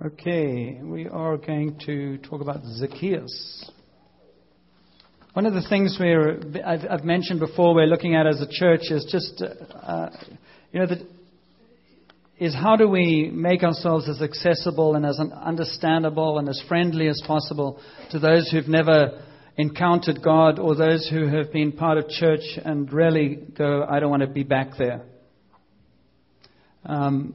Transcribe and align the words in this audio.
Okay, 0.00 0.78
we 0.80 1.08
are 1.08 1.36
going 1.36 1.76
to 1.86 2.18
talk 2.18 2.40
about 2.40 2.62
Zacchaeus. 2.64 3.68
One 5.32 5.44
of 5.44 5.54
the 5.54 5.66
things 5.68 5.96
we're, 5.98 6.38
I've, 6.64 6.82
I've 6.88 7.04
mentioned 7.04 7.40
before 7.40 7.74
we're 7.74 7.88
looking 7.88 8.14
at 8.14 8.24
as 8.24 8.40
a 8.40 8.46
church 8.48 8.92
is 8.92 9.08
just, 9.10 9.42
uh, 9.42 10.10
you 10.70 10.78
know, 10.78 10.86
the, 10.86 11.04
is 12.38 12.54
how 12.54 12.76
do 12.76 12.88
we 12.88 13.28
make 13.34 13.64
ourselves 13.64 14.08
as 14.08 14.22
accessible 14.22 14.94
and 14.94 15.04
as 15.04 15.18
understandable 15.18 16.38
and 16.38 16.48
as 16.48 16.62
friendly 16.68 17.08
as 17.08 17.20
possible 17.26 17.80
to 18.12 18.20
those 18.20 18.48
who've 18.52 18.68
never 18.68 19.20
encountered 19.56 20.22
God 20.22 20.60
or 20.60 20.76
those 20.76 21.08
who 21.08 21.26
have 21.26 21.52
been 21.52 21.72
part 21.72 21.98
of 21.98 22.08
church 22.08 22.56
and 22.64 22.92
really 22.92 23.34
go, 23.34 23.82
I 23.82 23.98
don't 23.98 24.10
want 24.10 24.22
to 24.22 24.28
be 24.28 24.44
back 24.44 24.78
there. 24.78 25.02
Um, 26.84 27.34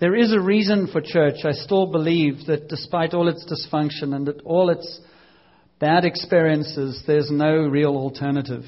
there 0.00 0.14
is 0.14 0.32
a 0.32 0.40
reason 0.40 0.86
for 0.86 1.00
church. 1.00 1.44
I 1.44 1.52
still 1.52 1.90
believe 1.90 2.46
that 2.46 2.68
despite 2.68 3.14
all 3.14 3.28
its 3.28 3.44
dysfunction 3.44 4.14
and 4.14 4.26
that 4.28 4.40
all 4.42 4.70
its 4.70 5.00
bad 5.80 6.04
experiences, 6.04 7.02
there's 7.06 7.30
no 7.32 7.66
real 7.66 7.96
alternative. 7.96 8.62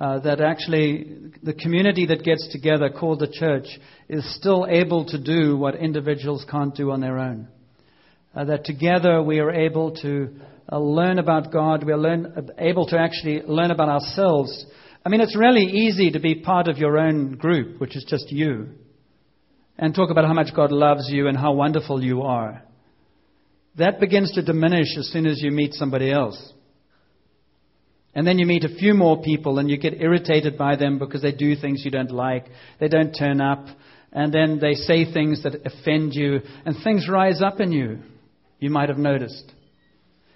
Uh, 0.00 0.18
that 0.18 0.40
actually 0.40 1.30
the 1.44 1.54
community 1.54 2.06
that 2.06 2.24
gets 2.24 2.48
together, 2.50 2.90
called 2.90 3.20
the 3.20 3.28
church, 3.28 3.66
is 4.08 4.34
still 4.34 4.66
able 4.68 5.04
to 5.04 5.22
do 5.22 5.56
what 5.56 5.76
individuals 5.76 6.44
can't 6.50 6.74
do 6.74 6.90
on 6.90 7.00
their 7.00 7.18
own. 7.18 7.46
Uh, 8.34 8.44
that 8.44 8.64
together 8.64 9.22
we 9.22 9.38
are 9.38 9.52
able 9.52 9.94
to 9.94 10.34
uh, 10.70 10.80
learn 10.80 11.20
about 11.20 11.52
God, 11.52 11.84
we 11.84 11.92
are 11.92 11.96
learn, 11.96 12.50
able 12.58 12.86
to 12.88 12.98
actually 12.98 13.42
learn 13.42 13.70
about 13.70 13.88
ourselves. 13.88 14.66
I 15.06 15.10
mean, 15.10 15.20
it's 15.20 15.36
really 15.36 15.62
easy 15.62 16.10
to 16.10 16.18
be 16.18 16.34
part 16.34 16.66
of 16.66 16.78
your 16.78 16.98
own 16.98 17.36
group, 17.36 17.80
which 17.80 17.94
is 17.94 18.04
just 18.08 18.32
you 18.32 18.70
and 19.78 19.94
talk 19.94 20.10
about 20.10 20.24
how 20.24 20.32
much 20.32 20.54
God 20.54 20.72
loves 20.72 21.08
you 21.10 21.28
and 21.28 21.36
how 21.36 21.52
wonderful 21.52 22.02
you 22.02 22.22
are. 22.22 22.62
That 23.76 24.00
begins 24.00 24.32
to 24.32 24.42
diminish 24.42 24.96
as 24.98 25.08
soon 25.08 25.26
as 25.26 25.42
you 25.42 25.50
meet 25.50 25.74
somebody 25.74 26.10
else. 26.12 26.52
And 28.14 28.26
then 28.26 28.38
you 28.38 28.46
meet 28.46 28.64
a 28.64 28.68
few 28.68 28.94
more 28.94 29.20
people 29.20 29.58
and 29.58 29.68
you 29.68 29.76
get 29.76 30.00
irritated 30.00 30.56
by 30.56 30.76
them 30.76 30.98
because 30.98 31.22
they 31.22 31.32
do 31.32 31.56
things 31.56 31.82
you 31.84 31.90
don't 31.90 32.12
like. 32.12 32.46
They 32.78 32.86
don't 32.86 33.12
turn 33.12 33.40
up. 33.40 33.66
And 34.12 34.32
then 34.32 34.60
they 34.60 34.74
say 34.74 35.12
things 35.12 35.42
that 35.42 35.66
offend 35.66 36.14
you. 36.14 36.40
And 36.64 36.76
things 36.84 37.08
rise 37.08 37.42
up 37.42 37.58
in 37.58 37.72
you. 37.72 37.98
You 38.60 38.70
might 38.70 38.88
have 38.88 38.98
noticed. 38.98 39.52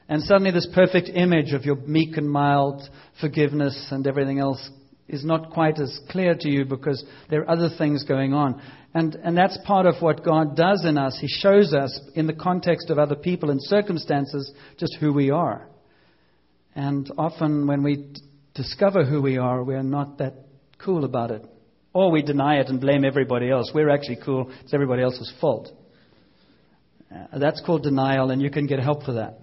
And 0.09 0.23
suddenly 0.23 0.51
this 0.51 0.69
perfect 0.75 1.09
image 1.15 1.53
of 1.53 1.65
your 1.65 1.77
meek 1.77 2.17
and 2.17 2.29
mild 2.29 2.83
forgiveness 3.21 3.89
and 3.93 4.05
everything 4.07 4.41
else 4.41 4.69
is 5.09 5.25
not 5.25 5.51
quite 5.51 5.81
as 5.81 5.99
clear 6.11 6.35
to 6.39 6.49
you 6.49 6.65
because 6.65 7.05
there 7.31 7.43
are 7.43 7.51
other 7.51 7.71
things 7.77 8.05
going 8.05 8.35
on. 8.35 8.61
And, 8.95 9.15
and 9.17 9.37
that's 9.37 9.59
part 9.67 9.87
of 9.87 9.97
what 10.01 10.25
God 10.25 10.57
does 10.57 10.85
in 10.85 10.99
us. 10.99 11.19
He 11.21 11.29
shows 11.29 11.73
us, 11.73 11.99
in 12.15 12.27
the 12.27 12.33
context 12.33 12.91
of 12.91 12.99
other 12.99 13.17
people 13.17 13.51
and 13.51 13.63
circumstances, 13.63 14.53
just 14.79 14.97
who 15.01 15.13
we 15.13 15.31
are. 15.31 15.69
And 16.75 17.11
often 17.19 17.67
when 17.67 17.83
we 17.83 18.15
discover 18.55 19.05
who 19.05 19.23
we 19.23 19.39
are, 19.39 19.63
we're 19.65 19.83
not 19.83 20.19
that 20.19 20.35
cool 20.79 21.05
about 21.05 21.31
it. 21.31 21.45
Or 21.93 22.11
we 22.11 22.23
deny 22.23 22.61
it 22.61 22.69
and 22.69 22.81
blame 22.81 23.05
everybody 23.05 23.51
else. 23.51 23.71
We're 23.75 23.91
actually 23.91 24.19
cool. 24.25 24.53
It's 24.63 24.75
everybody 24.75 25.03
else's 25.03 25.33
fault. 25.41 25.69
Uh, 27.11 27.39
that's 27.39 27.63
called 27.65 27.83
denial, 27.83 28.31
and 28.31 28.43
you 28.43 28.51
can 28.51 28.67
get 28.67 28.79
help 28.79 29.05
for 29.05 29.15
that. 29.15 29.41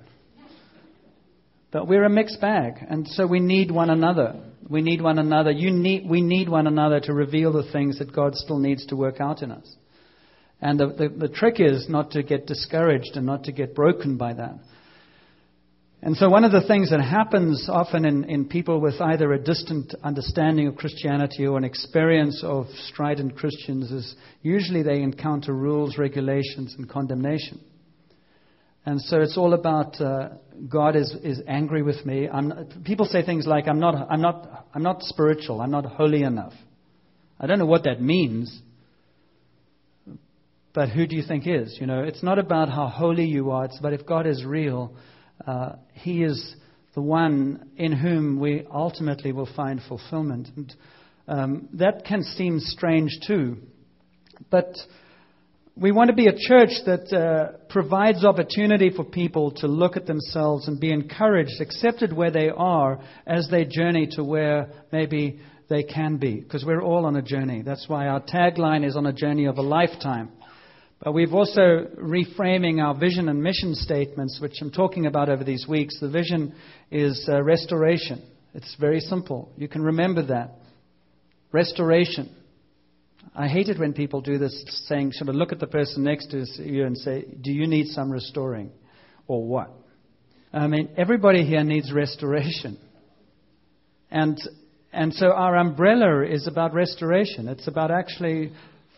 But 1.76 1.90
we're 1.90 2.06
a 2.06 2.10
mixed 2.10 2.40
bag, 2.40 2.76
and 2.90 3.06
so 3.06 3.28
we 3.28 3.42
need 3.42 3.70
one 3.70 3.90
another. 3.90 4.34
We 4.70 4.82
need 4.82 5.02
one 5.02 5.20
another. 5.20 5.52
You 5.52 5.72
need, 5.72 6.10
we 6.10 6.22
need 6.22 6.48
one 6.48 6.68
another 6.68 7.02
to 7.02 7.14
reveal 7.14 7.52
the 7.52 7.70
things 7.70 8.00
that 8.00 8.16
God 8.16 8.34
still 8.36 8.60
needs 8.60 8.86
to 8.86 8.96
work 8.96 9.20
out 9.20 9.42
in 9.42 9.52
us. 9.52 9.76
And 10.62 10.80
the, 10.80 10.88
the, 10.88 11.10
the 11.10 11.28
trick 11.28 11.56
is 11.60 11.90
not 11.90 12.12
to 12.12 12.24
get 12.24 12.48
discouraged 12.48 13.18
and 13.18 13.26
not 13.26 13.44
to 13.44 13.52
get 13.52 13.76
broken 13.76 14.16
by 14.16 14.36
that. 14.36 14.58
And 16.02 16.16
so, 16.16 16.30
one 16.30 16.46
of 16.46 16.54
the 16.54 16.66
things 16.66 16.92
that 16.92 17.02
happens 17.02 17.68
often 17.70 18.06
in, 18.06 18.24
in 18.24 18.46
people 18.46 18.80
with 18.80 19.02
either 19.02 19.34
a 19.34 19.44
distant 19.44 19.96
understanding 20.02 20.68
of 20.68 20.78
Christianity 20.78 21.46
or 21.46 21.58
an 21.58 21.66
experience 21.66 22.42
of 22.42 22.68
strident 22.88 23.36
Christians 23.36 23.92
is 23.92 24.16
usually 24.42 24.82
they 24.82 25.02
encounter 25.02 25.54
rules, 25.54 25.98
regulations, 25.98 26.74
and 26.78 26.90
condemnation. 26.90 27.60
And 28.86 29.02
so 29.02 29.20
it's 29.22 29.38
all 29.38 29.54
about 29.54 30.00
uh, 30.00 30.30
God 30.70 30.96
is, 30.96 31.16
is 31.24 31.42
angry 31.48 31.82
with 31.82 32.06
me. 32.06 32.30
I'm, 32.30 32.84
people 32.86 33.06
say 33.06 33.26
things 33.26 33.48
like, 33.48 33.68
I'm 33.68 33.80
not, 33.80 33.96
I'm, 34.10 34.22
not, 34.22 34.68
I'm 34.74 34.84
not 34.84 35.02
spiritual, 35.02 35.62
I'm 35.62 35.72
not 35.72 35.86
holy 35.86 36.22
enough. 36.22 36.54
I 37.40 37.48
don't 37.48 37.60
know 37.60 37.66
what 37.66 37.84
that 37.86 38.02
means. 38.02 38.62
But 40.74 40.90
who 40.90 41.08
do 41.08 41.16
you 41.16 41.24
think 41.26 41.48
is? 41.48 41.78
You 41.80 41.88
know, 41.88 42.04
it's 42.04 42.22
not 42.22 42.38
about 42.38 42.70
how 42.70 42.88
holy 42.88 43.26
you 43.26 43.52
are, 43.52 43.66
it's 43.66 43.80
about 43.80 43.94
if 43.94 44.06
God 44.06 44.28
is 44.28 44.46
real, 44.46 44.96
uh, 45.48 45.74
He 45.94 46.24
is 46.24 46.56
the 46.94 47.02
one 47.02 47.72
in 47.78 47.92
whom 47.92 48.40
we 48.40 48.66
ultimately 48.72 49.32
will 49.32 49.50
find 49.56 49.82
fulfillment. 49.88 50.50
And 50.56 50.76
um, 51.28 51.70
that 51.74 52.06
can 52.06 52.24
seem 52.24 52.60
strange 52.60 53.12
too. 53.26 53.58
But 54.52 54.76
we 55.78 55.92
want 55.92 56.10
to 56.10 56.16
be 56.16 56.28
a 56.28 56.38
church 56.38 56.70
that 56.86 57.12
uh, 57.12 57.58
provides 57.68 58.24
opportunity 58.24 58.92
for 58.96 59.04
people 59.04 59.52
to 59.52 59.68
look 59.68 59.98
at 59.98 60.06
themselves 60.06 60.70
and 60.70 60.80
be 60.80 60.92
encouraged, 60.92 61.60
accepted 61.60 62.14
where 62.14 62.32
they 62.32 62.50
are 62.50 63.02
as 63.28 63.50
they 63.52 63.66
journey 63.66 64.08
to 64.12 64.24
where 64.24 64.70
maybe 64.94 65.42
they 65.70 65.84
can 65.84 66.16
be. 66.16 66.40
Because 66.40 66.64
we're 66.64 66.82
all 66.82 67.06
on 67.06 67.18
a 67.18 67.22
journey. 67.22 67.62
That's 67.62 67.90
why 67.90 68.08
our 68.08 68.22
tagline 68.22 68.86
is 68.86 68.96
on 68.96 69.06
a 69.06 69.12
journey 69.12 69.48
of 69.48 69.58
a 69.58 69.62
lifetime. 69.62 70.32
But 71.04 71.14
we've 71.14 71.34
also 71.34 71.88
reframing 72.02 72.82
our 72.82 72.98
vision 72.98 73.28
and 73.28 73.44
mission 73.44 73.76
statements, 73.76 74.40
which 74.42 74.54
I'm 74.62 74.72
talking 74.72 75.08
about 75.08 75.28
over 75.28 75.44
these 75.44 75.68
weeks. 75.68 76.00
The 76.00 76.10
vision 76.10 76.56
is 76.90 77.28
uh, 77.30 77.44
restoration. 77.44 78.26
It's 78.54 78.78
very 78.80 79.02
simple. 79.02 79.52
You 79.58 79.68
can 79.68 79.82
remember 79.82 80.26
that. 80.28 80.52
Restoration. 81.52 82.34
I 83.38 83.48
hate 83.48 83.68
it 83.68 83.78
when 83.78 83.92
people 83.94 84.22
do 84.22 84.38
this, 84.38 84.64
saying, 84.88 85.12
sort 85.12 85.28
of 85.28 85.36
look 85.36 85.52
at 85.52 85.60
the 85.60 85.68
person 85.68 86.04
next 86.04 86.32
to 86.32 86.46
you 86.64 86.86
and 86.86 86.98
say, 86.98 87.26
Do 87.42 87.52
you 87.52 87.68
need 87.68 87.88
some 87.88 88.10
restoring? 88.10 88.72
Or 89.28 89.46
what? 89.46 89.72
I 90.54 90.68
mean, 90.68 90.90
everybody 90.96 91.46
here 91.46 91.64
needs 91.64 91.92
restoration. 91.92 92.80
And, 94.10 94.40
and 94.94 95.14
so 95.14 95.32
our 95.32 95.58
umbrella 95.58 96.26
is 96.26 96.48
about 96.48 96.74
restoration. 96.74 97.50
It's 97.50 97.68
about 97.68 97.92
actually 97.92 98.54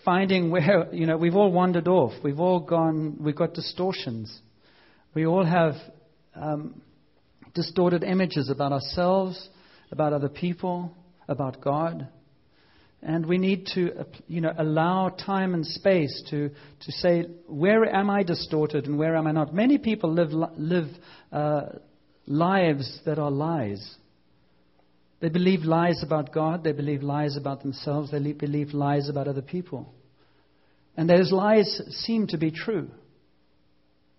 finding 0.05 0.51
where, 0.51 0.87
you 0.93 1.07
know, 1.07 1.17
we've 1.17 1.35
all 1.35 1.51
wandered 1.51 1.87
off. 1.87 2.13
We've 2.23 2.39
all 2.39 2.59
gone, 2.59 3.17
we've 3.19 3.35
got 3.35 3.55
distortions. 3.55 4.39
We 5.15 5.25
all 5.25 5.43
have 5.43 5.73
um, 6.35 6.81
distorted 7.55 8.03
images 8.03 8.51
about 8.51 8.71
ourselves, 8.71 9.49
about 9.91 10.13
other 10.13 10.29
people, 10.29 10.95
about 11.27 11.59
God. 11.59 12.07
And 13.01 13.25
we 13.25 13.37
need 13.37 13.67
to 13.75 14.05
you 14.27 14.41
know, 14.41 14.53
allow 14.57 15.09
time 15.09 15.53
and 15.53 15.65
space 15.65 16.23
to, 16.29 16.49
to 16.49 16.91
say, 16.91 17.25
where 17.47 17.85
am 17.85 18.09
I 18.09 18.23
distorted 18.23 18.85
and 18.85 18.97
where 18.97 19.15
am 19.15 19.27
I 19.27 19.31
not? 19.31 19.53
Many 19.53 19.77
people 19.77 20.11
live, 20.11 20.31
live 20.31 20.87
uh, 21.31 21.61
lives 22.25 22.99
that 23.05 23.19
are 23.19 23.31
lies. 23.31 23.95
They 25.19 25.29
believe 25.29 25.61
lies 25.61 26.03
about 26.03 26.33
God, 26.33 26.63
they 26.63 26.71
believe 26.71 27.01
lies 27.01 27.37
about 27.37 27.61
themselves, 27.61 28.11
they 28.11 28.33
believe 28.33 28.73
lies 28.73 29.09
about 29.09 29.27
other 29.27 29.41
people. 29.41 29.93
And 30.95 31.09
those 31.09 31.31
lies 31.31 31.81
seem 31.89 32.27
to 32.27 32.37
be 32.37 32.51
true. 32.51 32.89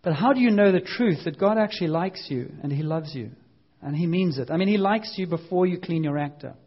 But 0.02 0.14
how 0.14 0.32
do 0.32 0.40
you 0.40 0.50
know 0.50 0.70
the 0.70 0.80
truth 0.80 1.24
that 1.24 1.38
God 1.38 1.58
actually 1.58 1.88
likes 1.88 2.26
you 2.28 2.52
and 2.62 2.72
He 2.72 2.82
loves 2.82 3.14
you? 3.14 3.30
And 3.82 3.94
He 3.96 4.06
means 4.06 4.38
it. 4.38 4.50
I 4.50 4.56
mean, 4.56 4.68
He 4.68 4.78
likes 4.78 5.14
you 5.16 5.26
before 5.26 5.66
you 5.66 5.78
clean 5.78 6.04
your 6.04 6.18
act 6.18 6.44
up. 6.44 6.58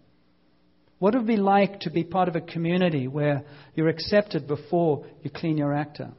What 1.02 1.16
would 1.16 1.24
it 1.24 1.28
be 1.28 1.38
like 1.38 1.80
to 1.80 1.90
be 1.90 2.04
part 2.04 2.28
of 2.28 2.36
a 2.36 2.42
community 2.42 3.08
where 3.08 3.44
you're 3.74 3.88
accepted 3.88 4.48
before 4.48 5.04
you 5.24 5.32
clean 5.32 5.58
your 5.58 5.74
actor? 5.74 6.12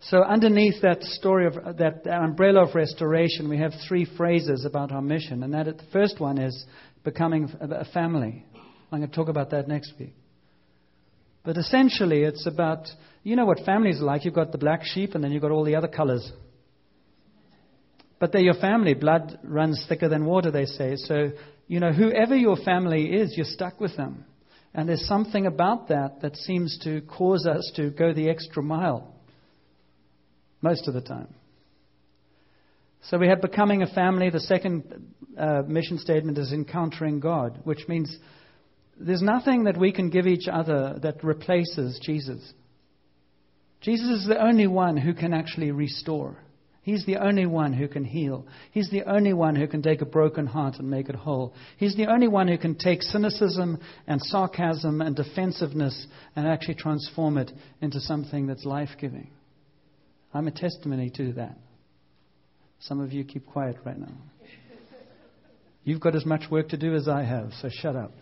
So, 0.00 0.22
underneath 0.22 0.80
that 0.80 1.02
story 1.02 1.46
of 1.46 1.76
that 1.76 2.06
umbrella 2.06 2.66
of 2.66 2.74
restoration, 2.74 3.50
we 3.50 3.58
have 3.58 3.72
three 3.86 4.06
phrases 4.16 4.64
about 4.64 4.92
our 4.92 5.02
mission. 5.02 5.42
And 5.42 5.52
that 5.52 5.66
the 5.66 5.84
first 5.92 6.20
one 6.20 6.38
is 6.38 6.64
becoming 7.04 7.54
a 7.60 7.84
family. 7.84 8.46
I'm 8.90 9.00
going 9.00 9.10
to 9.10 9.14
talk 9.14 9.28
about 9.28 9.50
that 9.50 9.68
next 9.68 9.92
week. 10.00 10.14
But 11.44 11.58
essentially, 11.58 12.22
it's 12.22 12.46
about 12.46 12.88
you 13.24 13.36
know 13.36 13.44
what 13.44 13.58
families 13.66 14.00
are 14.00 14.04
like. 14.04 14.24
You've 14.24 14.32
got 14.32 14.52
the 14.52 14.58
black 14.58 14.84
sheep, 14.84 15.16
and 15.16 15.22
then 15.22 15.32
you've 15.32 15.42
got 15.42 15.50
all 15.50 15.64
the 15.64 15.76
other 15.76 15.86
colors. 15.86 16.32
But 18.18 18.32
they're 18.32 18.40
your 18.40 18.54
family. 18.54 18.94
Blood 18.94 19.38
runs 19.44 19.84
thicker 19.86 20.08
than 20.08 20.24
water, 20.24 20.50
they 20.50 20.64
say. 20.64 20.96
So 20.96 21.32
you 21.68 21.80
know, 21.80 21.92
whoever 21.92 22.34
your 22.34 22.56
family 22.56 23.12
is, 23.12 23.34
you're 23.36 23.46
stuck 23.46 23.78
with 23.78 23.96
them. 23.96 24.24
And 24.74 24.88
there's 24.88 25.06
something 25.06 25.46
about 25.46 25.88
that 25.88 26.22
that 26.22 26.36
seems 26.36 26.78
to 26.84 27.02
cause 27.02 27.46
us 27.46 27.70
to 27.76 27.90
go 27.90 28.12
the 28.12 28.28
extra 28.28 28.62
mile 28.62 29.14
most 30.60 30.88
of 30.88 30.94
the 30.94 31.00
time. 31.00 31.28
So 33.02 33.18
we 33.18 33.28
have 33.28 33.40
becoming 33.40 33.82
a 33.82 33.86
family. 33.86 34.30
The 34.30 34.40
second 34.40 35.14
uh, 35.38 35.62
mission 35.66 35.98
statement 35.98 36.36
is 36.38 36.52
encountering 36.52 37.20
God, 37.20 37.60
which 37.64 37.86
means 37.86 38.16
there's 38.98 39.22
nothing 39.22 39.64
that 39.64 39.78
we 39.78 39.92
can 39.92 40.10
give 40.10 40.26
each 40.26 40.48
other 40.48 40.98
that 41.02 41.22
replaces 41.22 42.00
Jesus. 42.02 42.52
Jesus 43.80 44.22
is 44.22 44.26
the 44.26 44.42
only 44.42 44.66
one 44.66 44.96
who 44.96 45.14
can 45.14 45.32
actually 45.32 45.70
restore. 45.70 46.38
He's 46.88 47.04
the 47.04 47.18
only 47.18 47.44
one 47.44 47.74
who 47.74 47.86
can 47.86 48.02
heal. 48.02 48.46
He's 48.70 48.88
the 48.88 49.02
only 49.02 49.34
one 49.34 49.54
who 49.54 49.68
can 49.68 49.82
take 49.82 50.00
a 50.00 50.06
broken 50.06 50.46
heart 50.46 50.76
and 50.78 50.88
make 50.88 51.10
it 51.10 51.14
whole. 51.14 51.52
He's 51.76 51.94
the 51.94 52.06
only 52.06 52.28
one 52.28 52.48
who 52.48 52.56
can 52.56 52.76
take 52.76 53.02
cynicism 53.02 53.78
and 54.06 54.22
sarcasm 54.22 55.02
and 55.02 55.14
defensiveness 55.14 56.06
and 56.34 56.48
actually 56.48 56.76
transform 56.76 57.36
it 57.36 57.52
into 57.82 58.00
something 58.00 58.46
that's 58.46 58.64
life 58.64 58.88
giving. 58.98 59.28
I'm 60.32 60.48
a 60.48 60.50
testimony 60.50 61.10
to 61.16 61.34
that. 61.34 61.58
Some 62.80 63.00
of 63.00 63.12
you 63.12 63.22
keep 63.22 63.44
quiet 63.44 63.76
right 63.84 63.98
now. 63.98 64.14
You've 65.84 66.00
got 66.00 66.16
as 66.16 66.24
much 66.24 66.50
work 66.50 66.70
to 66.70 66.78
do 66.78 66.94
as 66.94 67.06
I 67.06 67.22
have, 67.22 67.52
so 67.60 67.68
shut 67.68 67.96
up. 67.96 68.12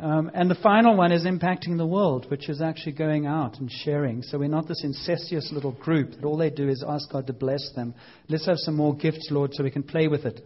Um, 0.00 0.30
and 0.32 0.50
the 0.50 0.56
final 0.56 0.96
one 0.96 1.12
is 1.12 1.26
impacting 1.26 1.76
the 1.76 1.86
world, 1.86 2.30
which 2.30 2.48
is 2.48 2.62
actually 2.62 2.92
going 2.92 3.26
out 3.26 3.58
and 3.58 3.70
sharing. 3.70 4.22
So 4.22 4.38
we're 4.38 4.48
not 4.48 4.66
this 4.66 4.82
incestuous 4.84 5.50
little 5.52 5.72
group 5.72 6.12
that 6.12 6.24
all 6.24 6.38
they 6.38 6.50
do 6.50 6.68
is 6.68 6.82
ask 6.86 7.10
God 7.10 7.26
to 7.26 7.34
bless 7.34 7.72
them. 7.74 7.94
Let's 8.28 8.46
have 8.46 8.56
some 8.58 8.76
more 8.76 8.96
gifts, 8.96 9.28
Lord, 9.30 9.52
so 9.52 9.62
we 9.62 9.70
can 9.70 9.82
play 9.82 10.08
with 10.08 10.24
it. 10.24 10.40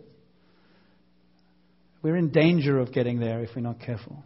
We're 2.03 2.17
in 2.17 2.31
danger 2.31 2.79
of 2.79 2.93
getting 2.93 3.21
there 3.21 3.41
if 3.43 3.51
we're 3.55 3.63
not 3.63 3.81
careful. 3.81 4.23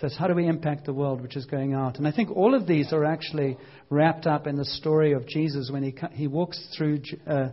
So 0.00 0.06
it's 0.06 0.16
how 0.16 0.26
do 0.26 0.34
we 0.34 0.46
impact 0.46 0.84
the 0.84 0.92
world 0.92 1.22
which 1.22 1.36
is 1.36 1.46
going 1.46 1.72
out? 1.72 1.96
And 1.96 2.06
I 2.06 2.12
think 2.12 2.30
all 2.30 2.54
of 2.54 2.66
these 2.66 2.92
are 2.92 3.04
actually 3.04 3.56
wrapped 3.88 4.26
up 4.26 4.46
in 4.46 4.56
the 4.56 4.64
story 4.64 5.12
of 5.12 5.26
Jesus 5.26 5.70
when 5.70 5.82
he, 5.82 5.94
he 6.12 6.26
walks 6.26 6.62
through 6.76 7.00
uh, 7.26 7.48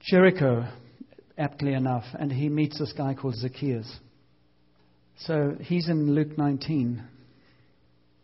Jericho, 0.00 0.66
aptly 1.36 1.74
enough, 1.74 2.04
and 2.14 2.32
he 2.32 2.48
meets 2.48 2.78
this 2.78 2.94
guy 2.94 3.12
called 3.12 3.34
Zacchaeus. 3.34 3.98
So 5.20 5.56
he's 5.60 5.88
in 5.88 6.14
Luke 6.14 6.36
19. 6.36 7.02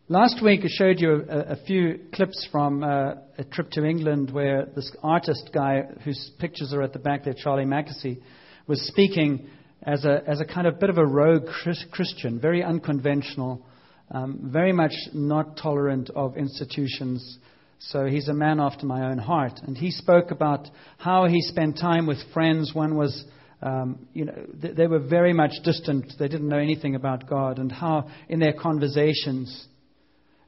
Last 0.08 0.42
week 0.42 0.60
I 0.62 0.68
showed 0.68 1.00
you 1.00 1.24
a, 1.26 1.38
a 1.52 1.56
few 1.64 2.00
clips 2.12 2.46
from 2.52 2.84
uh, 2.84 3.14
a 3.38 3.44
trip 3.44 3.70
to 3.70 3.84
England 3.84 4.30
where 4.30 4.66
this 4.66 4.94
artist 5.02 5.50
guy, 5.54 5.84
whose 6.04 6.32
pictures 6.38 6.74
are 6.74 6.82
at 6.82 6.92
the 6.92 6.98
back 6.98 7.24
there, 7.24 7.32
Charlie 7.32 7.64
Mackesy, 7.64 8.20
was 8.66 8.86
speaking 8.86 9.48
as 9.82 10.04
a, 10.04 10.22
as 10.26 10.42
a 10.42 10.44
kind 10.44 10.66
of 10.66 10.78
bit 10.78 10.90
of 10.90 10.98
a 10.98 11.06
rogue 11.06 11.46
Christian, 11.92 12.38
very 12.38 12.62
unconventional, 12.62 13.64
um, 14.10 14.50
very 14.52 14.72
much 14.72 14.92
not 15.14 15.56
tolerant 15.56 16.10
of 16.10 16.36
institutions. 16.36 17.38
So 17.78 18.04
he's 18.04 18.28
a 18.28 18.34
man 18.34 18.60
after 18.60 18.84
my 18.84 19.10
own 19.10 19.16
heart. 19.16 19.60
And 19.62 19.78
he 19.78 19.90
spoke 19.90 20.30
about 20.30 20.68
how 20.98 21.26
he 21.26 21.40
spent 21.40 21.78
time 21.78 22.06
with 22.06 22.18
friends. 22.34 22.74
One 22.74 22.96
was 22.96 23.24
um, 23.62 24.08
you 24.12 24.24
know, 24.24 24.34
they, 24.52 24.72
they 24.72 24.86
were 24.88 24.98
very 24.98 25.32
much 25.32 25.52
distant. 25.62 26.12
They 26.18 26.26
didn't 26.26 26.48
know 26.48 26.58
anything 26.58 26.96
about 26.96 27.28
God, 27.28 27.58
and 27.58 27.70
how 27.70 28.08
in 28.28 28.40
their 28.40 28.52
conversations, 28.52 29.66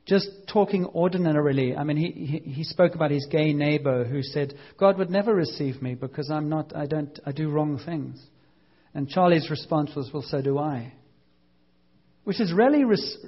just 0.05 0.29
talking 0.53 0.85
ordinarily. 0.87 1.77
I 1.77 1.85
mean, 1.85 1.97
he, 1.97 2.11
he, 2.11 2.39
he 2.51 2.65
spoke 2.65 2.97
about 2.97 3.13
his 3.13 3.27
gay 3.31 3.53
neighbor 3.53 4.05
who 4.05 4.23
said, 4.23 4.55
"God 4.79 4.99
would 4.99 5.11
never 5.11 5.33
receive 5.33 5.81
me 5.81 5.95
because 5.95 6.29
I'm 6.29 6.49
not. 6.49 6.75
I 6.75 6.87
don't. 6.87 7.17
I 7.25 7.31
do 7.31 7.51
wrong 7.51 7.81
things." 7.85 8.21
And 8.95 9.09
Charlie's 9.09 9.49
response 9.49 9.93
was, 9.95 10.11
"Well, 10.13 10.25
so 10.27 10.43
do 10.43 10.59
I," 10.59 10.93
which 12.25 12.41
is 12.41 12.53
really 12.53 12.85
res- 12.85 13.19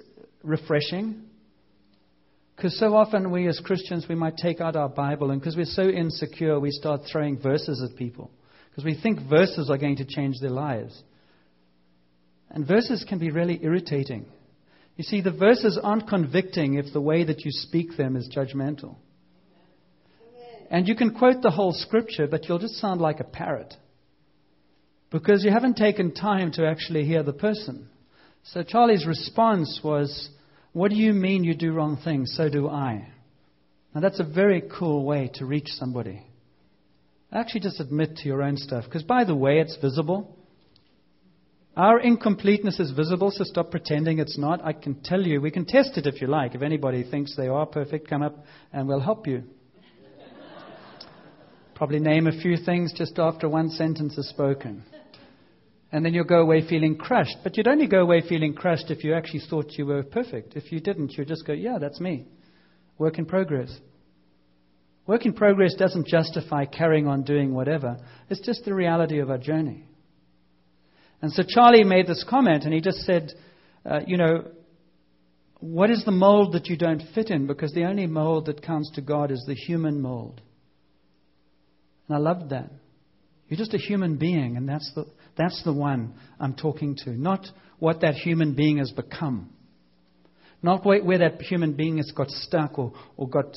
refreshing. 0.42 1.22
Because 2.56 2.78
so 2.78 2.96
often 2.96 3.30
we 3.30 3.46
as 3.48 3.60
Christians, 3.60 4.06
we 4.08 4.14
might 4.14 4.38
take 4.38 4.62
out 4.62 4.76
our 4.76 4.88
Bible, 4.88 5.30
and 5.30 5.38
because 5.40 5.56
we're 5.56 5.66
so 5.66 5.82
insecure, 5.82 6.58
we 6.58 6.70
start 6.70 7.02
throwing 7.12 7.38
verses 7.38 7.86
at 7.88 7.96
people 7.96 8.30
because 8.76 8.84
we 8.84 9.00
think 9.00 9.26
verses 9.26 9.70
are 9.70 9.78
going 9.78 9.96
to 9.96 10.04
change 10.04 10.36
their 10.38 10.50
lives. 10.50 11.02
And 12.50 12.68
verses 12.68 13.06
can 13.08 13.18
be 13.18 13.30
really 13.30 13.58
irritating. 13.62 14.26
You 14.96 15.04
see, 15.04 15.22
the 15.22 15.32
verses 15.32 15.80
aren't 15.82 16.06
convicting 16.06 16.74
if 16.74 16.92
the 16.92 17.00
way 17.00 17.24
that 17.24 17.42
you 17.42 17.50
speak 17.52 17.96
them 17.96 18.16
is 18.16 18.28
judgmental. 18.28 18.96
And 20.70 20.86
you 20.86 20.94
can 20.94 21.14
quote 21.14 21.40
the 21.40 21.50
whole 21.50 21.72
scripture, 21.72 22.26
but 22.26 22.46
you'll 22.48 22.58
just 22.58 22.74
sound 22.74 23.00
like 23.00 23.20
a 23.20 23.24
parrot 23.24 23.72
because 25.10 25.42
you 25.42 25.50
haven't 25.50 25.78
taken 25.78 26.12
time 26.12 26.52
to 26.52 26.66
actually 26.66 27.04
hear 27.04 27.22
the 27.22 27.32
person. 27.32 27.88
So 28.42 28.62
Charlie's 28.62 29.06
response 29.06 29.80
was, 29.82 30.28
What 30.74 30.90
do 30.90 30.96
you 30.96 31.14
mean 31.14 31.44
you 31.44 31.54
do 31.54 31.72
wrong 31.72 31.98
things? 32.04 32.34
So 32.36 32.50
do 32.50 32.68
I. 32.68 33.08
Now 33.94 34.02
that's 34.02 34.20
a 34.20 34.24
very 34.24 34.62
cool 34.78 35.06
way 35.06 35.30
to 35.34 35.46
reach 35.46 35.68
somebody. 35.68 36.25
Actually, 37.36 37.60
just 37.60 37.80
admit 37.80 38.16
to 38.16 38.28
your 38.28 38.42
own 38.42 38.56
stuff. 38.56 38.86
Because, 38.86 39.02
by 39.02 39.24
the 39.24 39.36
way, 39.36 39.60
it's 39.60 39.76
visible. 39.76 40.34
Our 41.76 42.00
incompleteness 42.00 42.80
is 42.80 42.92
visible, 42.92 43.30
so 43.30 43.44
stop 43.44 43.70
pretending 43.70 44.20
it's 44.20 44.38
not. 44.38 44.64
I 44.64 44.72
can 44.72 45.02
tell 45.02 45.20
you, 45.20 45.42
we 45.42 45.50
can 45.50 45.66
test 45.66 45.98
it 45.98 46.06
if 46.06 46.22
you 46.22 46.28
like. 46.28 46.54
If 46.54 46.62
anybody 46.62 47.04
thinks 47.04 47.36
they 47.36 47.48
are 47.48 47.66
perfect, 47.66 48.08
come 48.08 48.22
up 48.22 48.42
and 48.72 48.88
we'll 48.88 49.00
help 49.00 49.26
you. 49.26 49.42
Probably 51.74 51.98
name 52.00 52.26
a 52.26 52.32
few 52.32 52.56
things 52.56 52.94
just 52.94 53.18
after 53.18 53.50
one 53.50 53.68
sentence 53.68 54.16
is 54.16 54.30
spoken. 54.30 54.82
And 55.92 56.02
then 56.02 56.14
you'll 56.14 56.24
go 56.24 56.40
away 56.40 56.66
feeling 56.66 56.96
crushed. 56.96 57.36
But 57.44 57.58
you'd 57.58 57.68
only 57.68 57.86
go 57.86 58.00
away 58.00 58.22
feeling 58.26 58.54
crushed 58.54 58.90
if 58.90 59.04
you 59.04 59.12
actually 59.12 59.42
thought 59.50 59.72
you 59.72 59.84
were 59.84 60.02
perfect. 60.02 60.56
If 60.56 60.72
you 60.72 60.80
didn't, 60.80 61.12
you'd 61.18 61.28
just 61.28 61.46
go, 61.46 61.52
yeah, 61.52 61.76
that's 61.78 62.00
me. 62.00 62.24
Work 62.96 63.18
in 63.18 63.26
progress. 63.26 63.78
Work 65.06 65.24
in 65.24 65.32
progress 65.32 65.74
doesn't 65.74 66.06
justify 66.06 66.64
carrying 66.64 67.06
on 67.06 67.22
doing 67.22 67.54
whatever, 67.54 67.98
it's 68.28 68.40
just 68.40 68.64
the 68.64 68.74
reality 68.74 69.20
of 69.20 69.30
our 69.30 69.38
journey. 69.38 69.84
And 71.22 71.32
so 71.32 71.42
Charlie 71.46 71.84
made 71.84 72.06
this 72.06 72.24
comment, 72.28 72.64
and 72.64 72.74
he 72.74 72.80
just 72.80 72.98
said, 72.98 73.32
uh, 73.84 74.00
you 74.06 74.16
know, 74.16 74.48
what 75.60 75.90
is 75.90 76.04
the 76.04 76.12
mold 76.12 76.52
that 76.52 76.66
you 76.66 76.76
don't 76.76 77.02
fit 77.14 77.30
in? 77.30 77.46
Because 77.46 77.72
the 77.72 77.84
only 77.84 78.06
mold 78.06 78.46
that 78.46 78.62
counts 78.62 78.90
to 78.94 79.00
God 79.00 79.30
is 79.30 79.42
the 79.46 79.54
human 79.54 80.00
mold. 80.00 80.40
And 82.08 82.16
I 82.16 82.20
loved 82.20 82.50
that. 82.50 82.70
You're 83.48 83.58
just 83.58 83.74
a 83.74 83.78
human 83.78 84.16
being, 84.16 84.56
and 84.56 84.68
that's 84.68 84.90
the, 84.94 85.06
that's 85.36 85.62
the 85.64 85.72
one 85.72 86.14
I'm 86.38 86.54
talking 86.54 86.96
to, 87.04 87.10
not 87.10 87.46
what 87.78 88.00
that 88.00 88.14
human 88.14 88.54
being 88.54 88.78
has 88.78 88.90
become. 88.90 89.50
Not 90.62 90.84
where, 90.84 91.02
where 91.02 91.18
that 91.18 91.40
human 91.42 91.74
being 91.74 91.98
has 91.98 92.10
got 92.10 92.28
stuck 92.28 92.78
or, 92.78 92.92
or 93.16 93.28
got 93.28 93.56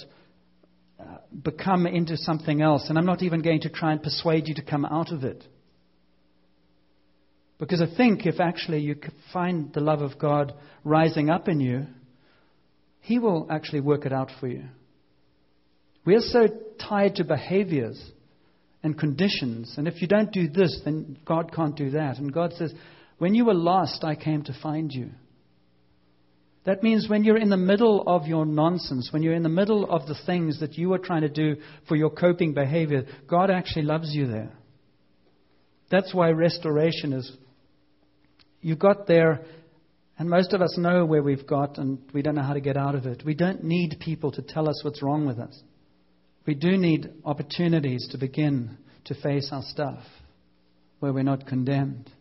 Uh, 1.00 1.18
become 1.44 1.88
into 1.88 2.18
something 2.18 2.62
else. 2.62 2.90
And 2.90 2.98
I'm 2.98 3.06
not 3.06 3.24
even 3.24 3.42
going 3.42 3.62
to 3.62 3.70
try 3.70 3.94
and 3.94 4.04
persuade 4.04 4.50
you 4.50 4.56
to 4.56 4.62
come 4.62 4.84
out 4.84 5.14
of 5.14 5.24
it. 5.24 5.46
Because 7.58 7.82
I 7.82 7.96
think 7.96 8.26
if 8.26 8.42
actually 8.42 8.80
you 8.80 8.96
find 9.32 9.72
the 9.74 9.80
love 9.80 10.02
of 10.02 10.20
God 10.20 10.54
rising 10.84 11.30
up 11.30 11.48
in 11.48 11.62
you, 11.62 11.88
He 13.00 13.18
will 13.18 13.48
actually 13.50 13.80
work 13.80 14.06
it 14.06 14.12
out 14.12 14.30
for 14.42 14.48
you. 14.48 14.66
We 16.06 16.16
are 16.16 16.22
so 16.22 16.48
tied 16.80 17.16
to 17.16 17.24
behaviors 17.24 18.02
and 18.84 18.98
conditions. 18.98 19.76
And 19.78 19.88
if 19.88 20.02
you 20.02 20.08
don't 20.08 20.34
do 20.34 20.50
this, 20.50 20.82
then 20.84 21.18
God 21.26 21.54
can't 21.54 21.78
do 21.78 21.92
that. 21.92 22.18
And 22.18 22.34
God 22.34 22.54
says, 22.54 22.74
When 23.20 23.36
you 23.36 23.46
were 23.46 23.54
lost, 23.54 24.04
I 24.04 24.16
came 24.16 24.44
to 24.44 24.58
find 24.62 24.92
you. 24.92 25.12
That 26.70 26.84
means 26.84 27.10
when 27.10 27.24
you're 27.24 27.36
in 27.36 27.50
the 27.50 27.58
middle 27.58 28.04
of 28.06 28.28
your 28.28 28.46
nonsense, 28.46 29.10
when 29.12 29.24
you're 29.24 29.34
in 29.34 29.42
the 29.42 29.50
middle 29.50 29.90
of 29.90 30.06
the 30.06 30.14
things 30.28 30.60
that 30.60 30.78
you 30.78 30.94
are 30.94 31.00
trying 31.00 31.24
to 31.24 31.28
do 31.28 31.56
for 31.88 31.96
your 31.96 32.12
coping 32.12 32.54
behavior, 32.54 33.08
God 33.28 33.50
actually 33.50 33.86
loves 33.86 34.14
you 34.14 34.28
there. 34.28 34.52
That's 35.90 36.14
why 36.14 36.30
restoration 36.30 37.14
is. 37.14 37.36
You 38.62 38.76
got 38.76 39.08
there, 39.08 39.46
and 40.20 40.30
most 40.30 40.54
of 40.54 40.62
us 40.62 40.78
know 40.78 41.06
where 41.06 41.24
we've 41.24 41.48
got, 41.48 41.80
and 41.80 41.98
we 42.14 42.22
don't 42.22 42.36
know 42.36 42.44
how 42.44 42.54
to 42.54 42.62
get 42.62 42.78
out 42.78 42.94
of 42.94 43.08
it. 43.08 43.24
We 43.26 43.34
don't 43.34 43.64
need 43.64 43.98
people 44.00 44.32
to 44.34 44.44
tell 44.44 44.70
us 44.70 44.84
what's 44.84 45.02
wrong 45.02 45.26
with 45.26 45.40
us. 45.40 45.60
We 46.46 46.54
do 46.54 46.78
need 46.78 47.10
opportunities 47.26 48.08
to 48.12 48.20
begin 48.20 48.78
to 49.06 49.16
face 49.16 49.50
our 49.52 49.64
stuff 49.64 50.04
where 51.00 51.14
we're 51.14 51.24
not 51.24 51.48
condemned. 51.48 52.12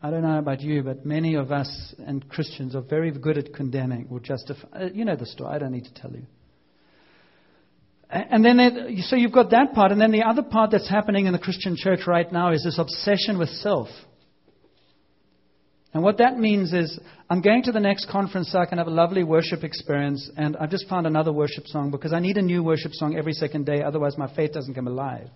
I 0.00 0.10
don't 0.10 0.22
know 0.22 0.38
about 0.38 0.60
you, 0.60 0.82
but 0.82 1.04
many 1.04 1.34
of 1.34 1.50
us 1.50 1.94
and 1.98 2.28
Christians 2.28 2.76
are 2.76 2.82
very 2.82 3.10
good 3.10 3.36
at 3.36 3.52
condemning 3.52 4.06
or 4.10 4.20
justifying. 4.20 4.72
Uh, 4.72 4.88
you 4.94 5.04
know 5.04 5.16
the 5.16 5.26
story. 5.26 5.54
I 5.54 5.58
don't 5.58 5.72
need 5.72 5.86
to 5.86 5.94
tell 5.94 6.12
you. 6.12 6.26
And 8.10 8.42
then, 8.42 8.96
so 9.02 9.16
you've 9.16 9.32
got 9.32 9.50
that 9.50 9.74
part, 9.74 9.92
and 9.92 10.00
then 10.00 10.12
the 10.12 10.22
other 10.22 10.42
part 10.42 10.70
that's 10.70 10.88
happening 10.88 11.26
in 11.26 11.32
the 11.32 11.38
Christian 11.38 11.76
church 11.76 12.06
right 12.06 12.30
now 12.32 12.52
is 12.52 12.64
this 12.64 12.78
obsession 12.78 13.38
with 13.38 13.50
self. 13.50 13.88
And 15.92 16.02
what 16.02 16.18
that 16.18 16.38
means 16.38 16.72
is, 16.72 16.98
I'm 17.28 17.42
going 17.42 17.64
to 17.64 17.72
the 17.72 17.80
next 17.80 18.08
conference 18.08 18.50
so 18.52 18.60
I 18.60 18.66
can 18.66 18.78
have 18.78 18.86
a 18.86 18.90
lovely 18.90 19.24
worship 19.24 19.62
experience, 19.62 20.30
and 20.38 20.56
I've 20.56 20.70
just 20.70 20.88
found 20.88 21.06
another 21.06 21.32
worship 21.32 21.66
song 21.66 21.90
because 21.90 22.14
I 22.14 22.20
need 22.20 22.38
a 22.38 22.42
new 22.42 22.62
worship 22.62 22.92
song 22.94 23.14
every 23.14 23.34
second 23.34 23.66
day, 23.66 23.82
otherwise 23.82 24.16
my 24.16 24.32
faith 24.34 24.52
doesn't 24.52 24.74
come 24.74 24.86
alive. 24.86 25.28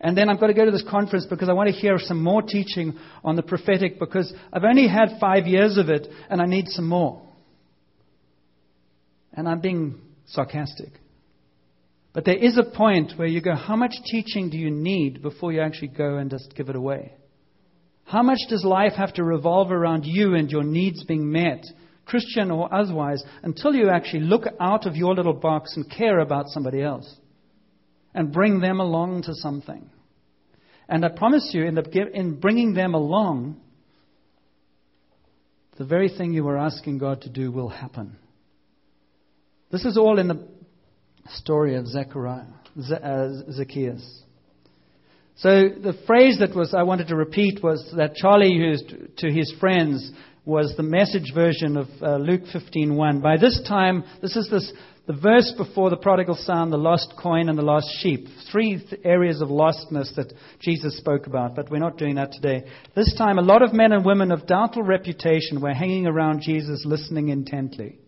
And 0.00 0.16
then 0.16 0.28
I've 0.28 0.38
got 0.38 0.46
to 0.46 0.54
go 0.54 0.64
to 0.64 0.70
this 0.70 0.84
conference 0.88 1.26
because 1.26 1.48
I 1.48 1.52
want 1.52 1.68
to 1.68 1.74
hear 1.74 1.98
some 1.98 2.22
more 2.22 2.42
teaching 2.42 2.96
on 3.24 3.36
the 3.36 3.42
prophetic 3.42 3.98
because 3.98 4.32
I've 4.52 4.64
only 4.64 4.86
had 4.86 5.18
five 5.20 5.46
years 5.46 5.76
of 5.76 5.88
it 5.88 6.06
and 6.30 6.40
I 6.40 6.46
need 6.46 6.68
some 6.68 6.86
more. 6.88 7.22
And 9.32 9.48
I'm 9.48 9.60
being 9.60 10.00
sarcastic. 10.26 10.90
But 12.12 12.24
there 12.24 12.36
is 12.36 12.58
a 12.58 12.76
point 12.76 13.12
where 13.16 13.28
you 13.28 13.40
go, 13.40 13.54
how 13.54 13.76
much 13.76 13.94
teaching 14.04 14.50
do 14.50 14.56
you 14.56 14.70
need 14.70 15.20
before 15.22 15.52
you 15.52 15.60
actually 15.60 15.88
go 15.88 16.16
and 16.16 16.30
just 16.30 16.54
give 16.56 16.68
it 16.68 16.76
away? 16.76 17.12
How 18.04 18.22
much 18.22 18.38
does 18.48 18.64
life 18.64 18.94
have 18.94 19.14
to 19.14 19.24
revolve 19.24 19.70
around 19.70 20.04
you 20.04 20.34
and 20.34 20.50
your 20.50 20.64
needs 20.64 21.04
being 21.04 21.30
met 21.30 21.64
Christian 22.08 22.50
or 22.50 22.72
otherwise, 22.72 23.22
until 23.42 23.74
you 23.74 23.90
actually 23.90 24.20
look 24.20 24.44
out 24.58 24.86
of 24.86 24.96
your 24.96 25.14
little 25.14 25.34
box 25.34 25.76
and 25.76 25.88
care 25.90 26.20
about 26.20 26.48
somebody 26.48 26.82
else 26.82 27.14
and 28.14 28.32
bring 28.32 28.60
them 28.60 28.80
along 28.80 29.22
to 29.22 29.34
something. 29.34 29.88
And 30.88 31.04
I 31.04 31.08
promise 31.08 31.50
you, 31.52 31.64
in, 31.64 31.74
the, 31.74 32.10
in 32.14 32.40
bringing 32.40 32.74
them 32.74 32.94
along, 32.94 33.60
the 35.76 35.84
very 35.84 36.08
thing 36.08 36.32
you 36.32 36.44
were 36.44 36.56
asking 36.56 36.98
God 36.98 37.22
to 37.22 37.28
do 37.28 37.52
will 37.52 37.68
happen. 37.68 38.16
This 39.70 39.84
is 39.84 39.98
all 39.98 40.18
in 40.18 40.28
the 40.28 40.48
story 41.34 41.76
of 41.76 41.86
Zechariah, 41.86 42.46
uh, 42.90 43.28
Zacchaeus. 43.52 44.22
So 45.36 45.68
the 45.68 45.94
phrase 46.06 46.38
that 46.40 46.56
was 46.56 46.74
I 46.74 46.82
wanted 46.82 47.08
to 47.08 47.16
repeat 47.16 47.62
was 47.62 47.92
that 47.96 48.16
Charlie 48.16 48.52
used 48.52 48.92
to 49.18 49.30
his 49.30 49.54
friends 49.60 50.10
was 50.44 50.74
the 50.76 50.82
message 50.82 51.32
version 51.34 51.76
of 51.76 51.86
uh, 52.02 52.16
Luke 52.16 52.42
15:1. 52.52 53.22
By 53.22 53.36
this 53.36 53.60
time, 53.68 54.02
this 54.22 54.34
is 54.34 54.48
this 54.50 54.72
the 55.08 55.14
verse 55.14 55.54
before 55.56 55.88
the 55.88 55.96
prodigal 55.96 56.36
son, 56.36 56.68
the 56.68 56.76
lost 56.76 57.14
coin, 57.20 57.48
and 57.48 57.58
the 57.58 57.62
lost 57.62 57.88
sheep. 58.00 58.28
Three 58.52 58.78
th- 58.78 59.00
areas 59.02 59.40
of 59.40 59.48
lostness 59.48 60.14
that 60.16 60.34
Jesus 60.60 60.98
spoke 60.98 61.26
about, 61.26 61.56
but 61.56 61.70
we're 61.70 61.78
not 61.78 61.96
doing 61.96 62.16
that 62.16 62.30
today. 62.32 62.66
This 62.94 63.14
time, 63.16 63.38
a 63.38 63.42
lot 63.42 63.62
of 63.62 63.72
men 63.72 63.92
and 63.92 64.04
women 64.04 64.30
of 64.30 64.46
doubtful 64.46 64.82
reputation 64.82 65.62
were 65.62 65.72
hanging 65.72 66.06
around 66.06 66.42
Jesus 66.42 66.84
listening 66.84 67.30
intently. 67.30 67.98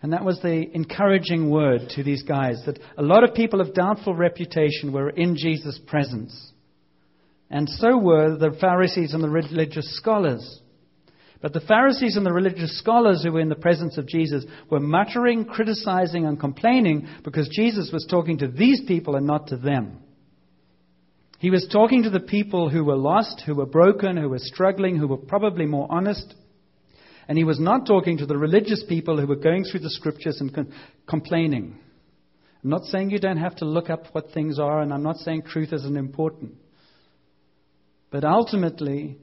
And 0.00 0.12
that 0.12 0.24
was 0.24 0.40
the 0.40 0.64
encouraging 0.76 1.50
word 1.50 1.88
to 1.96 2.04
these 2.04 2.22
guys 2.22 2.62
that 2.66 2.78
a 2.96 3.02
lot 3.02 3.24
of 3.24 3.34
people 3.34 3.60
of 3.60 3.74
doubtful 3.74 4.14
reputation 4.14 4.92
were 4.92 5.10
in 5.10 5.36
Jesus' 5.36 5.80
presence. 5.88 6.52
And 7.50 7.68
so 7.68 7.98
were 7.98 8.36
the 8.36 8.56
Pharisees 8.60 9.12
and 9.12 9.24
the 9.24 9.28
religious 9.28 9.96
scholars. 9.96 10.60
But 11.42 11.52
the 11.52 11.60
Pharisees 11.60 12.16
and 12.16 12.24
the 12.24 12.32
religious 12.32 12.78
scholars 12.78 13.22
who 13.22 13.32
were 13.32 13.40
in 13.40 13.48
the 13.48 13.56
presence 13.56 13.98
of 13.98 14.06
Jesus 14.06 14.44
were 14.70 14.78
muttering, 14.78 15.44
criticizing, 15.44 16.24
and 16.24 16.38
complaining 16.38 17.08
because 17.24 17.48
Jesus 17.48 17.90
was 17.92 18.06
talking 18.08 18.38
to 18.38 18.48
these 18.48 18.80
people 18.86 19.16
and 19.16 19.26
not 19.26 19.48
to 19.48 19.56
them. 19.56 19.98
He 21.40 21.50
was 21.50 21.66
talking 21.70 22.04
to 22.04 22.10
the 22.10 22.20
people 22.20 22.70
who 22.70 22.84
were 22.84 22.94
lost, 22.94 23.42
who 23.44 23.56
were 23.56 23.66
broken, 23.66 24.16
who 24.16 24.28
were 24.28 24.38
struggling, 24.38 24.96
who 24.96 25.08
were 25.08 25.16
probably 25.16 25.66
more 25.66 25.88
honest, 25.90 26.32
and 27.26 27.36
he 27.36 27.42
was 27.42 27.58
not 27.58 27.86
talking 27.86 28.18
to 28.18 28.26
the 28.26 28.38
religious 28.38 28.84
people 28.88 29.20
who 29.20 29.26
were 29.26 29.34
going 29.34 29.64
through 29.64 29.80
the 29.80 29.90
scriptures 29.90 30.40
and 30.40 30.72
complaining. 31.08 31.76
I'm 32.62 32.70
not 32.70 32.84
saying 32.84 33.10
you 33.10 33.18
don't 33.18 33.38
have 33.38 33.56
to 33.56 33.64
look 33.64 33.90
up 33.90 34.06
what 34.12 34.30
things 34.30 34.60
are, 34.60 34.80
and 34.80 34.92
I'm 34.92 35.02
not 35.02 35.16
saying 35.16 35.42
truth 35.42 35.72
isn't 35.72 35.96
important. 35.96 36.54
But 38.10 38.24
ultimately, 38.24 39.18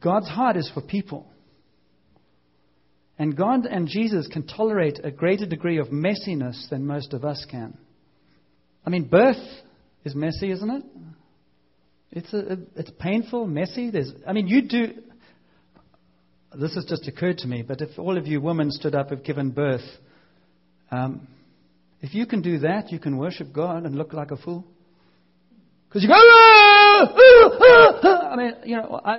God's 0.00 0.28
heart 0.28 0.56
is 0.56 0.70
for 0.72 0.80
people. 0.80 1.26
And 3.18 3.36
God 3.36 3.66
and 3.66 3.86
Jesus 3.86 4.26
can 4.26 4.46
tolerate 4.46 4.98
a 5.02 5.10
greater 5.10 5.46
degree 5.46 5.78
of 5.78 5.88
messiness 5.88 6.68
than 6.68 6.86
most 6.86 7.12
of 7.12 7.24
us 7.24 7.46
can. 7.48 7.78
I 8.84 8.90
mean, 8.90 9.08
birth 9.08 9.36
is 10.04 10.14
messy, 10.14 10.50
isn't 10.50 10.70
it? 10.70 10.82
It's, 12.10 12.32
a, 12.32 12.58
it's 12.76 12.90
painful, 12.98 13.46
messy. 13.46 13.90
There's, 13.90 14.12
I 14.26 14.32
mean, 14.32 14.48
you 14.48 14.62
do 14.62 14.88
this 16.56 16.74
has 16.74 16.84
just 16.84 17.08
occurred 17.08 17.38
to 17.38 17.48
me, 17.48 17.62
but 17.62 17.80
if 17.80 17.98
all 17.98 18.16
of 18.16 18.26
you 18.26 18.40
women 18.40 18.70
stood 18.70 18.94
up, 18.94 19.10
have 19.10 19.24
given 19.24 19.50
birth, 19.50 19.84
um, 20.90 21.26
if 22.00 22.14
you 22.14 22.26
can 22.26 22.42
do 22.42 22.58
that, 22.60 22.92
you 22.92 22.98
can 22.98 23.16
worship 23.16 23.52
God 23.52 23.84
and 23.84 23.96
look 23.96 24.12
like 24.12 24.30
a 24.30 24.36
fool. 24.36 24.64
Because 25.88 26.02
you 26.02 26.08
go, 26.08 26.14
ah, 26.14 27.14
ah, 27.16 28.00
ah, 28.02 28.28
I 28.30 28.36
mean, 28.36 28.52
you 28.64 28.76
know, 28.76 29.00
I 29.04 29.18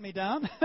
me 0.00 0.12
down. 0.12 0.48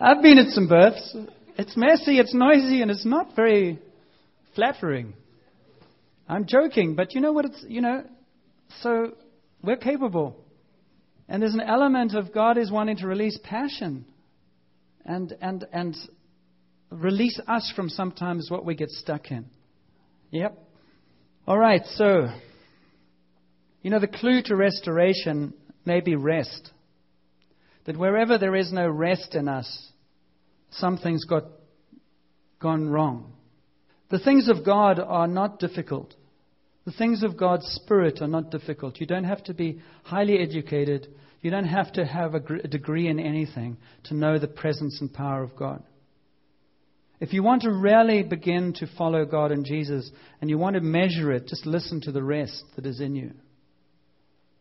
I've 0.00 0.20
been 0.20 0.38
at 0.38 0.48
some 0.48 0.66
births. 0.66 1.16
It's 1.56 1.76
messy, 1.76 2.18
it's 2.18 2.34
noisy, 2.34 2.82
and 2.82 2.90
it's 2.90 3.06
not 3.06 3.36
very 3.36 3.78
flattering. 4.56 5.14
I'm 6.28 6.46
joking, 6.46 6.96
but 6.96 7.14
you 7.14 7.20
know 7.20 7.30
what 7.32 7.44
it's, 7.44 7.64
you 7.68 7.80
know, 7.80 8.04
so 8.80 9.12
we're 9.62 9.76
capable. 9.76 10.36
And 11.28 11.40
there's 11.40 11.54
an 11.54 11.60
element 11.60 12.14
of 12.14 12.32
God 12.32 12.58
is 12.58 12.72
wanting 12.72 12.96
to 12.96 13.06
release 13.06 13.38
passion 13.44 14.04
and, 15.04 15.32
and, 15.40 15.64
and 15.72 15.96
release 16.90 17.38
us 17.46 17.72
from 17.76 17.88
sometimes 17.88 18.50
what 18.50 18.64
we 18.64 18.74
get 18.74 18.90
stuck 18.90 19.30
in. 19.30 19.46
Yep. 20.32 20.58
All 21.46 21.58
right, 21.58 21.82
so, 21.94 22.28
you 23.82 23.90
know, 23.90 23.98
the 23.98 24.06
clue 24.06 24.42
to 24.44 24.56
restoration 24.56 25.52
may 25.84 26.00
be 26.00 26.14
rest. 26.14 26.70
That 27.84 27.98
wherever 27.98 28.38
there 28.38 28.54
is 28.54 28.72
no 28.72 28.88
rest 28.88 29.34
in 29.34 29.48
us, 29.48 29.90
something's 30.70 31.24
got 31.24 31.44
gone 32.60 32.88
wrong. 32.88 33.32
The 34.10 34.20
things 34.20 34.48
of 34.48 34.64
God 34.64 35.00
are 35.00 35.26
not 35.26 35.58
difficult. 35.58 36.14
The 36.84 36.92
things 36.92 37.22
of 37.22 37.36
God's 37.36 37.66
Spirit 37.66 38.20
are 38.20 38.28
not 38.28 38.50
difficult. 38.50 39.00
You 39.00 39.06
don't 39.06 39.24
have 39.24 39.42
to 39.44 39.54
be 39.54 39.80
highly 40.04 40.38
educated. 40.38 41.08
You 41.40 41.50
don't 41.50 41.64
have 41.64 41.92
to 41.94 42.04
have 42.04 42.34
a, 42.34 42.40
degree 42.40 43.08
in 43.08 43.18
anything 43.18 43.76
to 44.04 44.14
know 44.14 44.38
the 44.38 44.48
presence 44.48 45.00
and 45.00 45.12
power 45.12 45.42
of 45.42 45.56
God. 45.56 45.82
If 47.20 47.32
you 47.32 47.42
want 47.42 47.62
to 47.62 47.72
really 47.72 48.22
begin 48.24 48.74
to 48.74 48.86
follow 48.98 49.24
God 49.24 49.52
and 49.52 49.64
Jesus 49.64 50.10
and 50.40 50.50
you 50.50 50.58
want 50.58 50.74
to 50.74 50.80
measure 50.80 51.32
it, 51.32 51.46
just 51.46 51.66
listen 51.66 52.00
to 52.02 52.12
the 52.12 52.22
rest 52.22 52.64
that 52.76 52.84
is 52.84 53.00
in 53.00 53.14
you. 53.14 53.32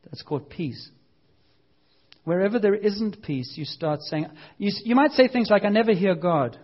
That's 0.04 0.24
called 0.24 0.50
peace. 0.50 0.90
Wherever 2.24 2.60
there 2.60 2.76
isn't 2.76 3.24
peace, 3.24 3.54
you 3.56 3.66
start 3.66 4.02
saying, 4.02 4.28
you, 4.58 4.72
you 4.84 4.96
might 4.96 5.12
say 5.12 5.28
things 5.28 5.50
like, 5.50 5.64
I 5.64 5.70
never 5.70 5.94
hear 5.94 6.16
God. 6.16 6.58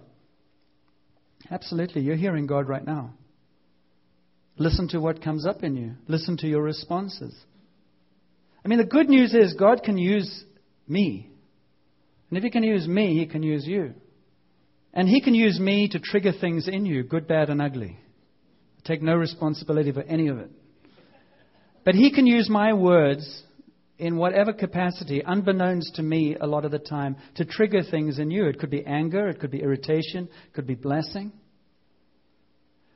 Absolutely, 1.50 2.01
you're 2.01 2.15
hearing 2.15 2.46
God 2.46 2.67
right 2.67 2.86
now. 2.86 3.13
Listen 4.58 4.88
to 4.89 5.00
what 5.00 5.24
comes 5.24 5.46
up 5.46 5.63
in 5.63 5.75
you. 5.75 5.94
Listen 6.08 6.38
to 6.38 6.48
your 6.48 6.62
responses. 6.62 7.36
I 8.63 8.67
mean, 8.67 8.79
the 8.79 8.86
good 8.86 9.08
news 9.08 9.34
is 9.34 9.53
God 9.53 9.84
can 9.84 9.98
use 9.98 10.44
me. 10.88 11.29
And 12.29 12.38
if 12.38 12.44
He 12.44 12.50
can 12.50 12.63
use 12.63 12.88
me, 12.88 13.17
He 13.17 13.25
can 13.25 13.44
use 13.44 13.65
you. 13.65 13.94
And 14.94 15.08
He 15.08 15.22
can 15.22 15.36
use 15.36 15.60
me 15.60 15.88
to 15.89 16.00
trigger 16.00 16.34
things 16.39 16.67
in 16.67 16.86
you, 16.86 17.03
good, 17.03 17.27
bad, 17.27 17.50
and 17.50 17.62
ugly. 17.62 17.98
I 18.77 18.88
take 18.88 19.01
no 19.01 19.15
responsibility 19.15 19.91
for 19.91 20.01
any 20.01 20.27
of 20.27 20.39
it. 20.39 20.51
But 21.88 21.96
He 21.96 22.12
can 22.12 22.27
use 22.27 22.50
my 22.50 22.74
words 22.74 23.44
in 23.98 24.17
whatever 24.17 24.51
capacity, 24.51 25.24
unbeknownst 25.25 25.96
to 25.96 26.03
me 26.03 26.36
a 26.36 26.46
lot 26.46 26.65
of 26.65 26.72
the 26.72 26.79
time, 26.79 27.15
to 27.36 27.46
trigger 27.46 27.82
things 27.82 28.20
in 28.20 28.29
you. 28.29 28.44
It 28.48 28.60
could 28.60 28.70
be 28.70 28.86
anger, 28.86 29.29
it 29.29 29.39
could 29.39 29.51
be 29.51 29.62
irritation, 29.62 30.27
it 30.48 30.53
could 30.53 30.67
be 30.67 30.75
blessing. 30.75 31.32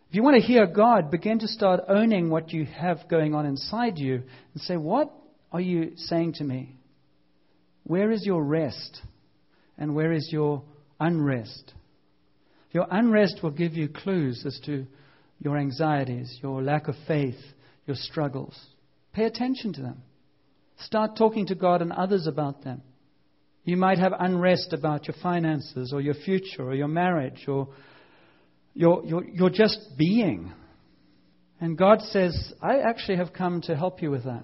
If 0.10 0.16
you 0.16 0.24
want 0.24 0.36
to 0.36 0.46
hear 0.46 0.68
God, 0.68 1.10
begin 1.10 1.40
to 1.40 1.48
start 1.48 1.86
owning 1.88 2.30
what 2.30 2.52
you 2.52 2.66
have 2.66 3.08
going 3.08 3.34
on 3.34 3.46
inside 3.46 3.98
you 3.98 4.24
and 4.54 4.62
say, 4.62 4.76
What 4.76 5.10
are 5.54 5.62
you 5.62 5.94
saying 5.96 6.34
to 6.40 6.44
me? 6.44 6.76
Where 7.86 8.12
is 8.12 8.26
your 8.26 8.44
rest? 8.44 9.02
And 9.78 9.96
where 9.96 10.12
is 10.12 10.28
your 10.34 10.64
unrest? 11.00 11.74
Your 12.72 12.88
unrest 12.92 13.40
will 13.42 13.52
give 13.52 13.72
you 13.72 13.88
clues 13.88 14.44
as 14.46 14.60
to 14.66 14.86
your 15.40 15.56
anxieties, 15.56 16.40
your 16.44 16.62
lack 16.62 16.90
of 16.90 16.96
faith, 17.08 17.40
your 17.88 17.96
struggles. 17.96 18.60
Pay 19.14 19.26
attention 19.26 19.74
to 19.74 19.82
them. 19.82 20.02
Start 20.80 21.18
talking 21.18 21.48
to 21.48 21.56
God 21.56 21.82
and 21.82 21.92
others 21.92 22.28
about 22.28 22.64
them. 22.64 22.82
You 23.64 23.78
might 23.78 24.00
have 24.00 24.14
unrest 24.18 24.74
about 24.74 25.08
your 25.08 25.16
finances 25.22 25.94
or 25.94 26.02
your 26.02 26.16
future 26.16 26.64
or 26.64 26.74
your 26.74 26.88
marriage 26.88 27.48
or 27.48 27.70
you're, 28.74 29.06
you're, 29.06 29.24
you're 29.26 29.50
just 29.50 29.80
being. 29.98 30.52
And 31.60 31.78
God 31.78 32.02
says, 32.02 32.54
I 32.62 32.80
actually 32.80 33.18
have 33.18 33.34
come 33.34 33.62
to 33.64 33.76
help 33.76 34.02
you 34.02 34.10
with 34.10 34.24
that. 34.24 34.44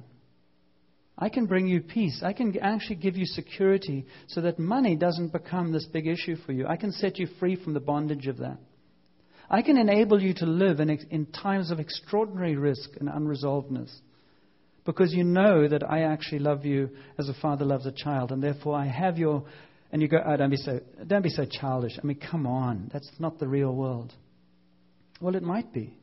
I 1.18 1.30
can 1.30 1.48
bring 1.48 1.68
you 1.68 1.82
peace. 1.82 2.22
I 2.24 2.34
can 2.34 2.56
actually 2.60 2.98
give 2.98 3.18
you 3.18 3.26
security 3.26 4.06
so 4.28 4.42
that 4.42 4.60
money 4.60 4.96
doesn't 4.96 5.32
become 5.32 5.72
this 5.72 5.86
big 5.86 6.06
issue 6.06 6.36
for 6.46 6.52
you. 6.52 6.68
I 6.68 6.76
can 6.76 6.92
set 6.92 7.18
you 7.18 7.28
free 7.40 7.56
from 7.56 7.74
the 7.74 7.80
bondage 7.80 8.28
of 8.28 8.38
that. 8.38 8.60
I 9.50 9.64
can 9.64 9.78
enable 9.78 10.22
you 10.22 10.36
to 10.36 10.46
live 10.46 10.80
in, 10.80 10.90
in 11.10 11.26
times 11.28 11.72
of 11.72 11.80
extraordinary 11.80 12.56
risk 12.56 12.92
and 13.00 13.10
unresolvedness 13.10 13.90
because 14.88 15.14
you 15.14 15.26
know 15.26 15.68
that 15.68 15.84
I 15.88 16.04
actually 16.04 16.40
love 16.40 16.66
you 16.66 16.90
as 17.20 17.28
a 17.28 17.34
father 17.36 17.66
loves 17.66 17.86
a 17.86 17.92
child, 17.92 18.32
and 18.32 18.42
therefore 18.42 18.76
I 18.76 18.88
have 18.88 19.20
your 19.20 19.44
and 19.92 20.02
you 20.02 20.08
go, 20.08 20.18
oh, 20.26 20.36
don't 20.36 20.50
be 20.50 20.58
so, 20.58 20.80
don't 21.06 21.22
be 21.22 21.30
so 21.30 21.46
childish. 21.46 21.94
I 22.02 22.06
mean, 22.06 22.20
come 22.20 22.48
on, 22.48 22.90
that's 22.92 23.10
not 23.20 23.40
the 23.40 23.48
real 23.48 23.74
world. 23.74 24.14
Well, 25.22 25.36
it 25.36 25.44
might 25.44 25.72
be. 25.72 25.98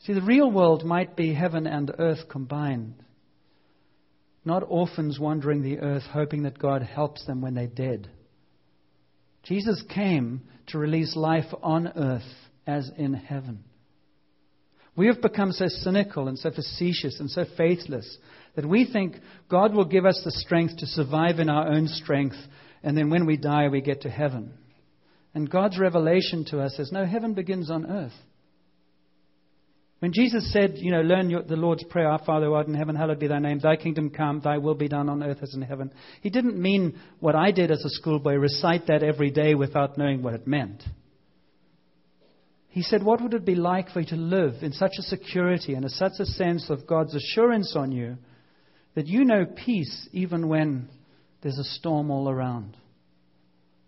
See, 0.00 0.12
the 0.12 0.22
real 0.22 0.50
world 0.50 0.84
might 0.84 1.16
be 1.16 1.34
heaven 1.34 1.66
and 1.66 1.92
earth 1.98 2.28
combined. 2.30 2.94
Not 4.44 4.62
orphans 4.66 5.18
wandering 5.18 5.62
the 5.62 5.80
earth 5.80 6.04
hoping 6.12 6.44
that 6.44 6.58
God 6.58 6.82
helps 6.82 7.24
them 7.26 7.40
when 7.40 7.54
they're 7.54 7.66
dead. 7.66 8.08
Jesus 9.42 9.82
came 9.92 10.42
to 10.68 10.78
release 10.78 11.16
life 11.16 11.52
on 11.62 11.88
earth 11.96 12.22
as 12.66 12.90
in 12.96 13.14
heaven. 13.14 13.64
We 14.96 15.08
have 15.08 15.20
become 15.20 15.52
so 15.52 15.66
cynical 15.68 16.28
and 16.28 16.38
so 16.38 16.50
facetious 16.50 17.20
and 17.20 17.30
so 17.30 17.44
faithless 17.56 18.16
that 18.54 18.66
we 18.66 18.90
think 18.90 19.16
God 19.50 19.74
will 19.74 19.84
give 19.84 20.06
us 20.06 20.20
the 20.24 20.30
strength 20.30 20.78
to 20.78 20.86
survive 20.86 21.38
in 21.38 21.50
our 21.50 21.68
own 21.68 21.86
strength, 21.86 22.36
and 22.82 22.96
then 22.96 23.10
when 23.10 23.26
we 23.26 23.36
die, 23.36 23.68
we 23.68 23.82
get 23.82 24.02
to 24.02 24.10
heaven. 24.10 24.54
And 25.34 25.50
God's 25.50 25.78
revelation 25.78 26.46
to 26.46 26.60
us 26.60 26.78
is 26.78 26.90
no, 26.90 27.04
heaven 27.04 27.34
begins 27.34 27.70
on 27.70 27.90
earth. 27.90 28.14
When 29.98 30.12
Jesus 30.12 30.50
said, 30.52 30.74
you 30.76 30.90
know, 30.90 31.00
learn 31.00 31.30
your, 31.30 31.42
the 31.42 31.56
Lord's 31.56 31.84
Prayer, 31.84 32.08
Our 32.08 32.22
Father 32.24 32.46
who 32.46 32.54
art 32.54 32.66
in 32.66 32.74
heaven, 32.74 32.96
hallowed 32.96 33.18
be 33.18 33.28
thy 33.28 33.38
name, 33.38 33.58
thy 33.58 33.76
kingdom 33.76 34.10
come, 34.10 34.40
thy 34.40 34.58
will 34.58 34.74
be 34.74 34.88
done 34.88 35.08
on 35.08 35.22
earth 35.22 35.38
as 35.42 35.54
in 35.54 35.62
heaven, 35.62 35.92
he 36.22 36.30
didn't 36.30 36.60
mean 36.60 36.98
what 37.20 37.34
I 37.34 37.50
did 37.50 37.70
as 37.70 37.84
a 37.84 37.90
schoolboy, 37.90 38.34
recite 38.34 38.86
that 38.88 39.02
every 39.02 39.30
day 39.30 39.54
without 39.54 39.96
knowing 39.98 40.22
what 40.22 40.34
it 40.34 40.46
meant. 40.46 40.82
He 42.76 42.82
said, 42.82 43.02
What 43.02 43.22
would 43.22 43.32
it 43.32 43.46
be 43.46 43.54
like 43.54 43.88
for 43.88 44.00
you 44.00 44.06
to 44.08 44.16
live 44.16 44.56
in 44.60 44.72
such 44.72 44.92
a 44.98 45.02
security 45.02 45.72
and 45.72 45.86
a, 45.86 45.88
such 45.88 46.20
a 46.20 46.26
sense 46.26 46.68
of 46.68 46.86
God's 46.86 47.14
assurance 47.14 47.74
on 47.74 47.90
you 47.90 48.18
that 48.94 49.06
you 49.06 49.24
know 49.24 49.46
peace 49.46 50.06
even 50.12 50.46
when 50.46 50.90
there's 51.40 51.56
a 51.56 51.64
storm 51.64 52.10
all 52.10 52.28
around? 52.28 52.76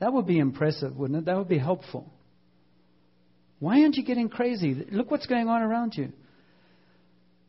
That 0.01 0.15
would 0.15 0.27
be 0.27 0.39
impressive, 0.39 0.97
wouldn't 0.97 1.19
it? 1.19 1.25
That 1.27 1.37
would 1.37 1.51
be 1.51 1.59
helpful. 1.59 2.11
Why 3.59 3.83
aren't 3.83 3.97
you 3.97 4.05
getting 4.07 4.31
crazy? 4.31 4.73
Look 4.91 5.11
what's 5.11 5.27
going 5.27 5.49
on 5.49 5.61
around 5.61 5.95
you. 5.95 6.11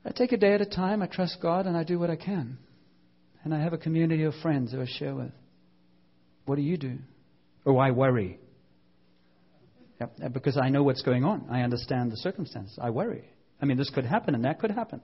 I 0.04 0.12
take 0.12 0.34
a 0.34 0.38
day 0.38 0.54
at 0.54 0.60
a 0.60 0.66
time, 0.66 1.02
I 1.02 1.08
trust 1.08 1.38
God, 1.42 1.68
and 1.68 1.78
I 1.78 1.86
do 1.86 1.98
what 1.98 2.10
I 2.10 2.18
can. 2.18 2.58
And 3.46 3.54
I 3.54 3.62
have 3.62 3.72
a 3.72 3.78
community 3.78 4.24
of 4.24 4.34
friends 4.42 4.74
who 4.74 4.82
I 4.82 4.88
share 4.88 5.16
with. 5.16 5.32
What 6.44 6.58
do 6.58 6.64
you 6.64 6.76
do? 6.76 6.98
Oh, 7.66 7.78
I 7.78 7.92
worry. 7.92 8.40
Yep, 10.00 10.34
because 10.34 10.58
I 10.58 10.70
know 10.70 10.84
what's 10.84 11.02
going 11.02 11.26
on. 11.26 11.48
I 11.50 11.62
understand 11.62 12.12
the 12.12 12.18
circumstances. 12.18 12.78
I 12.82 12.90
worry. 12.90 13.26
I 13.62 13.66
mean, 13.66 13.78
this 13.78 13.90
could 13.90 14.06
happen 14.06 14.34
and 14.34 14.46
that 14.46 14.60
could 14.60 14.72
happen. 14.72 15.02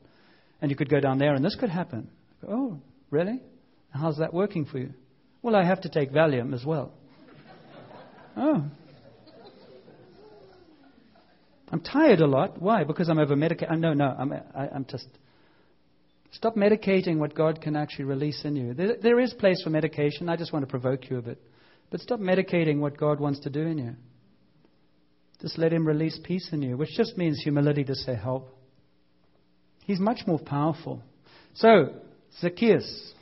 And 0.62 0.72
you 0.72 0.78
could 0.78 0.90
go 0.90 1.00
down 1.00 1.18
there 1.18 1.36
and 1.36 1.44
this 1.44 1.56
could 1.56 1.70
happen. 1.70 2.10
Oh, 2.48 2.80
really? 3.10 3.42
How's 3.90 4.18
that 4.20 4.34
working 4.34 4.66
for 4.66 4.78
you? 4.78 4.94
Well, 5.42 5.56
I 5.56 5.66
have 5.66 5.82
to 5.82 5.90
take 5.90 6.12
Valium 6.12 6.54
as 6.54 6.66
well. 6.66 6.94
oh. 8.38 8.66
I'm 11.72 11.82
tired 11.82 12.22
a 12.22 12.28
lot. 12.28 12.62
Why? 12.62 12.84
Because 12.84 13.10
I'm 13.10 13.20
over 13.20 13.36
medicated. 13.36 13.74
Uh, 13.74 13.76
no, 13.76 13.94
no, 13.94 14.06
I'm, 14.06 14.34
I, 14.34 14.68
I'm 14.74 14.86
just. 14.86 15.08
Stop 16.32 16.56
medicating 16.56 17.18
what 17.18 17.34
God 17.34 17.62
can 17.62 17.76
actually 17.76 18.06
release 18.06 18.44
in 18.44 18.56
you. 18.56 18.74
There, 18.74 18.96
there 19.02 19.20
is 19.20 19.34
place 19.34 19.62
for 19.64 19.70
medication. 19.70 20.30
I 20.30 20.36
just 20.36 20.54
want 20.54 20.64
to 20.64 20.70
provoke 20.70 21.10
you 21.10 21.18
a 21.18 21.22
bit. 21.22 21.42
But 21.90 22.02
stop 22.02 22.20
medicating 22.20 22.80
what 22.80 22.98
God 22.98 23.20
wants 23.20 23.40
to 23.42 23.50
do 23.50 23.62
in 23.62 23.78
you. 23.78 23.96
Just 25.46 25.60
let 25.60 25.72
Him 25.72 25.88
release 25.88 26.20
peace 26.24 26.50
in 26.52 26.64
you, 26.64 26.76
which 26.76 26.90
just 26.98 27.20
means 27.20 27.40
humility 27.40 27.84
to 27.84 27.94
say, 27.94 28.16
Help. 28.16 28.50
He's 29.86 30.00
much 30.00 30.22
more 30.26 30.40
powerful. 30.40 31.04
So, 31.54 31.98
Zacchaeus. 32.42 33.14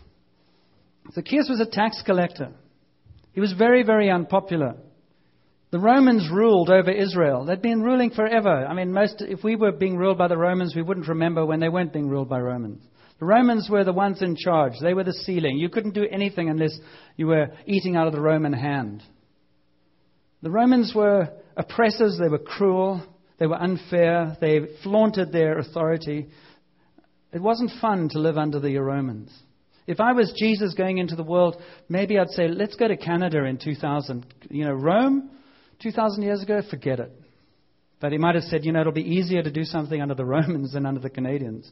Zacchaeus 1.11 1.49
was 1.49 1.59
a 1.59 1.69
tax 1.69 2.01
collector. 2.05 2.51
He 3.33 3.41
was 3.41 3.51
very, 3.51 3.83
very 3.83 4.09
unpopular. 4.09 4.75
The 5.71 5.79
Romans 5.79 6.29
ruled 6.31 6.69
over 6.69 6.91
Israel. 6.91 7.43
They'd 7.43 7.61
been 7.61 7.81
ruling 7.81 8.11
forever. 8.11 8.65
I 8.65 8.73
mean, 8.73 8.93
most, 8.93 9.15
if 9.19 9.43
we 9.43 9.57
were 9.57 9.73
being 9.73 9.97
ruled 9.97 10.17
by 10.17 10.29
the 10.29 10.37
Romans, 10.37 10.77
we 10.77 10.81
wouldn't 10.81 11.09
remember 11.09 11.45
when 11.45 11.59
they 11.59 11.67
weren't 11.67 11.91
being 11.91 12.07
ruled 12.07 12.29
by 12.29 12.39
Romans. 12.39 12.81
The 13.19 13.25
Romans 13.25 13.67
were 13.69 13.83
the 13.83 13.91
ones 13.91 14.21
in 14.21 14.37
charge. 14.37 14.75
They 14.81 14.93
were 14.93 15.03
the 15.03 15.11
ceiling. 15.11 15.57
You 15.57 15.67
couldn't 15.67 15.93
do 15.93 16.07
anything 16.09 16.49
unless 16.49 16.79
you 17.17 17.27
were 17.27 17.47
eating 17.65 17.97
out 17.97 18.07
of 18.07 18.13
the 18.13 18.21
Roman 18.21 18.53
hand. 18.53 19.03
The 20.41 20.51
Romans 20.51 20.93
were 20.95 21.27
oppressors. 21.57 22.17
They 22.19 22.29
were 22.29 22.39
cruel. 22.39 23.03
They 23.39 23.47
were 23.47 23.61
unfair. 23.61 24.37
They 24.39 24.61
flaunted 24.83 25.31
their 25.31 25.57
authority. 25.57 26.27
It 27.31 27.41
wasn't 27.41 27.71
fun 27.81 28.09
to 28.09 28.19
live 28.19 28.37
under 28.37 28.59
the 28.59 28.77
Romans. 28.77 29.31
If 29.85 29.99
I 29.99 30.13
was 30.13 30.33
Jesus 30.37 30.73
going 30.75 30.97
into 30.97 31.15
the 31.15 31.23
world, 31.23 31.57
maybe 31.89 32.17
I'd 32.17 32.29
say, 32.29 32.47
let's 32.47 32.75
go 32.75 32.87
to 32.87 32.95
Canada 32.95 33.43
in 33.43 33.57
2000. 33.57 34.25
You 34.49 34.65
know, 34.65 34.73
Rome, 34.73 35.29
2,000 35.81 36.23
years 36.23 36.41
ago, 36.41 36.61
forget 36.69 36.99
it. 36.99 37.11
But 37.99 38.11
he 38.11 38.17
might 38.17 38.35
have 38.35 38.45
said, 38.45 38.65
you 38.65 38.71
know, 38.71 38.81
it'll 38.81 38.93
be 38.93 39.01
easier 39.01 39.43
to 39.43 39.51
do 39.51 39.63
something 39.63 40.01
under 40.01 40.15
the 40.15 40.25
Romans 40.37 40.73
than 40.73 40.85
under 40.85 41.01
the 41.01 41.09
Canadians. 41.09 41.69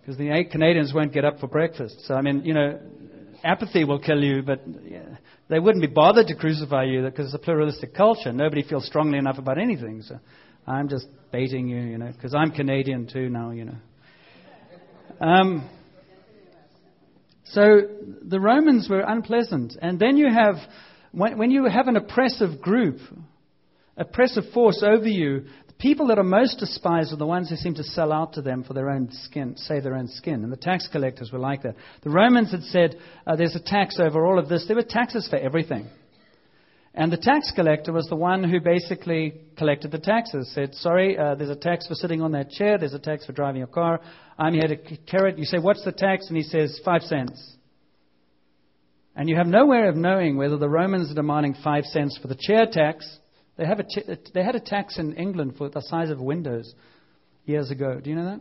Because 0.00 0.18
the 0.18 0.30
eight 0.30 0.50
Canadians 0.50 0.92
won't 0.94 1.12
get 1.12 1.24
up 1.24 1.40
for 1.40 1.46
breakfast. 1.46 2.04
So, 2.06 2.14
I 2.14 2.20
mean, 2.20 2.42
you 2.44 2.54
know, 2.54 2.78
apathy 3.44 3.84
will 3.84 3.98
kill 3.98 4.22
you, 4.22 4.42
but 4.42 4.62
they 5.48 5.58
wouldn't 5.58 5.82
be 5.82 5.92
bothered 5.92 6.26
to 6.28 6.34
crucify 6.34 6.84
you 6.84 7.02
because 7.02 7.26
it's 7.26 7.34
a 7.34 7.38
pluralistic 7.38 7.94
culture. 7.94 8.32
Nobody 8.32 8.62
feels 8.62 8.86
strongly 8.86 9.18
enough 9.18 9.38
about 9.38 9.58
anything. 9.58 10.02
So 10.02 10.18
I'm 10.66 10.88
just 10.88 11.06
baiting 11.30 11.68
you, 11.68 11.80
you 11.80 11.98
know, 11.98 12.10
because 12.12 12.34
I'm 12.34 12.50
Canadian 12.50 13.06
too 13.06 13.28
now, 13.28 13.50
you 13.50 13.66
know. 13.66 13.76
Um, 15.20 15.68
so 17.44 17.82
the 18.22 18.40
Romans 18.40 18.88
were 18.88 19.00
unpleasant. 19.00 19.76
And 19.80 19.98
then 20.00 20.16
you 20.16 20.28
have 20.32 20.56
when, 21.12 21.38
when 21.38 21.50
you 21.50 21.66
have 21.66 21.86
an 21.86 21.96
oppressive 21.96 22.60
group, 22.60 22.98
oppressive 23.96 24.44
force 24.52 24.82
over 24.84 25.06
you, 25.06 25.44
people 25.78 26.06
that 26.08 26.18
are 26.18 26.24
most 26.24 26.58
despised 26.58 27.12
are 27.12 27.16
the 27.16 27.26
ones 27.26 27.50
who 27.50 27.56
seem 27.56 27.74
to 27.74 27.84
sell 27.84 28.12
out 28.12 28.34
to 28.34 28.42
them 28.42 28.64
for 28.64 28.74
their 28.74 28.90
own 28.90 29.10
skin, 29.10 29.56
save 29.56 29.82
their 29.82 29.96
own 29.96 30.08
skin. 30.08 30.42
And 30.42 30.52
the 30.52 30.56
tax 30.56 30.88
collectors 30.90 31.32
were 31.32 31.38
like 31.38 31.62
that. 31.62 31.76
The 32.02 32.10
Romans 32.10 32.50
had 32.50 32.62
said, 32.64 32.96
uh, 33.26 33.36
there's 33.36 33.56
a 33.56 33.62
tax 33.62 33.98
over 33.98 34.24
all 34.24 34.38
of 34.38 34.48
this. 34.48 34.66
There 34.66 34.76
were 34.76 34.82
taxes 34.82 35.28
for 35.28 35.36
everything. 35.36 35.88
And 36.96 37.12
the 37.12 37.16
tax 37.16 37.50
collector 37.52 37.92
was 37.92 38.06
the 38.06 38.14
one 38.14 38.44
who 38.44 38.60
basically 38.60 39.34
collected 39.58 39.90
the 39.90 39.98
taxes. 39.98 40.52
Said, 40.54 40.74
sorry, 40.76 41.18
uh, 41.18 41.34
there's 41.34 41.50
a 41.50 41.56
tax 41.56 41.88
for 41.88 41.94
sitting 41.94 42.22
on 42.22 42.30
that 42.32 42.50
chair. 42.50 42.78
There's 42.78 42.94
a 42.94 43.00
tax 43.00 43.26
for 43.26 43.32
driving 43.32 43.58
your 43.58 43.66
car. 43.66 44.00
I'm 44.38 44.54
here 44.54 44.68
to 44.68 44.76
carry 44.98 45.32
it. 45.32 45.38
You 45.38 45.44
say, 45.44 45.58
what's 45.58 45.84
the 45.84 45.90
tax? 45.90 46.28
And 46.28 46.36
he 46.36 46.44
says, 46.44 46.80
five 46.84 47.02
cents. 47.02 47.54
And 49.16 49.28
you 49.28 49.36
have 49.36 49.48
no 49.48 49.66
way 49.66 49.88
of 49.88 49.96
knowing 49.96 50.36
whether 50.36 50.56
the 50.56 50.68
Romans 50.68 51.10
are 51.10 51.14
demanding 51.14 51.56
five 51.64 51.84
cents 51.84 52.16
for 52.20 52.28
the 52.28 52.38
chair 52.38 52.66
tax. 52.70 53.18
They, 53.56 53.66
have 53.66 53.78
a 53.78 53.84
t- 53.84 54.02
they 54.32 54.42
had 54.42 54.56
a 54.56 54.60
tax 54.60 54.98
in 54.98 55.14
England 55.14 55.54
for 55.56 55.68
the 55.68 55.80
size 55.80 56.10
of 56.10 56.20
windows 56.20 56.74
years 57.44 57.70
ago. 57.70 58.00
Do 58.02 58.10
you 58.10 58.16
know 58.16 58.24
that? 58.24 58.40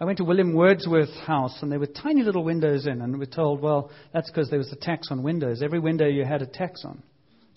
I 0.00 0.04
went 0.04 0.18
to 0.18 0.24
William 0.24 0.54
Wordsworth's 0.54 1.16
house, 1.20 1.62
and 1.62 1.70
there 1.70 1.78
were 1.78 1.86
tiny 1.86 2.22
little 2.22 2.42
windows 2.42 2.86
in, 2.86 3.02
and 3.02 3.12
we 3.12 3.20
were 3.20 3.26
told, 3.26 3.60
well, 3.60 3.90
that's 4.12 4.28
because 4.28 4.50
there 4.50 4.58
was 4.58 4.72
a 4.72 4.76
tax 4.76 5.08
on 5.10 5.22
windows. 5.22 5.62
Every 5.62 5.78
window 5.78 6.06
you 6.08 6.24
had 6.24 6.42
a 6.42 6.46
tax 6.46 6.84
on. 6.84 7.02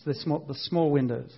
So 0.03 0.11
the 0.11 0.13
small, 0.13 0.39
the 0.39 0.53
small 0.53 0.91
windows. 0.91 1.35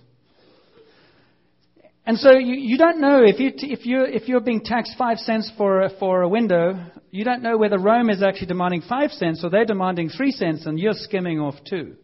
And 2.04 2.18
so 2.18 2.36
you, 2.36 2.54
you 2.54 2.78
don't 2.78 3.00
know 3.00 3.22
if, 3.22 3.38
you, 3.38 3.52
if, 3.54 3.86
you're, 3.86 4.06
if 4.06 4.28
you're 4.28 4.40
being 4.40 4.62
taxed 4.62 4.94
five 4.98 5.18
cents 5.18 5.50
for 5.56 5.82
a, 5.82 5.90
for 5.98 6.22
a 6.22 6.28
window, 6.28 6.74
you 7.10 7.24
don't 7.24 7.42
know 7.42 7.56
whether 7.56 7.78
Rome 7.78 8.10
is 8.10 8.22
actually 8.22 8.46
demanding 8.46 8.82
five 8.88 9.10
cents 9.10 9.42
or 9.44 9.50
they're 9.50 9.66
demanding 9.66 10.08
three 10.08 10.30
cents 10.30 10.66
and 10.66 10.78
you're 10.78 10.94
skimming 10.94 11.38
off 11.38 11.54
two. 11.68 11.96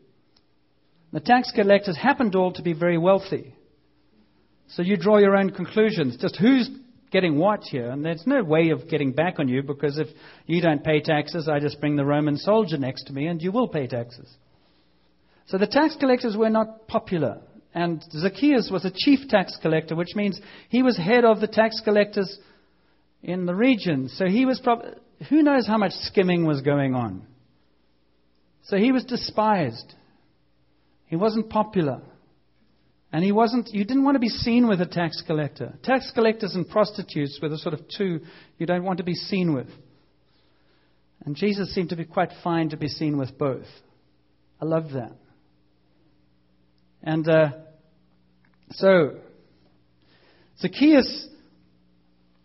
The 1.15 1.21
tax 1.21 1.53
collectors 1.53 1.97
happened 1.97 2.35
all 2.35 2.53
to 2.55 2.63
be 2.63 2.73
very 2.73 2.99
wealthy. 2.99 3.55
So 4.71 4.83
you 4.83 4.97
draw 4.97 5.19
your 5.19 5.37
own 5.37 5.51
conclusions. 5.51 6.17
Just 6.17 6.37
who's 6.37 6.69
getting 7.13 7.39
what 7.39 7.63
here? 7.63 7.89
And 7.89 8.05
there's 8.05 8.27
no 8.27 8.43
way 8.43 8.71
of 8.71 8.89
getting 8.89 9.13
back 9.13 9.39
on 9.39 9.47
you 9.47 9.63
because 9.63 9.97
if 9.97 10.09
you 10.47 10.61
don't 10.61 10.83
pay 10.83 11.01
taxes, 11.01 11.49
I 11.49 11.61
just 11.61 11.79
bring 11.79 11.95
the 11.95 12.05
Roman 12.05 12.37
soldier 12.37 12.79
next 12.79 13.05
to 13.05 13.13
me 13.13 13.29
and 13.29 13.41
you 13.41 13.53
will 13.53 13.69
pay 13.69 13.87
taxes. 13.87 14.29
So 15.47 15.57
the 15.57 15.69
tax 15.69 15.95
collectors 16.01 16.37
were 16.37 16.51
not 16.51 16.89
popular. 16.89 17.43
And 17.73 18.03
Zacchaeus 18.11 18.69
was 18.73 18.85
a 18.85 18.91
chief 18.93 19.29
tax 19.29 19.57
collector, 19.63 19.95
which 19.95 20.17
means 20.17 20.41
he 20.69 20.83
was 20.83 20.97
head 20.97 21.25
of 21.25 21.41
the 21.41 21.47
tax 21.47 21.81
collectors 21.85 22.41
in 23.23 23.47
the 23.47 23.55
region. 23.55 24.09
So 24.09 24.27
he 24.27 24.47
was 24.47 24.59
probably, 24.59 24.95
who 25.31 25.45
knows 25.45 25.65
how 25.65 25.79
much 25.79 25.93
skimming 25.93 26.45
was 26.45 26.61
going 26.61 26.97
on. 26.97 27.25
So 28.65 28.79
he 28.79 28.91
was 28.91 29.05
despised. 29.05 29.95
He 31.07 31.17
wasn't 31.17 31.51
popular. 31.51 32.01
And 33.13 33.23
he 33.23 33.31
wasn't, 33.31 33.69
you 33.73 33.85
didn't 33.85 34.03
want 34.03 34.17
to 34.17 34.21
be 34.21 34.29
seen 34.29 34.67
with 34.67 34.81
a 34.81 34.87
tax 34.87 35.23
collector. 35.25 35.75
Tax 35.85 36.11
collectors 36.13 36.55
and 36.57 36.69
prostitutes 36.69 37.39
were 37.41 37.49
the 37.49 37.59
sort 37.59 37.75
of 37.75 37.83
two 37.97 38.21
you 38.59 38.67
don't 38.67 38.83
want 38.83 38.99
to 38.99 39.05
be 39.05 39.15
seen 39.15 39.55
with. 39.55 39.69
And 41.25 41.37
Jesus 41.37 41.73
seemed 41.75 41.91
to 41.91 41.97
be 41.97 42.05
quite 42.05 42.31
fine 42.43 42.71
to 42.71 42.77
be 42.77 42.89
seen 42.89 43.17
with 43.17 43.39
both. 43.39 43.67
I 44.61 44.65
love 44.65 44.93
that. 44.95 45.13
And 47.03 47.29
uh, 47.29 47.51
so, 48.73 49.19
Zacchaeus 50.59 51.29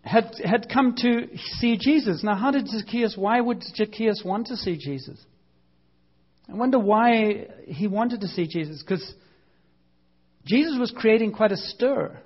had, 0.02 0.32
had 0.43 0.67
come 0.72 0.95
to 0.98 1.30
see 1.58 1.78
Jesus. 1.80 2.24
Now, 2.24 2.36
how 2.36 2.52
did 2.52 2.67
Zacchaeus, 2.67 3.15
why 3.17 3.39
would 3.41 3.63
Zacchaeus 3.63 4.22
want 4.24 4.48
to 4.48 4.56
see 4.56 4.78
Jesus? 4.78 5.19
I 6.52 6.56
wonder 6.56 6.80
why 6.80 7.48
he 7.66 7.88
wanted 7.88 8.22
to 8.22 8.28
see 8.28 8.48
Jesus. 8.48 8.82
Because 8.82 9.14
Jesus 10.46 10.78
was 10.80 10.92
creating 10.96 11.34
quite 11.34 11.52
a 11.52 11.58
stir. 11.58 12.20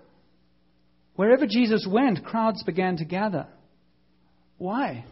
Wherever 1.16 1.46
Jesus 1.46 1.86
went, 1.90 2.24
crowds 2.24 2.64
began 2.64 2.98
to 2.98 3.06
gather. 3.06 3.48
Why? 4.58 5.06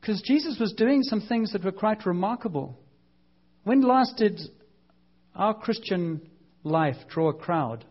Because 0.00 0.22
Jesus 0.22 0.58
was 0.60 0.74
doing 0.74 1.02
some 1.02 1.22
things 1.22 1.52
that 1.52 1.64
were 1.64 1.72
quite 1.72 2.06
remarkable. 2.06 2.78
When 3.64 3.80
last 3.80 4.16
did 4.18 4.40
our 5.34 5.54
Christian 5.54 6.20
life 6.62 6.96
draw 7.08 7.30
a 7.30 7.34
crowd? 7.34 7.84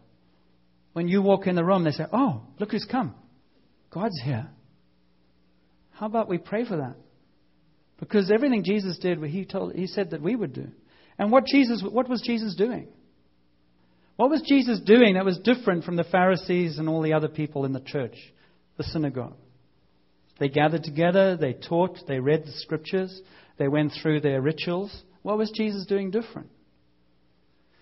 When 0.93 1.07
you 1.07 1.21
walk 1.21 1.47
in 1.47 1.55
the 1.55 1.65
room, 1.65 1.83
they 1.83 1.91
say, 1.91 2.05
Oh, 2.13 2.43
look 2.59 2.71
who's 2.71 2.87
come. 2.89 3.15
God's 3.91 4.21
here. 4.23 4.47
How 5.91 6.05
about 6.05 6.29
we 6.29 6.37
pray 6.37 6.65
for 6.65 6.77
that? 6.77 6.95
Because 7.99 8.31
everything 8.31 8.63
Jesus 8.63 8.97
did, 8.97 9.23
he, 9.23 9.45
told, 9.45 9.73
he 9.73 9.87
said 9.87 10.11
that 10.11 10.21
we 10.21 10.35
would 10.35 10.53
do. 10.53 10.67
And 11.17 11.31
what, 11.31 11.45
Jesus, 11.45 11.83
what 11.89 12.09
was 12.09 12.21
Jesus 12.21 12.55
doing? 12.55 12.87
What 14.17 14.29
was 14.29 14.41
Jesus 14.41 14.79
doing 14.79 15.15
that 15.15 15.25
was 15.25 15.39
different 15.39 15.83
from 15.83 15.95
the 15.95 16.03
Pharisees 16.03 16.77
and 16.77 16.87
all 16.87 17.01
the 17.01 17.13
other 17.13 17.27
people 17.27 17.65
in 17.65 17.73
the 17.73 17.79
church, 17.79 18.15
the 18.77 18.83
synagogue? 18.83 19.35
They 20.39 20.49
gathered 20.49 20.83
together, 20.83 21.37
they 21.37 21.53
taught, 21.53 21.99
they 22.07 22.19
read 22.19 22.45
the 22.45 22.51
scriptures, 22.51 23.21
they 23.57 23.67
went 23.67 23.93
through 24.01 24.21
their 24.21 24.41
rituals. 24.41 25.03
What 25.21 25.37
was 25.37 25.51
Jesus 25.51 25.85
doing 25.85 26.11
different? 26.11 26.49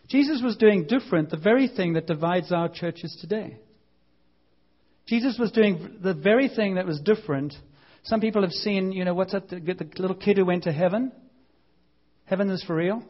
Jesus 0.10 0.42
was 0.44 0.58
doing 0.58 0.86
different 0.86 1.30
the 1.30 1.38
very 1.38 1.68
thing 1.68 1.94
that 1.94 2.08
divides 2.08 2.52
our 2.52 2.70
churches 2.70 3.18
today. 3.20 3.58
Jesus 5.08 5.38
was 5.40 5.52
doing 5.52 5.98
the 6.02 6.14
very 6.14 6.48
thing 6.48 6.76
that 6.76 6.86
was 6.86 7.02
different. 7.02 7.54
Some 8.04 8.20
people 8.20 8.42
have 8.42 8.52
seen, 8.52 8.92
you 8.92 9.06
know, 9.06 9.14
what's 9.14 9.32
that, 9.32 9.50
the, 9.50 9.60
the 9.60 9.88
little 9.98 10.16
kid 10.16 10.38
who 10.38 10.46
went 10.46 10.64
to 10.64 10.72
heaven? 10.72 11.12
Heaven 12.26 12.50
is 12.50 12.64
for 12.64 12.76
real. 12.76 13.04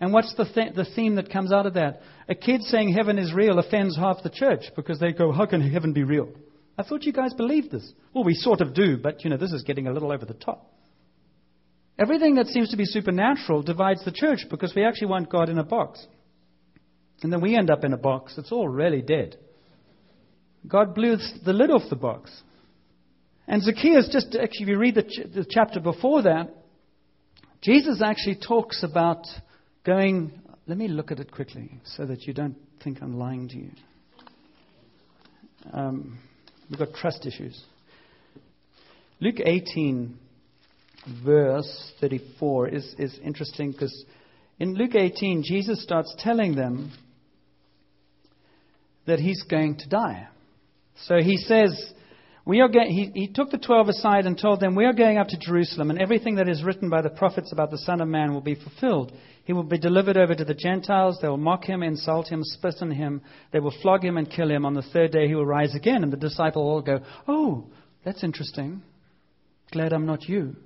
And 0.00 0.12
what's 0.12 0.34
the, 0.36 0.44
th- 0.44 0.74
the 0.74 0.86
theme 0.96 1.16
that 1.16 1.30
comes 1.30 1.52
out 1.52 1.66
of 1.66 1.74
that? 1.74 2.00
A 2.28 2.34
kid 2.34 2.62
saying 2.62 2.94
heaven 2.94 3.18
is 3.18 3.34
real 3.34 3.58
offends 3.58 3.96
half 3.96 4.22
the 4.22 4.30
church 4.30 4.62
because 4.76 5.00
they 5.00 5.12
go, 5.12 5.32
How 5.32 5.46
can 5.46 5.60
heaven 5.60 5.92
be 5.92 6.04
real? 6.04 6.28
I 6.78 6.84
thought 6.84 7.02
you 7.02 7.12
guys 7.12 7.34
believed 7.34 7.72
this. 7.72 7.92
Well, 8.14 8.24
we 8.24 8.34
sort 8.34 8.60
of 8.60 8.74
do, 8.74 8.96
but 8.96 9.24
you 9.24 9.30
know, 9.30 9.36
this 9.36 9.52
is 9.52 9.64
getting 9.64 9.88
a 9.88 9.92
little 9.92 10.12
over 10.12 10.24
the 10.24 10.34
top. 10.34 10.72
Everything 11.98 12.36
that 12.36 12.46
seems 12.46 12.70
to 12.70 12.76
be 12.76 12.84
supernatural 12.84 13.62
divides 13.62 14.04
the 14.04 14.12
church 14.12 14.46
because 14.48 14.72
we 14.74 14.84
actually 14.84 15.08
want 15.08 15.30
God 15.30 15.48
in 15.48 15.58
a 15.58 15.64
box. 15.64 16.06
And 17.22 17.32
then 17.32 17.40
we 17.40 17.56
end 17.56 17.70
up 17.70 17.82
in 17.82 17.92
a 17.92 17.98
box 17.98 18.34
that's 18.36 18.52
all 18.52 18.68
really 18.68 19.02
dead. 19.02 19.36
God 20.68 20.94
blew 20.94 21.16
the 21.44 21.52
lid 21.52 21.70
off 21.70 21.90
the 21.90 21.96
box. 21.96 22.30
And 23.48 23.62
Zacchaeus, 23.62 24.10
just 24.12 24.36
actually, 24.36 24.64
if 24.64 24.68
you 24.68 24.78
read 24.78 24.94
the, 24.94 25.02
ch- 25.02 25.34
the 25.34 25.46
chapter 25.48 25.80
before 25.80 26.22
that, 26.22 26.54
Jesus 27.62 28.02
actually 28.04 28.36
talks 28.36 28.84
about 28.84 29.26
going. 29.84 30.32
Let 30.66 30.76
me 30.76 30.86
look 30.86 31.10
at 31.10 31.18
it 31.18 31.32
quickly 31.32 31.80
so 31.96 32.04
that 32.04 32.26
you 32.26 32.34
don't 32.34 32.56
think 32.84 32.98
I'm 33.00 33.18
lying 33.18 33.48
to 33.48 33.56
you. 33.56 33.70
Um, 35.72 36.18
we've 36.68 36.78
got 36.78 36.92
trust 36.92 37.24
issues. 37.24 37.58
Luke 39.18 39.40
18, 39.42 40.14
verse 41.24 41.92
34, 42.00 42.68
is, 42.68 42.94
is 42.98 43.18
interesting 43.24 43.72
because 43.72 44.04
in 44.58 44.74
Luke 44.74 44.94
18, 44.94 45.42
Jesus 45.42 45.82
starts 45.82 46.14
telling 46.18 46.54
them 46.54 46.92
that 49.06 49.18
he's 49.18 49.42
going 49.44 49.78
to 49.78 49.88
die. 49.88 50.28
So 51.06 51.16
he 51.16 51.38
says, 51.38 51.94
we 52.48 52.62
are 52.62 52.70
he, 52.72 53.10
he 53.14 53.28
took 53.28 53.50
the 53.50 53.58
twelve 53.58 53.90
aside 53.90 54.24
and 54.24 54.38
told 54.38 54.58
them, 54.58 54.74
We 54.74 54.86
are 54.86 54.94
going 54.94 55.18
up 55.18 55.28
to 55.28 55.38
Jerusalem, 55.38 55.90
and 55.90 56.00
everything 56.00 56.36
that 56.36 56.48
is 56.48 56.64
written 56.64 56.88
by 56.88 57.02
the 57.02 57.10
prophets 57.10 57.52
about 57.52 57.70
the 57.70 57.76
Son 57.76 58.00
of 58.00 58.08
Man 58.08 58.32
will 58.32 58.40
be 58.40 58.54
fulfilled. 58.54 59.12
He 59.44 59.52
will 59.52 59.64
be 59.64 59.76
delivered 59.76 60.16
over 60.16 60.34
to 60.34 60.46
the 60.46 60.54
Gentiles. 60.54 61.18
They 61.20 61.28
will 61.28 61.36
mock 61.36 61.64
him, 61.64 61.82
insult 61.82 62.28
him, 62.28 62.40
spit 62.42 62.76
on 62.80 62.90
him. 62.90 63.20
They 63.52 63.60
will 63.60 63.74
flog 63.82 64.02
him 64.02 64.16
and 64.16 64.30
kill 64.30 64.50
him. 64.50 64.64
On 64.64 64.72
the 64.72 64.80
third 64.80 65.12
day 65.12 65.28
he 65.28 65.34
will 65.34 65.44
rise 65.44 65.74
again. 65.74 66.02
And 66.02 66.10
the 66.10 66.16
disciple 66.16 66.64
will 66.64 66.80
go, 66.80 67.00
Oh, 67.28 67.66
that's 68.02 68.24
interesting. 68.24 68.80
Glad 69.70 69.92
I'm 69.92 70.06
not 70.06 70.26
you. 70.26 70.56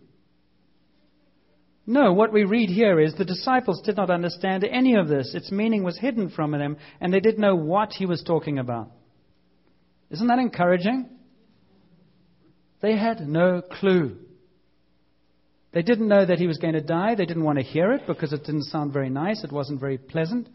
No, 1.84 2.12
what 2.12 2.32
we 2.32 2.44
read 2.44 2.68
here 2.68 3.00
is 3.00 3.16
the 3.16 3.24
disciples 3.24 3.82
did 3.84 3.96
not 3.96 4.08
understand 4.08 4.62
any 4.62 4.94
of 4.94 5.08
this. 5.08 5.34
Its 5.34 5.50
meaning 5.50 5.82
was 5.82 5.98
hidden 5.98 6.30
from 6.30 6.52
them, 6.52 6.76
and 7.00 7.12
they 7.12 7.18
didn't 7.18 7.40
know 7.40 7.56
what 7.56 7.92
he 7.92 8.06
was 8.06 8.22
talking 8.22 8.60
about. 8.60 8.92
Isn't 10.12 10.28
that 10.28 10.38
encouraging? 10.38 11.08
They 12.82 12.96
had 12.96 13.26
no 13.26 13.62
clue. 13.62 14.16
They 15.72 15.82
didn't 15.82 16.08
know 16.08 16.26
that 16.26 16.38
he 16.38 16.46
was 16.46 16.58
going 16.58 16.74
to 16.74 16.82
die. 16.82 17.14
They 17.14 17.24
didn't 17.24 17.44
want 17.44 17.58
to 17.58 17.64
hear 17.64 17.92
it 17.92 18.06
because 18.06 18.32
it 18.32 18.44
didn't 18.44 18.64
sound 18.64 18.92
very 18.92 19.08
nice. 19.08 19.42
It 19.42 19.52
wasn't 19.52 19.80
very 19.80 19.96
pleasant. 19.96 20.48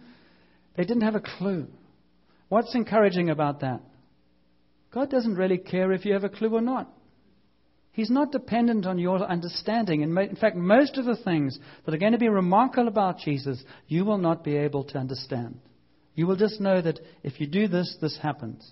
They 0.75 0.83
didn't 0.83 1.01
have 1.01 1.15
a 1.15 1.21
clue. 1.21 1.67
What's 2.49 2.75
encouraging 2.75 3.29
about 3.29 3.61
that? 3.61 3.81
God 4.93 5.09
doesn't 5.09 5.35
really 5.35 5.57
care 5.57 5.91
if 5.91 6.05
you 6.05 6.13
have 6.13 6.23
a 6.23 6.29
clue 6.29 6.53
or 6.53 6.61
not. 6.61 6.91
He's 7.93 8.11
not 8.11 8.31
dependent 8.31 8.85
on 8.85 8.99
your 8.99 9.23
understanding. 9.23 10.01
In 10.01 10.35
fact, 10.39 10.55
most 10.55 10.97
of 10.97 11.05
the 11.05 11.15
things 11.15 11.57
that 11.85 11.95
are 11.95 11.97
going 11.97 12.11
to 12.11 12.19
be 12.19 12.29
remarkable 12.29 12.87
about 12.87 13.17
Jesus, 13.19 13.63
you 13.87 14.05
will 14.05 14.19
not 14.19 14.43
be 14.43 14.55
able 14.55 14.83
to 14.85 14.99
understand. 14.99 15.59
You 16.13 16.27
will 16.27 16.35
just 16.35 16.61
know 16.61 16.79
that 16.79 16.99
if 17.23 17.39
you 17.41 17.47
do 17.47 17.67
this, 17.67 17.97
this 17.99 18.17
happens. 18.21 18.71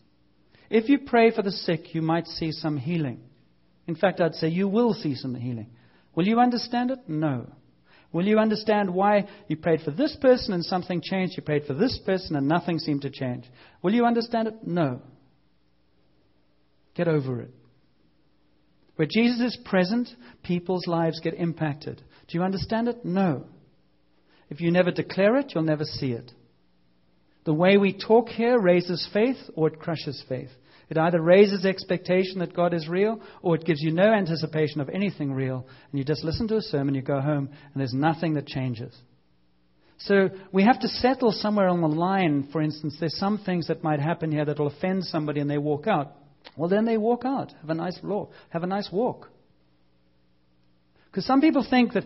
If 0.69 0.89
you 0.89 0.99
pray 0.99 1.31
for 1.31 1.41
the 1.41 1.51
sick, 1.51 1.95
you 1.95 2.03
might 2.03 2.27
see 2.27 2.51
some 2.51 2.77
healing. 2.77 3.21
In 3.87 3.95
fact, 3.95 4.19
I'd 4.19 4.35
say 4.35 4.47
you 4.47 4.67
will 4.67 4.93
see 4.93 5.15
some 5.15 5.35
healing. 5.35 5.67
Will 6.15 6.27
you 6.27 6.39
understand 6.39 6.91
it? 6.91 6.99
No. 7.07 7.47
Will 8.11 8.25
you 8.25 8.39
understand 8.39 8.93
why 8.93 9.27
you 9.47 9.57
prayed 9.57 9.81
for 9.81 9.91
this 9.91 10.15
person 10.21 10.53
and 10.53 10.63
something 10.63 11.01
changed? 11.03 11.35
You 11.35 11.43
prayed 11.43 11.65
for 11.65 11.73
this 11.73 11.99
person 12.05 12.35
and 12.35 12.47
nothing 12.47 12.79
seemed 12.79 13.01
to 13.01 13.09
change. 13.09 13.43
Will 13.81 13.93
you 13.93 14.05
understand 14.05 14.47
it? 14.47 14.55
No. 14.65 15.01
Get 16.95 17.07
over 17.07 17.41
it. 17.41 17.51
Where 18.95 19.07
Jesus 19.11 19.41
is 19.41 19.57
present, 19.65 20.07
people's 20.43 20.87
lives 20.87 21.19
get 21.19 21.33
impacted. 21.33 22.01
Do 22.27 22.37
you 22.37 22.43
understand 22.43 22.87
it? 22.87 23.03
No. 23.03 23.45
If 24.49 24.61
you 24.61 24.71
never 24.71 24.91
declare 24.91 25.35
it, 25.37 25.51
you'll 25.53 25.63
never 25.63 25.83
see 25.83 26.11
it. 26.11 26.31
The 27.43 27.53
way 27.53 27.77
we 27.77 27.93
talk 27.93 28.29
here 28.29 28.59
raises 28.59 29.07
faith 29.11 29.37
or 29.55 29.67
it 29.67 29.79
crushes 29.79 30.23
faith. 30.29 30.49
It 30.89 30.97
either 30.97 31.21
raises 31.21 31.65
expectation 31.65 32.39
that 32.39 32.55
God 32.55 32.73
is 32.73 32.87
real 32.87 33.19
or 33.41 33.55
it 33.55 33.65
gives 33.65 33.81
you 33.81 33.91
no 33.91 34.13
anticipation 34.13 34.81
of 34.81 34.89
anything 34.89 35.33
real. 35.33 35.65
And 35.91 35.99
you 35.99 36.05
just 36.05 36.23
listen 36.23 36.47
to 36.49 36.57
a 36.57 36.61
sermon, 36.61 36.95
you 36.95 37.01
go 37.01 37.21
home, 37.21 37.49
and 37.73 37.79
there's 37.79 37.93
nothing 37.93 38.35
that 38.35 38.45
changes. 38.45 38.95
So 39.97 40.29
we 40.51 40.63
have 40.63 40.79
to 40.81 40.87
settle 40.87 41.31
somewhere 41.31 41.69
on 41.69 41.81
the 41.81 41.87
line. 41.87 42.49
For 42.51 42.61
instance, 42.61 42.97
there's 42.99 43.17
some 43.17 43.39
things 43.39 43.67
that 43.67 43.83
might 43.83 43.99
happen 43.99 44.31
here 44.31 44.45
that 44.45 44.59
will 44.59 44.67
offend 44.67 45.05
somebody 45.05 45.39
and 45.39 45.49
they 45.49 45.57
walk 45.57 45.87
out. 45.87 46.13
Well, 46.55 46.69
then 46.69 46.85
they 46.85 46.97
walk 46.97 47.25
out. 47.25 47.51
Have 47.61 47.69
a 47.69 47.75
nice 47.75 47.97
walk. 48.03 48.31
Have 48.49 48.63
a 48.63 48.67
nice 48.67 48.89
walk. 48.91 49.29
Because 51.07 51.25
some 51.25 51.41
people 51.41 51.65
think 51.67 51.93
that, 51.93 52.05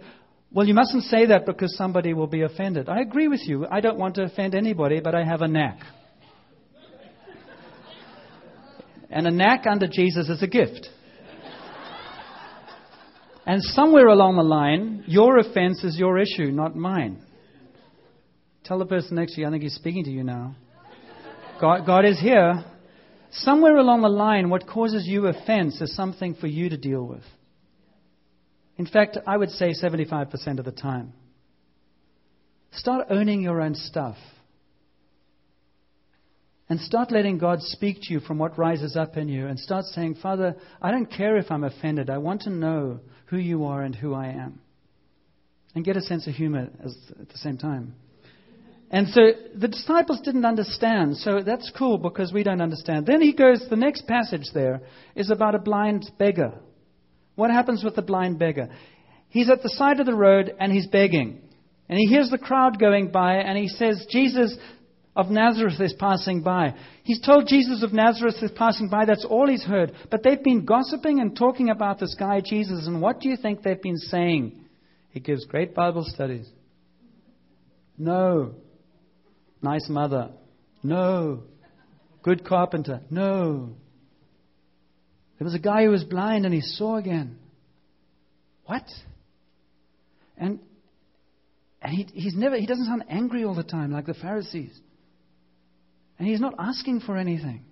well, 0.51 0.67
you 0.67 0.73
mustn't 0.73 1.03
say 1.05 1.25
that 1.27 1.45
because 1.45 1.75
somebody 1.75 2.13
will 2.13 2.27
be 2.27 2.43
offended. 2.43 2.87
I 2.87 3.01
agree 3.01 3.27
with 3.27 3.41
you. 3.45 3.65
I 3.69 3.81
don't 3.81 3.97
want 3.97 4.15
to 4.15 4.23
offend 4.23 4.55
anybody, 4.55 5.01
but 5.01 5.15
I 5.15 5.23
have 5.23 5.41
a 5.41 5.47
knack. 5.47 5.79
And 9.09 9.27
a 9.27 9.31
knack 9.31 9.65
under 9.65 9.87
Jesus 9.87 10.29
is 10.29 10.41
a 10.43 10.47
gift. 10.47 10.87
And 13.45 13.63
somewhere 13.63 14.07
along 14.07 14.35
the 14.35 14.43
line, 14.43 15.03
your 15.07 15.39
offense 15.39 15.83
is 15.83 15.97
your 15.97 16.19
issue, 16.19 16.51
not 16.51 16.75
mine. 16.75 17.23
Tell 18.63 18.77
the 18.77 18.85
person 18.85 19.15
next 19.15 19.33
to 19.33 19.41
you, 19.41 19.47
I 19.47 19.49
think 19.49 19.63
he's 19.63 19.73
speaking 19.73 20.03
to 20.03 20.11
you 20.11 20.23
now. 20.23 20.55
God, 21.59 21.85
God 21.85 22.05
is 22.05 22.19
here. 22.19 22.63
Somewhere 23.31 23.77
along 23.77 24.01
the 24.01 24.09
line, 24.09 24.49
what 24.49 24.67
causes 24.67 25.07
you 25.07 25.27
offense 25.27 25.81
is 25.81 25.95
something 25.95 26.35
for 26.35 26.47
you 26.47 26.69
to 26.69 26.77
deal 26.77 27.03
with. 27.03 27.23
In 28.77 28.85
fact, 28.85 29.17
I 29.25 29.35
would 29.35 29.49
say 29.49 29.73
75% 29.73 30.59
of 30.59 30.65
the 30.65 30.71
time. 30.71 31.13
Start 32.71 33.07
owning 33.09 33.41
your 33.41 33.61
own 33.61 33.75
stuff. 33.75 34.15
And 36.69 36.79
start 36.79 37.11
letting 37.11 37.39
God 37.39 37.61
speak 37.61 37.97
to 38.03 38.13
you 38.13 38.19
from 38.19 38.37
what 38.37 38.57
rises 38.57 38.95
up 38.95 39.17
in 39.17 39.27
you. 39.27 39.47
And 39.47 39.59
start 39.59 39.85
saying, 39.85 40.15
Father, 40.21 40.55
I 40.81 40.91
don't 40.91 41.11
care 41.11 41.37
if 41.37 41.49
I'm 41.49 41.63
offended. 41.63 42.09
I 42.11 42.19
want 42.19 42.41
to 42.41 42.51
know 42.51 42.99
who 43.25 43.37
you 43.37 43.65
are 43.65 43.81
and 43.81 43.95
who 43.95 44.13
I 44.13 44.27
am. 44.27 44.61
And 45.73 45.83
get 45.83 45.97
a 45.97 46.01
sense 46.01 46.27
of 46.27 46.35
humor 46.35 46.69
at 46.79 47.29
the 47.29 47.37
same 47.37 47.57
time. 47.57 47.95
And 48.91 49.07
so 49.09 49.21
the 49.55 49.67
disciples 49.67 50.19
didn't 50.21 50.45
understand. 50.45 51.17
So 51.17 51.41
that's 51.43 51.71
cool 51.77 51.97
because 51.97 52.33
we 52.33 52.43
don't 52.43 52.61
understand. 52.61 53.05
Then 53.05 53.21
he 53.21 53.33
goes, 53.33 53.63
the 53.69 53.75
next 53.75 54.07
passage 54.07 54.47
there 54.53 54.81
is 55.15 55.29
about 55.29 55.55
a 55.55 55.59
blind 55.59 56.11
beggar. 56.17 56.53
What 57.35 57.51
happens 57.51 57.83
with 57.83 57.95
the 57.95 58.01
blind 58.01 58.39
beggar? 58.39 58.69
He's 59.29 59.49
at 59.49 59.61
the 59.61 59.69
side 59.69 59.99
of 59.99 60.07
the 60.07 60.15
road 60.15 60.53
and 60.59 60.71
he's 60.71 60.87
begging. 60.87 61.41
And 61.87 61.97
he 61.97 62.05
hears 62.07 62.29
the 62.29 62.37
crowd 62.37 62.79
going 62.79 63.11
by 63.11 63.35
and 63.35 63.57
he 63.57 63.67
says, 63.67 64.05
Jesus 64.09 64.55
of 65.15 65.29
Nazareth 65.29 65.79
is 65.79 65.93
passing 65.93 66.41
by. 66.41 66.75
He's 67.03 67.21
told 67.21 67.47
Jesus 67.47 67.83
of 67.83 67.93
Nazareth 67.93 68.35
is 68.41 68.51
passing 68.51 68.89
by. 68.89 69.05
That's 69.05 69.25
all 69.25 69.47
he's 69.47 69.63
heard. 69.63 69.93
But 70.09 70.23
they've 70.23 70.43
been 70.43 70.65
gossiping 70.65 71.19
and 71.19 71.35
talking 71.35 71.69
about 71.69 71.99
this 71.99 72.15
guy, 72.17 72.41
Jesus. 72.45 72.87
And 72.87 73.01
what 73.01 73.19
do 73.19 73.29
you 73.29 73.35
think 73.35 73.61
they've 73.61 73.81
been 73.81 73.97
saying? 73.97 74.65
He 75.11 75.19
gives 75.19 75.45
great 75.45 75.73
Bible 75.73 76.05
studies. 76.05 76.47
No. 77.97 78.53
Nice 79.61 79.89
mother. 79.89 80.29
No. 80.83 81.43
Good 82.21 82.45
carpenter. 82.45 83.01
No. 83.09 83.75
There 85.37 85.45
was 85.45 85.55
a 85.55 85.59
guy 85.59 85.85
who 85.85 85.91
was 85.91 86.03
blind 86.03 86.45
and 86.45 86.53
he 86.53 86.61
saw 86.61 86.97
again. 86.97 87.37
What? 88.65 88.83
And 90.37 90.59
and 91.81 91.93
he, 91.93 92.07
he's 92.13 92.35
never 92.35 92.57
he 92.57 92.65
doesn't 92.65 92.85
sound 92.85 93.05
angry 93.09 93.43
all 93.43 93.55
the 93.55 93.63
time 93.63 93.91
like 93.91 94.05
the 94.05 94.13
Pharisees. 94.13 94.79
And 96.19 96.27
he's 96.27 96.41
not 96.41 96.53
asking 96.59 96.99
for 96.99 97.17
anything. 97.17 97.63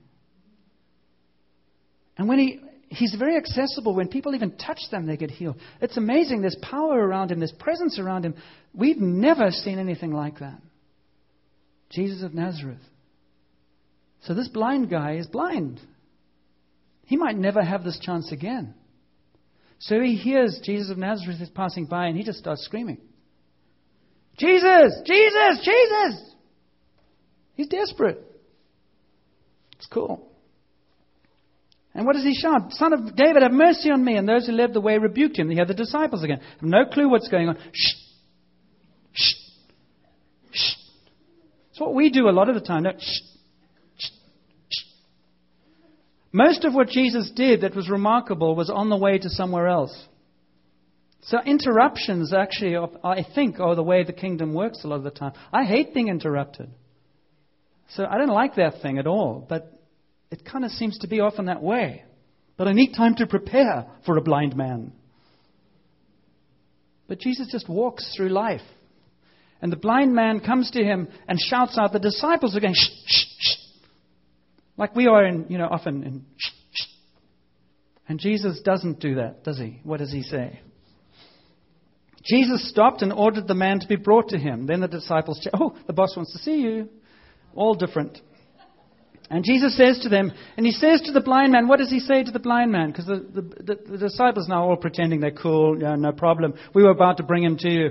And 2.17 2.27
when 2.27 2.39
he, 2.39 2.59
he's 2.87 3.13
very 3.19 3.35
accessible, 3.35 3.93
when 3.93 4.07
people 4.07 4.33
even 4.33 4.57
touch 4.57 4.79
them, 4.89 5.05
they 5.05 5.17
get 5.17 5.29
healed. 5.29 5.57
It's 5.81 5.97
amazing. 5.97 6.41
There's 6.41 6.57
power 6.61 6.97
around 6.97 7.31
him, 7.31 7.39
there's 7.39 7.51
presence 7.51 7.99
around 7.99 8.25
him. 8.25 8.35
We've 8.73 8.99
never 8.99 9.51
seen 9.51 9.77
anything 9.77 10.11
like 10.11 10.39
that. 10.39 10.59
Jesus 11.91 12.23
of 12.23 12.33
Nazareth. 12.33 12.81
So 14.23 14.33
this 14.33 14.47
blind 14.47 14.89
guy 14.89 15.17
is 15.17 15.27
blind. 15.27 15.79
He 17.05 17.17
might 17.17 17.37
never 17.37 17.61
have 17.61 17.83
this 17.83 17.99
chance 18.01 18.31
again. 18.31 18.73
So 19.79 20.01
he 20.01 20.15
hears 20.15 20.59
Jesus 20.63 20.89
of 20.89 20.97
Nazareth 20.97 21.39
is 21.39 21.49
passing 21.49 21.85
by 21.85 22.07
and 22.07 22.17
he 22.17 22.23
just 22.23 22.39
starts 22.39 22.63
screaming 22.65 22.97
Jesus! 24.37 25.01
Jesus! 25.05 25.65
Jesus! 25.65 26.35
He's 27.55 27.67
desperate. 27.67 28.26
It's 29.77 29.87
cool. 29.87 30.27
And 31.93 32.05
what 32.05 32.13
does 32.13 32.23
he 32.23 32.35
shout? 32.35 32.73
Son 32.73 32.93
of 32.93 33.15
David, 33.15 33.41
have 33.41 33.51
mercy 33.51 33.89
on 33.89 34.03
me. 34.03 34.17
And 34.17 34.29
those 34.29 34.45
who 34.45 34.51
led 34.51 34.73
the 34.73 34.81
way 34.81 34.97
rebuked 34.97 35.37
him. 35.37 35.49
You 35.49 35.57
have 35.57 35.67
the 35.67 35.73
disciples 35.73 36.23
again. 36.23 36.41
Have 36.59 36.69
no 36.69 36.85
clue 36.85 37.09
what's 37.09 37.27
going 37.27 37.49
on. 37.49 37.57
Shh. 37.73 37.93
Shh. 39.13 39.33
Shh. 40.51 40.73
It's 41.71 41.79
what 41.79 41.95
we 41.95 42.11
do 42.11 42.29
a 42.29 42.31
lot 42.31 42.49
of 42.49 42.55
the 42.55 42.61
time. 42.61 42.83
No, 42.83 42.91
shh. 42.97 43.21
Most 46.31 46.65
of 46.65 46.75
what 46.75 46.89
Jesus 46.89 47.31
did 47.35 47.61
that 47.61 47.75
was 47.75 47.89
remarkable 47.89 48.55
was 48.55 48.69
on 48.69 48.89
the 48.89 48.97
way 48.97 49.17
to 49.17 49.29
somewhere 49.29 49.67
else. 49.67 50.07
So 51.23 51.39
interruptions 51.43 52.31
actually, 52.31 52.75
are, 52.75 52.89
I 53.03 53.25
think, 53.35 53.59
are 53.59 53.73
the 53.75 53.83
way 53.83 54.03
the 54.03 54.13
kingdom 54.13 54.53
works 54.53 54.83
a 54.83 54.87
lot 54.87 54.97
of 54.97 55.03
the 55.03 55.09
time. 55.09 55.33
I 55.51 55.63
hate 55.63 55.95
being 55.95 56.09
interrupted. 56.09 56.69
So 57.95 58.05
I 58.05 58.17
don't 58.17 58.27
like 58.27 58.55
that 58.55 58.81
thing 58.81 58.97
at 58.97 59.07
all, 59.07 59.45
but 59.47 59.71
it 60.31 60.43
kind 60.45 60.65
of 60.65 60.71
seems 60.71 60.97
to 60.99 61.07
be 61.07 61.19
often 61.19 61.45
that 61.45 61.61
way. 61.61 62.03
But 62.57 62.67
I 62.67 62.73
need 62.73 62.93
time 62.93 63.15
to 63.15 63.27
prepare 63.27 63.87
for 64.05 64.17
a 64.17 64.21
blind 64.21 64.55
man. 64.55 64.91
But 67.07 67.19
Jesus 67.19 67.47
just 67.51 67.69
walks 67.69 68.15
through 68.15 68.29
life. 68.29 68.61
And 69.61 69.71
the 69.71 69.77
blind 69.77 70.13
man 70.13 70.39
comes 70.39 70.71
to 70.71 70.83
him 70.83 71.07
and 71.27 71.39
shouts 71.39 71.77
out. 71.77 71.93
The 71.93 71.99
disciples 71.99 72.55
are 72.55 72.59
going, 72.59 72.75
shh, 72.75 72.89
shh, 73.05 73.25
shh. 73.39 73.55
Like 74.75 74.95
we 74.95 75.07
are 75.07 75.25
in, 75.25 75.45
you 75.49 75.57
know, 75.57 75.67
often 75.67 76.03
in 76.03 76.25
shh, 76.37 76.49
shh. 76.73 76.85
And 78.09 78.19
Jesus 78.19 78.61
doesn't 78.61 78.99
do 78.99 79.15
that, 79.15 79.43
does 79.43 79.57
he? 79.57 79.79
What 79.83 79.99
does 79.99 80.11
he 80.11 80.21
say? 80.21 80.59
Jesus 82.23 82.69
stopped 82.69 83.01
and 83.01 83.13
ordered 83.13 83.47
the 83.47 83.55
man 83.55 83.79
to 83.79 83.87
be 83.87 83.95
brought 83.95 84.29
to 84.29 84.37
him. 84.37 84.67
Then 84.67 84.81
the 84.81 84.87
disciples 84.87 85.39
said, 85.41 85.53
Oh, 85.55 85.75
the 85.87 85.93
boss 85.93 86.15
wants 86.15 86.33
to 86.33 86.39
see 86.39 86.61
you. 86.61 86.89
All 87.57 87.73
different. 87.73 88.21
And 89.29 89.43
Jesus 89.43 89.75
says 89.75 89.99
to 90.03 90.09
them, 90.09 90.31
and 90.55 90.65
he 90.65 90.71
says 90.71 91.01
to 91.01 91.11
the 91.11 91.19
blind 91.19 91.51
man, 91.51 91.67
what 91.67 91.79
does 91.79 91.89
he 91.89 91.99
say 91.99 92.23
to 92.23 92.31
the 92.31 92.39
blind 92.39 92.71
man? 92.71 92.91
Because 92.91 93.07
the, 93.07 93.25
the, 93.33 93.41
the, 93.41 93.91
the, 93.91 93.97
disciples 93.97 94.47
now 94.47 94.63
all 94.69 94.77
pretending 94.77 95.19
they're 95.19 95.31
cool, 95.31 95.77
yeah, 95.81 95.95
no 95.95 96.13
problem. 96.13 96.53
We 96.73 96.83
were 96.83 96.91
about 96.91 97.17
to 97.17 97.23
bring 97.23 97.43
him 97.43 97.57
to 97.57 97.69
you. 97.69 97.89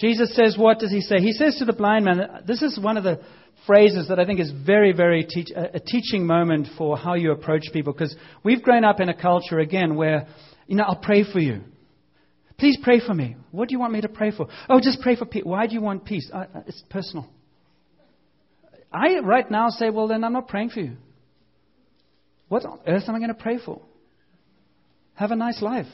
Jesus 0.00 0.34
says, 0.34 0.56
what 0.58 0.80
does 0.80 0.90
he 0.90 1.00
say? 1.00 1.18
He 1.18 1.32
says 1.32 1.56
to 1.58 1.64
the 1.64 1.72
blind 1.72 2.04
man, 2.04 2.42
this 2.46 2.62
is 2.62 2.80
one 2.80 2.96
of 2.96 3.04
the 3.04 3.20
phrases 3.66 4.08
that 4.08 4.18
I 4.18 4.24
think 4.24 4.40
is 4.40 4.50
very, 4.66 4.92
very 4.92 5.24
teach, 5.24 5.50
a, 5.54 5.76
a 5.76 5.80
teaching 5.80 6.26
moment 6.26 6.68
for 6.76 6.96
how 6.96 7.14
you 7.14 7.30
approach 7.30 7.64
people. 7.72 7.92
Because 7.92 8.16
we've 8.42 8.62
grown 8.62 8.82
up 8.82 8.98
in 8.98 9.08
a 9.08 9.14
culture, 9.14 9.60
again, 9.60 9.94
where, 9.94 10.26
you 10.66 10.74
know, 10.74 10.84
I'll 10.84 10.96
pray 10.96 11.24
for 11.30 11.38
you. 11.38 11.60
Please 12.58 12.76
pray 12.82 13.00
for 13.04 13.14
me. 13.14 13.36
What 13.52 13.68
do 13.68 13.74
you 13.74 13.78
want 13.78 13.92
me 13.92 14.00
to 14.00 14.08
pray 14.08 14.32
for? 14.32 14.48
Oh, 14.68 14.80
just 14.80 15.00
pray 15.00 15.14
for 15.14 15.26
peace. 15.26 15.44
Why 15.44 15.68
do 15.68 15.74
you 15.74 15.80
want 15.80 16.04
peace? 16.04 16.28
Uh, 16.32 16.46
uh, 16.52 16.62
it's 16.66 16.82
personal. 16.90 17.28
I 18.92 19.18
right 19.18 19.50
now 19.50 19.68
say, 19.68 19.90
well, 19.90 20.08
then 20.08 20.24
I'm 20.24 20.32
not 20.32 20.48
praying 20.48 20.70
for 20.70 20.80
you. 20.80 20.96
What 22.48 22.64
on 22.64 22.80
earth 22.86 23.04
am 23.08 23.14
I 23.14 23.18
going 23.18 23.28
to 23.28 23.34
pray 23.34 23.58
for? 23.64 23.82
Have 25.14 25.30
a 25.30 25.36
nice 25.36 25.60
life. 25.60 25.86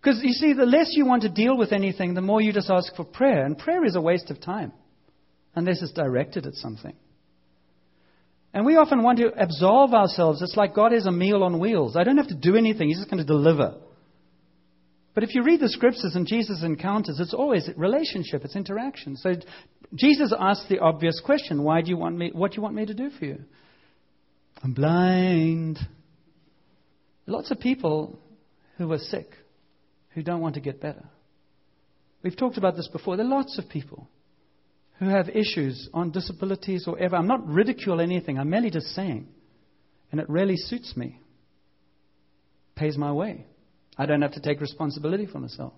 Because 0.00 0.20
you 0.22 0.32
see, 0.32 0.52
the 0.52 0.66
less 0.66 0.88
you 0.90 1.06
want 1.06 1.22
to 1.22 1.28
deal 1.28 1.56
with 1.56 1.72
anything, 1.72 2.14
the 2.14 2.20
more 2.20 2.40
you 2.40 2.52
just 2.52 2.68
ask 2.68 2.94
for 2.94 3.04
prayer. 3.04 3.46
And 3.46 3.56
prayer 3.56 3.84
is 3.84 3.96
a 3.96 4.00
waste 4.00 4.30
of 4.30 4.40
time 4.40 4.72
unless 5.54 5.80
it's 5.82 5.92
directed 5.92 6.46
at 6.46 6.54
something. 6.54 6.94
And 8.52 8.66
we 8.66 8.76
often 8.76 9.02
want 9.02 9.18
to 9.18 9.32
absolve 9.36 9.94
ourselves. 9.94 10.42
It's 10.42 10.56
like 10.56 10.74
God 10.74 10.92
is 10.92 11.06
a 11.06 11.12
meal 11.12 11.42
on 11.42 11.58
wheels. 11.58 11.96
I 11.96 12.04
don't 12.04 12.18
have 12.18 12.28
to 12.28 12.34
do 12.34 12.56
anything, 12.56 12.88
He's 12.88 12.98
just 12.98 13.10
going 13.10 13.24
to 13.24 13.26
deliver. 13.26 13.76
But 15.14 15.22
if 15.22 15.34
you 15.34 15.44
read 15.44 15.60
the 15.60 15.68
scriptures 15.68 16.12
and 16.16 16.26
Jesus 16.26 16.62
encounters, 16.62 17.20
it's 17.20 17.34
always 17.34 17.68
relationship, 17.76 18.44
it's 18.44 18.56
interaction. 18.56 19.16
So 19.16 19.34
Jesus 19.94 20.34
asked 20.36 20.68
the 20.68 20.80
obvious 20.80 21.20
question, 21.24 21.62
why 21.62 21.82
do 21.82 21.90
you 21.90 21.96
want 21.96 22.16
me 22.16 22.30
what 22.34 22.50
do 22.50 22.56
you 22.56 22.62
want 22.62 22.74
me 22.74 22.86
to 22.86 22.94
do 22.94 23.10
for 23.10 23.24
you? 23.24 23.38
I'm 24.62 24.74
blind. 24.74 25.78
Lots 27.26 27.50
of 27.50 27.60
people 27.60 28.18
who 28.76 28.90
are 28.92 28.98
sick 28.98 29.28
who 30.10 30.22
don't 30.22 30.40
want 30.40 30.54
to 30.54 30.60
get 30.60 30.80
better. 30.80 31.04
We've 32.22 32.36
talked 32.36 32.56
about 32.56 32.76
this 32.76 32.88
before. 32.88 33.16
There 33.16 33.26
are 33.26 33.28
lots 33.28 33.58
of 33.58 33.68
people 33.68 34.08
who 34.98 35.08
have 35.08 35.28
issues 35.28 35.88
on 35.92 36.10
disabilities 36.10 36.84
or 36.86 36.98
ever. 36.98 37.16
I'm 37.16 37.26
not 37.26 37.46
ridiculing 37.46 38.10
anything, 38.10 38.38
I'm 38.38 38.50
merely 38.50 38.70
just 38.70 38.86
saying. 38.94 39.28
And 40.10 40.20
it 40.20 40.28
really 40.28 40.56
suits 40.56 40.96
me. 40.96 41.20
Pays 42.76 42.96
my 42.96 43.12
way. 43.12 43.46
I 43.96 44.06
don't 44.06 44.22
have 44.22 44.32
to 44.32 44.40
take 44.40 44.60
responsibility 44.60 45.26
for 45.26 45.38
myself. 45.38 45.72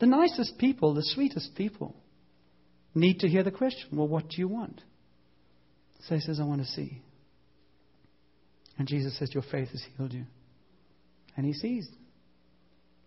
The 0.00 0.06
nicest 0.06 0.58
people, 0.58 0.94
the 0.94 1.04
sweetest 1.04 1.54
people, 1.54 1.94
need 2.94 3.20
to 3.20 3.28
hear 3.28 3.42
the 3.42 3.50
question 3.50 3.96
well, 3.96 4.08
what 4.08 4.28
do 4.28 4.36
you 4.38 4.48
want? 4.48 4.80
So 6.08 6.16
he 6.16 6.20
says, 6.20 6.40
I 6.40 6.44
want 6.44 6.60
to 6.60 6.66
see. 6.66 7.00
And 8.78 8.88
Jesus 8.88 9.16
says, 9.18 9.32
Your 9.32 9.44
faith 9.44 9.68
has 9.70 9.82
healed 9.96 10.12
you. 10.12 10.24
And 11.36 11.46
he 11.46 11.52
sees. 11.52 11.88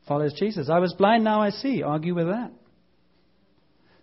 Follows 0.07 0.33
Jesus. 0.39 0.69
I 0.69 0.79
was 0.79 0.93
blind, 0.93 1.23
now 1.23 1.41
I 1.41 1.49
see. 1.49 1.83
Argue 1.83 2.15
with 2.15 2.27
that. 2.27 2.51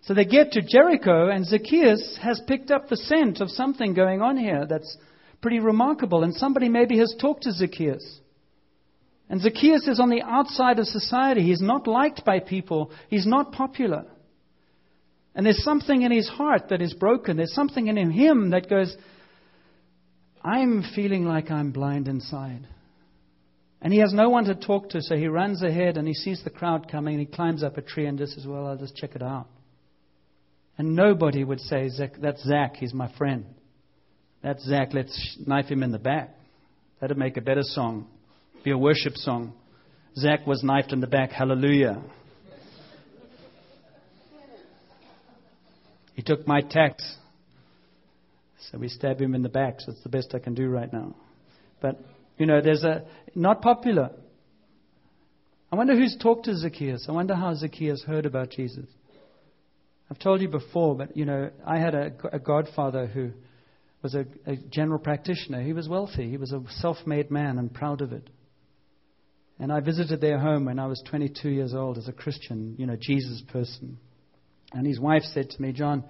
So 0.01 0.13
they 0.13 0.25
get 0.25 0.51
to 0.51 0.61
Jericho, 0.61 1.29
and 1.29 1.45
Zacchaeus 1.45 2.19
has 2.21 2.41
picked 2.45 2.71
up 2.71 2.89
the 2.89 2.97
scent 2.97 3.39
of 3.39 3.49
something 3.49 3.93
going 3.93 4.21
on 4.21 4.35
here 4.35 4.65
that's 4.69 4.97
pretty 5.41 5.59
remarkable. 5.59 6.23
And 6.23 6.33
somebody 6.33 6.67
maybe 6.67 6.97
has 6.99 7.15
talked 7.19 7.43
to 7.43 7.53
Zacchaeus. 7.53 8.19
And 9.33 9.41
Zacchaeus 9.41 9.87
is 9.87 9.99
on 9.99 10.11
the 10.11 10.21
outside 10.21 10.77
of 10.77 10.85
society. 10.85 11.41
He's 11.41 11.59
not 11.59 11.87
liked 11.87 12.23
by 12.23 12.39
people, 12.39 12.91
he's 13.09 13.25
not 13.25 13.51
popular. 13.51 14.05
And 15.33 15.43
there's 15.43 15.63
something 15.63 16.03
in 16.03 16.11
his 16.11 16.29
heart 16.29 16.69
that 16.69 16.83
is 16.83 16.93
broken. 16.93 17.37
There's 17.37 17.55
something 17.55 17.87
in 17.87 18.11
him 18.11 18.51
that 18.51 18.69
goes, 18.69 18.95
I'm 20.43 20.83
feeling 20.93 21.25
like 21.25 21.49
I'm 21.49 21.71
blind 21.71 22.07
inside. 22.07 22.67
And 23.81 23.91
he 23.91 24.01
has 24.01 24.13
no 24.13 24.29
one 24.29 24.43
to 24.43 24.53
talk 24.53 24.89
to, 24.89 25.01
so 25.01 25.15
he 25.15 25.25
runs 25.25 25.63
ahead 25.63 25.97
and 25.97 26.07
he 26.07 26.13
sees 26.13 26.43
the 26.43 26.51
crowd 26.51 26.91
coming 26.91 27.15
and 27.15 27.27
he 27.27 27.35
climbs 27.35 27.63
up 27.63 27.75
a 27.79 27.81
tree 27.81 28.05
and 28.05 28.19
just 28.19 28.33
says, 28.35 28.45
Well, 28.45 28.67
I'll 28.67 28.77
just 28.77 28.95
check 28.95 29.15
it 29.15 29.23
out. 29.23 29.47
And 30.77 30.95
nobody 30.95 31.43
would 31.43 31.59
say, 31.59 31.89
That's 32.21 32.43
Zach, 32.43 32.75
he's 32.75 32.93
my 32.93 33.11
friend. 33.17 33.45
That's 34.43 34.63
Zach, 34.63 34.89
let's 34.93 35.39
knife 35.43 35.71
him 35.71 35.81
in 35.81 35.91
the 35.91 35.97
back. 35.97 36.35
That'd 37.01 37.17
make 37.17 37.37
a 37.37 37.41
better 37.41 37.63
song, 37.63 38.09
be 38.63 38.71
a 38.71 38.77
worship 38.77 39.15
song. 39.15 39.53
Zach 40.15 40.45
was 40.47 40.63
knifed 40.63 40.93
in 40.93 40.99
the 40.99 41.07
back, 41.07 41.31
hallelujah. 41.31 42.01
He 46.13 46.21
took 46.21 46.47
my 46.47 46.61
tax. 46.61 47.03
So 48.71 48.77
we 48.77 48.87
stab 48.87 49.19
him 49.19 49.35
in 49.35 49.41
the 49.41 49.49
back, 49.49 49.81
so 49.81 49.91
it's 49.91 50.03
the 50.03 50.09
best 50.09 50.33
I 50.33 50.39
can 50.39 50.53
do 50.53 50.67
right 50.67 50.91
now. 50.91 51.15
But, 51.81 51.99
you 52.37 52.45
know, 52.45 52.61
there's 52.61 52.83
a, 52.83 53.03
not 53.35 53.61
popular. 53.61 54.11
I 55.71 55.75
wonder 55.75 55.95
who's 55.95 56.15
talked 56.21 56.45
to 56.45 56.55
Zacchaeus. 56.55 57.07
I 57.09 57.11
wonder 57.11 57.35
how 57.35 57.53
Zacchaeus 57.55 58.03
heard 58.03 58.25
about 58.25 58.51
Jesus. 58.51 58.85
I've 60.09 60.19
told 60.19 60.41
you 60.41 60.47
before, 60.47 60.95
but 60.95 61.17
you 61.17 61.25
know, 61.25 61.49
I 61.65 61.79
had 61.79 61.95
a, 61.95 62.11
a 62.31 62.39
godfather 62.39 63.07
who 63.07 63.31
was 64.03 64.13
a, 64.13 64.25
a 64.45 64.55
general 64.55 64.99
practitioner. 64.99 65.63
He 65.63 65.73
was 65.73 65.89
wealthy. 65.89 66.29
He 66.29 66.37
was 66.37 66.51
a 66.51 66.61
self-made 66.81 67.31
man 67.31 67.57
and 67.57 67.73
proud 67.73 68.01
of 68.01 68.13
it. 68.13 68.29
And 69.63 69.71
I 69.71 69.79
visited 69.79 70.19
their 70.19 70.39
home 70.39 70.65
when 70.65 70.77
I 70.77 70.87
was 70.87 71.01
22 71.07 71.47
years 71.47 71.73
old 71.73 71.97
as 71.97 72.09
a 72.09 72.11
Christian, 72.11 72.75
you 72.77 72.85
know, 72.85 72.97
Jesus 72.99 73.41
person. 73.47 73.97
And 74.73 74.85
his 74.85 74.99
wife 74.99 75.23
said 75.23 75.51
to 75.51 75.61
me, 75.61 75.71
John, 75.71 76.03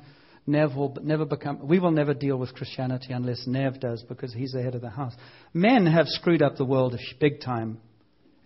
Nev 0.47 0.75
will 0.75 0.97
never 1.03 1.23
become, 1.23 1.67
we 1.67 1.77
will 1.77 1.91
never 1.91 2.15
deal 2.15 2.37
with 2.37 2.55
Christianity 2.55 3.13
unless 3.13 3.45
Nev 3.45 3.79
does 3.79 4.01
because 4.09 4.33
he's 4.33 4.53
the 4.53 4.63
head 4.63 4.73
of 4.73 4.81
the 4.81 4.89
house. 4.89 5.13
Men 5.53 5.85
have 5.85 6.07
screwed 6.07 6.41
up 6.41 6.55
the 6.55 6.65
world 6.65 6.99
big 7.19 7.41
time. 7.41 7.77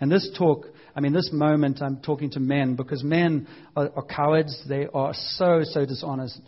And 0.02 0.12
this 0.12 0.30
talk, 0.38 0.66
I 0.94 1.00
mean, 1.00 1.14
this 1.14 1.30
moment, 1.32 1.82
I'm 1.82 2.02
talking 2.02 2.32
to 2.32 2.42
men 2.42 2.76
because 2.76 3.02
men 3.02 3.48
are, 3.78 3.90
are 3.96 4.04
cowards. 4.04 4.62
They 4.68 4.88
are 4.94 5.14
so, 5.14 5.62
so 5.64 5.86
dishonest. 5.86 6.42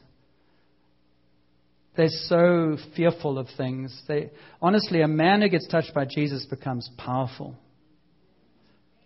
They're 1.95 2.09
so 2.09 2.75
fearful 2.93 3.39
of 3.39 3.47
things. 3.55 3.97
They, 4.09 4.31
honestly, 4.61 4.99
a 5.01 5.07
man 5.07 5.43
who 5.43 5.47
gets 5.47 5.67
touched 5.69 5.93
by 5.93 6.03
Jesus 6.03 6.45
becomes 6.45 6.89
powerful. 6.97 7.55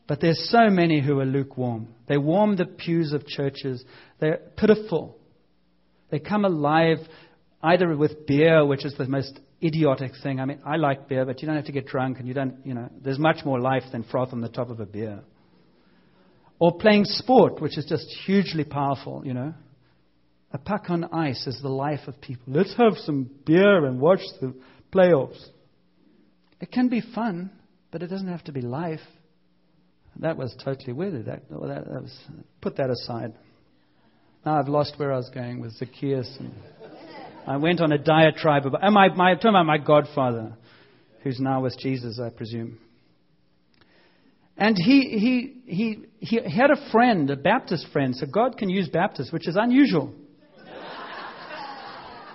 But 0.08 0.20
there's 0.20 0.50
so 0.50 0.70
many 0.70 1.02
who 1.02 1.20
are 1.20 1.26
lukewarm. 1.26 1.88
They 2.08 2.18
warm 2.18 2.56
the 2.56 2.66
pews 2.66 3.14
of 3.14 3.26
churches. 3.26 3.84
They're 4.20 4.40
pitiful. 4.58 5.18
They 6.10 6.20
come 6.20 6.46
alive 6.46 6.98
either 7.62 7.96
with 7.96 8.28
beer, 8.28 8.66
which 8.66 8.86
is 8.86 8.96
the 8.98 9.08
most 9.08 9.40
idiotic 9.64 10.12
thing. 10.22 10.40
I 10.40 10.46
mean, 10.46 10.60
I 10.66 10.76
like 10.76 11.08
beer, 11.08 11.26
but 11.26 11.42
you 11.42 11.48
don't 11.48 11.56
have 11.56 11.66
to 11.66 11.72
get 11.72 11.88
drunk, 11.88 12.20
and 12.20 12.28
you 12.28 12.34
don't, 12.34 12.66
you 12.66 12.74
know, 12.74 12.90
there's 13.02 13.18
much 13.18 13.46
more 13.46 13.60
life 13.60 13.84
than 13.92 14.04
froth 14.04 14.34
on 14.34 14.42
the 14.42 14.50
top 14.50 14.70
of 14.70 14.82
a 14.82 14.86
beer. 14.86 15.22
Or 16.60 16.78
playing 16.78 17.06
sport, 17.06 17.62
which 17.62 17.78
is 17.78 17.86
just 17.86 18.06
hugely 18.26 18.66
powerful, 18.66 19.24
you 19.26 19.34
know. 19.34 19.54
A 20.52 20.58
puck 20.58 20.86
on 20.90 21.06
ice 21.06 21.48
is 21.48 21.60
the 21.62 21.70
life 21.70 22.02
of 22.08 22.22
people. 22.22 22.54
Let's 22.54 22.76
have 22.78 22.98
some 22.98 23.30
beer 23.46 23.86
and 23.86 24.00
watch 24.00 24.22
the 24.40 24.54
playoffs. 24.92 25.44
It 26.60 26.72
can 26.72 26.90
be 26.90 27.02
fun, 27.02 27.50
but 27.90 28.04
it 28.04 28.08
doesn't 28.08 28.28
have 28.28 28.44
to 28.44 28.52
be 28.52 28.62
life. 28.62 29.00
That 30.20 30.38
was 30.38 30.56
totally 30.64 30.94
weird. 30.94 31.26
That, 31.26 31.44
oh, 31.54 31.68
that, 31.68 31.86
that 31.86 32.02
was, 32.02 32.18
put 32.62 32.78
that 32.78 32.90
aside. 32.90 33.34
Now 34.46 34.60
I've 34.60 34.68
lost 34.68 34.94
where 34.98 35.12
I 35.12 35.18
was 35.18 35.30
going 35.34 35.60
with 35.60 35.72
Zacchaeus. 35.74 36.38
I 37.48 37.58
went 37.58 37.82
on 37.82 37.92
a 37.92 37.98
diatribe 37.98 38.66
about, 38.66 38.82
my, 38.92 39.10
my, 39.10 39.36
talking 39.36 39.50
about 39.50 39.66
my 39.66 39.78
godfather, 39.78 40.54
who's 41.24 41.40
now 41.40 41.62
with 41.62 41.78
Jesus, 41.80 42.20
I 42.20 42.30
presume. 42.30 42.78
And 44.56 44.78
he, 44.78 45.18
he, 45.66 45.72
he, 45.72 46.06
he 46.20 46.36
had 46.36 46.70
a 46.70 46.92
friend, 46.92 47.30
a 47.32 47.36
Baptist 47.36 47.88
friend, 47.92 48.16
so 48.16 48.28
God 48.28 48.58
can 48.58 48.70
use 48.70 48.88
Baptists, 48.88 49.32
which 49.32 49.48
is 49.48 49.56
unusual. 49.60 50.14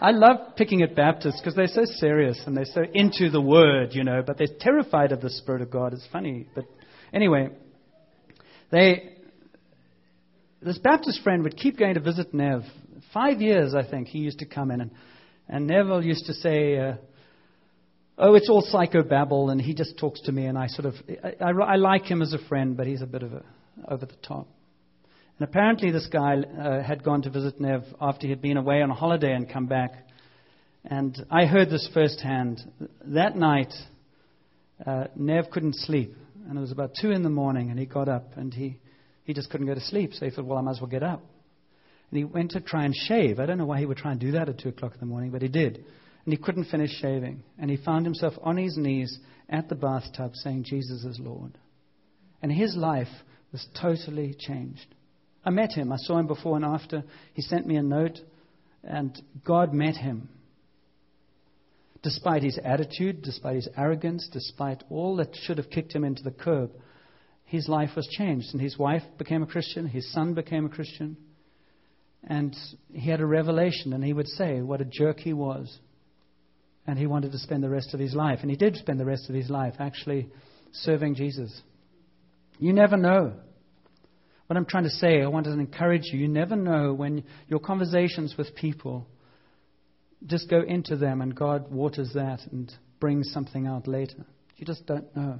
I 0.00 0.12
love 0.12 0.54
picking 0.56 0.82
at 0.82 0.94
Baptists 0.94 1.40
because 1.40 1.56
they're 1.56 1.66
so 1.66 1.84
serious 1.84 2.40
and 2.46 2.56
they're 2.56 2.64
so 2.64 2.82
into 2.92 3.30
the 3.30 3.40
Word, 3.40 3.90
you 3.92 4.04
know, 4.04 4.22
but 4.24 4.38
they're 4.38 4.46
terrified 4.60 5.10
of 5.10 5.20
the 5.20 5.30
Spirit 5.30 5.60
of 5.60 5.70
God. 5.70 5.92
It's 5.92 6.06
funny. 6.12 6.46
But 6.54 6.64
anyway, 7.12 7.48
they, 8.70 9.16
this 10.62 10.78
Baptist 10.78 11.22
friend 11.22 11.42
would 11.42 11.56
keep 11.56 11.78
going 11.78 11.94
to 11.94 12.00
visit 12.00 12.34
Nev. 12.34 12.62
Five 13.12 13.40
years, 13.40 13.74
I 13.74 13.88
think, 13.88 14.08
he 14.08 14.18
used 14.18 14.40
to 14.40 14.46
come 14.46 14.70
in. 14.70 14.80
And, 14.80 14.90
and 15.48 15.66
Neville 15.66 16.04
used 16.04 16.26
to 16.26 16.34
say, 16.34 16.78
uh, 16.78 16.94
Oh, 18.20 18.34
it's 18.34 18.50
all 18.50 18.62
psychobabble, 18.62 19.52
and 19.52 19.60
he 19.60 19.74
just 19.74 19.96
talks 19.96 20.20
to 20.22 20.32
me, 20.32 20.46
and 20.46 20.58
I 20.58 20.66
sort 20.66 20.86
of, 20.86 20.94
I, 21.22 21.44
I, 21.44 21.50
I 21.50 21.76
like 21.76 22.02
him 22.02 22.20
as 22.20 22.32
a 22.32 22.48
friend, 22.48 22.76
but 22.76 22.88
he's 22.88 23.00
a 23.00 23.06
bit 23.06 23.22
of 23.22 23.32
a 23.32 23.44
over 23.86 24.06
the 24.06 24.16
top. 24.26 24.48
And 25.38 25.48
apparently, 25.48 25.92
this 25.92 26.08
guy 26.08 26.38
uh, 26.38 26.82
had 26.82 27.04
gone 27.04 27.22
to 27.22 27.30
visit 27.30 27.60
Nev 27.60 27.84
after 28.00 28.26
he 28.26 28.30
had 28.30 28.42
been 28.42 28.56
away 28.56 28.82
on 28.82 28.90
a 28.90 28.94
holiday 28.94 29.32
and 29.32 29.48
come 29.48 29.66
back. 29.66 29.92
And 30.84 31.16
I 31.30 31.46
heard 31.46 31.70
this 31.70 31.88
firsthand. 31.94 32.60
That 33.04 33.36
night, 33.36 33.72
uh, 34.84 35.04
Nev 35.14 35.50
couldn't 35.52 35.76
sleep. 35.76 36.16
And 36.48 36.56
it 36.56 36.60
was 36.60 36.72
about 36.72 36.92
2 37.00 37.10
in 37.10 37.22
the 37.22 37.28
morning, 37.28 37.70
and 37.70 37.78
he 37.78 37.84
got 37.84 38.08
up, 38.08 38.36
and 38.36 38.52
he, 38.54 38.78
he 39.24 39.34
just 39.34 39.50
couldn't 39.50 39.66
go 39.66 39.74
to 39.74 39.80
sleep. 39.80 40.14
So 40.14 40.24
he 40.24 40.30
thought, 40.30 40.46
well, 40.46 40.58
I 40.58 40.62
might 40.62 40.72
as 40.72 40.80
well 40.80 40.90
get 40.90 41.02
up. 41.02 41.22
And 42.10 42.18
he 42.18 42.24
went 42.24 42.52
to 42.52 42.60
try 42.60 42.84
and 42.86 42.94
shave. 42.96 43.38
I 43.38 43.44
don't 43.44 43.58
know 43.58 43.66
why 43.66 43.78
he 43.78 43.86
would 43.86 43.98
try 43.98 44.12
and 44.12 44.20
do 44.20 44.32
that 44.32 44.48
at 44.48 44.58
2 44.58 44.70
o'clock 44.70 44.94
in 44.94 45.00
the 45.00 45.06
morning, 45.06 45.30
but 45.30 45.42
he 45.42 45.48
did. 45.48 45.84
And 46.24 46.32
he 46.32 46.38
couldn't 46.38 46.64
finish 46.64 46.90
shaving. 47.00 47.42
And 47.58 47.70
he 47.70 47.76
found 47.76 48.06
himself 48.06 48.32
on 48.42 48.56
his 48.56 48.78
knees 48.78 49.18
at 49.50 49.68
the 49.68 49.74
bathtub 49.74 50.32
saying, 50.36 50.64
Jesus 50.64 51.04
is 51.04 51.20
Lord. 51.20 51.58
And 52.40 52.50
his 52.50 52.74
life 52.76 53.08
was 53.52 53.66
totally 53.80 54.34
changed. 54.38 54.94
I 55.44 55.50
met 55.50 55.72
him. 55.72 55.92
I 55.92 55.96
saw 55.98 56.18
him 56.18 56.26
before 56.26 56.56
and 56.56 56.64
after. 56.64 57.04
He 57.34 57.42
sent 57.42 57.66
me 57.66 57.76
a 57.76 57.82
note, 57.82 58.18
and 58.82 59.20
God 59.44 59.74
met 59.74 59.96
him. 59.96 60.28
Despite 62.02 62.42
his 62.42 62.58
attitude, 62.64 63.22
despite 63.22 63.56
his 63.56 63.68
arrogance, 63.76 64.28
despite 64.32 64.84
all 64.88 65.16
that 65.16 65.34
should 65.34 65.58
have 65.58 65.70
kicked 65.70 65.92
him 65.92 66.04
into 66.04 66.22
the 66.22 66.30
curb, 66.30 66.70
his 67.44 67.68
life 67.68 67.90
was 67.96 68.06
changed. 68.06 68.48
And 68.52 68.60
his 68.60 68.78
wife 68.78 69.02
became 69.18 69.42
a 69.42 69.46
Christian, 69.46 69.86
his 69.86 70.10
son 70.12 70.34
became 70.34 70.66
a 70.66 70.68
Christian. 70.68 71.16
And 72.24 72.54
he 72.92 73.10
had 73.10 73.20
a 73.20 73.26
revelation, 73.26 73.92
and 73.92 74.04
he 74.04 74.12
would 74.12 74.28
say 74.28 74.60
what 74.60 74.80
a 74.80 74.84
jerk 74.84 75.18
he 75.18 75.32
was. 75.32 75.78
And 76.86 76.98
he 76.98 77.06
wanted 77.06 77.32
to 77.32 77.38
spend 77.38 77.62
the 77.62 77.68
rest 77.68 77.94
of 77.94 78.00
his 78.00 78.14
life. 78.14 78.40
And 78.42 78.50
he 78.50 78.56
did 78.56 78.76
spend 78.76 78.98
the 79.00 79.04
rest 79.04 79.28
of 79.28 79.34
his 79.34 79.50
life 79.50 79.74
actually 79.78 80.28
serving 80.72 81.16
Jesus. 81.16 81.62
You 82.58 82.72
never 82.72 82.96
know. 82.96 83.34
What 84.46 84.56
I'm 84.56 84.64
trying 84.64 84.84
to 84.84 84.90
say, 84.90 85.20
I 85.20 85.26
want 85.26 85.44
to 85.46 85.52
encourage 85.52 86.04
you. 86.04 86.18
You 86.18 86.28
never 86.28 86.56
know 86.56 86.94
when 86.94 87.24
your 87.48 87.60
conversations 87.60 88.34
with 88.38 88.54
people 88.54 89.06
just 90.26 90.48
go 90.50 90.60
into 90.62 90.96
them 90.96 91.20
and 91.20 91.34
God 91.34 91.70
waters 91.70 92.10
that 92.14 92.40
and 92.50 92.72
brings 93.00 93.32
something 93.32 93.66
out 93.66 93.86
later. 93.86 94.24
You 94.56 94.66
just 94.66 94.86
don't 94.86 95.14
know. 95.16 95.38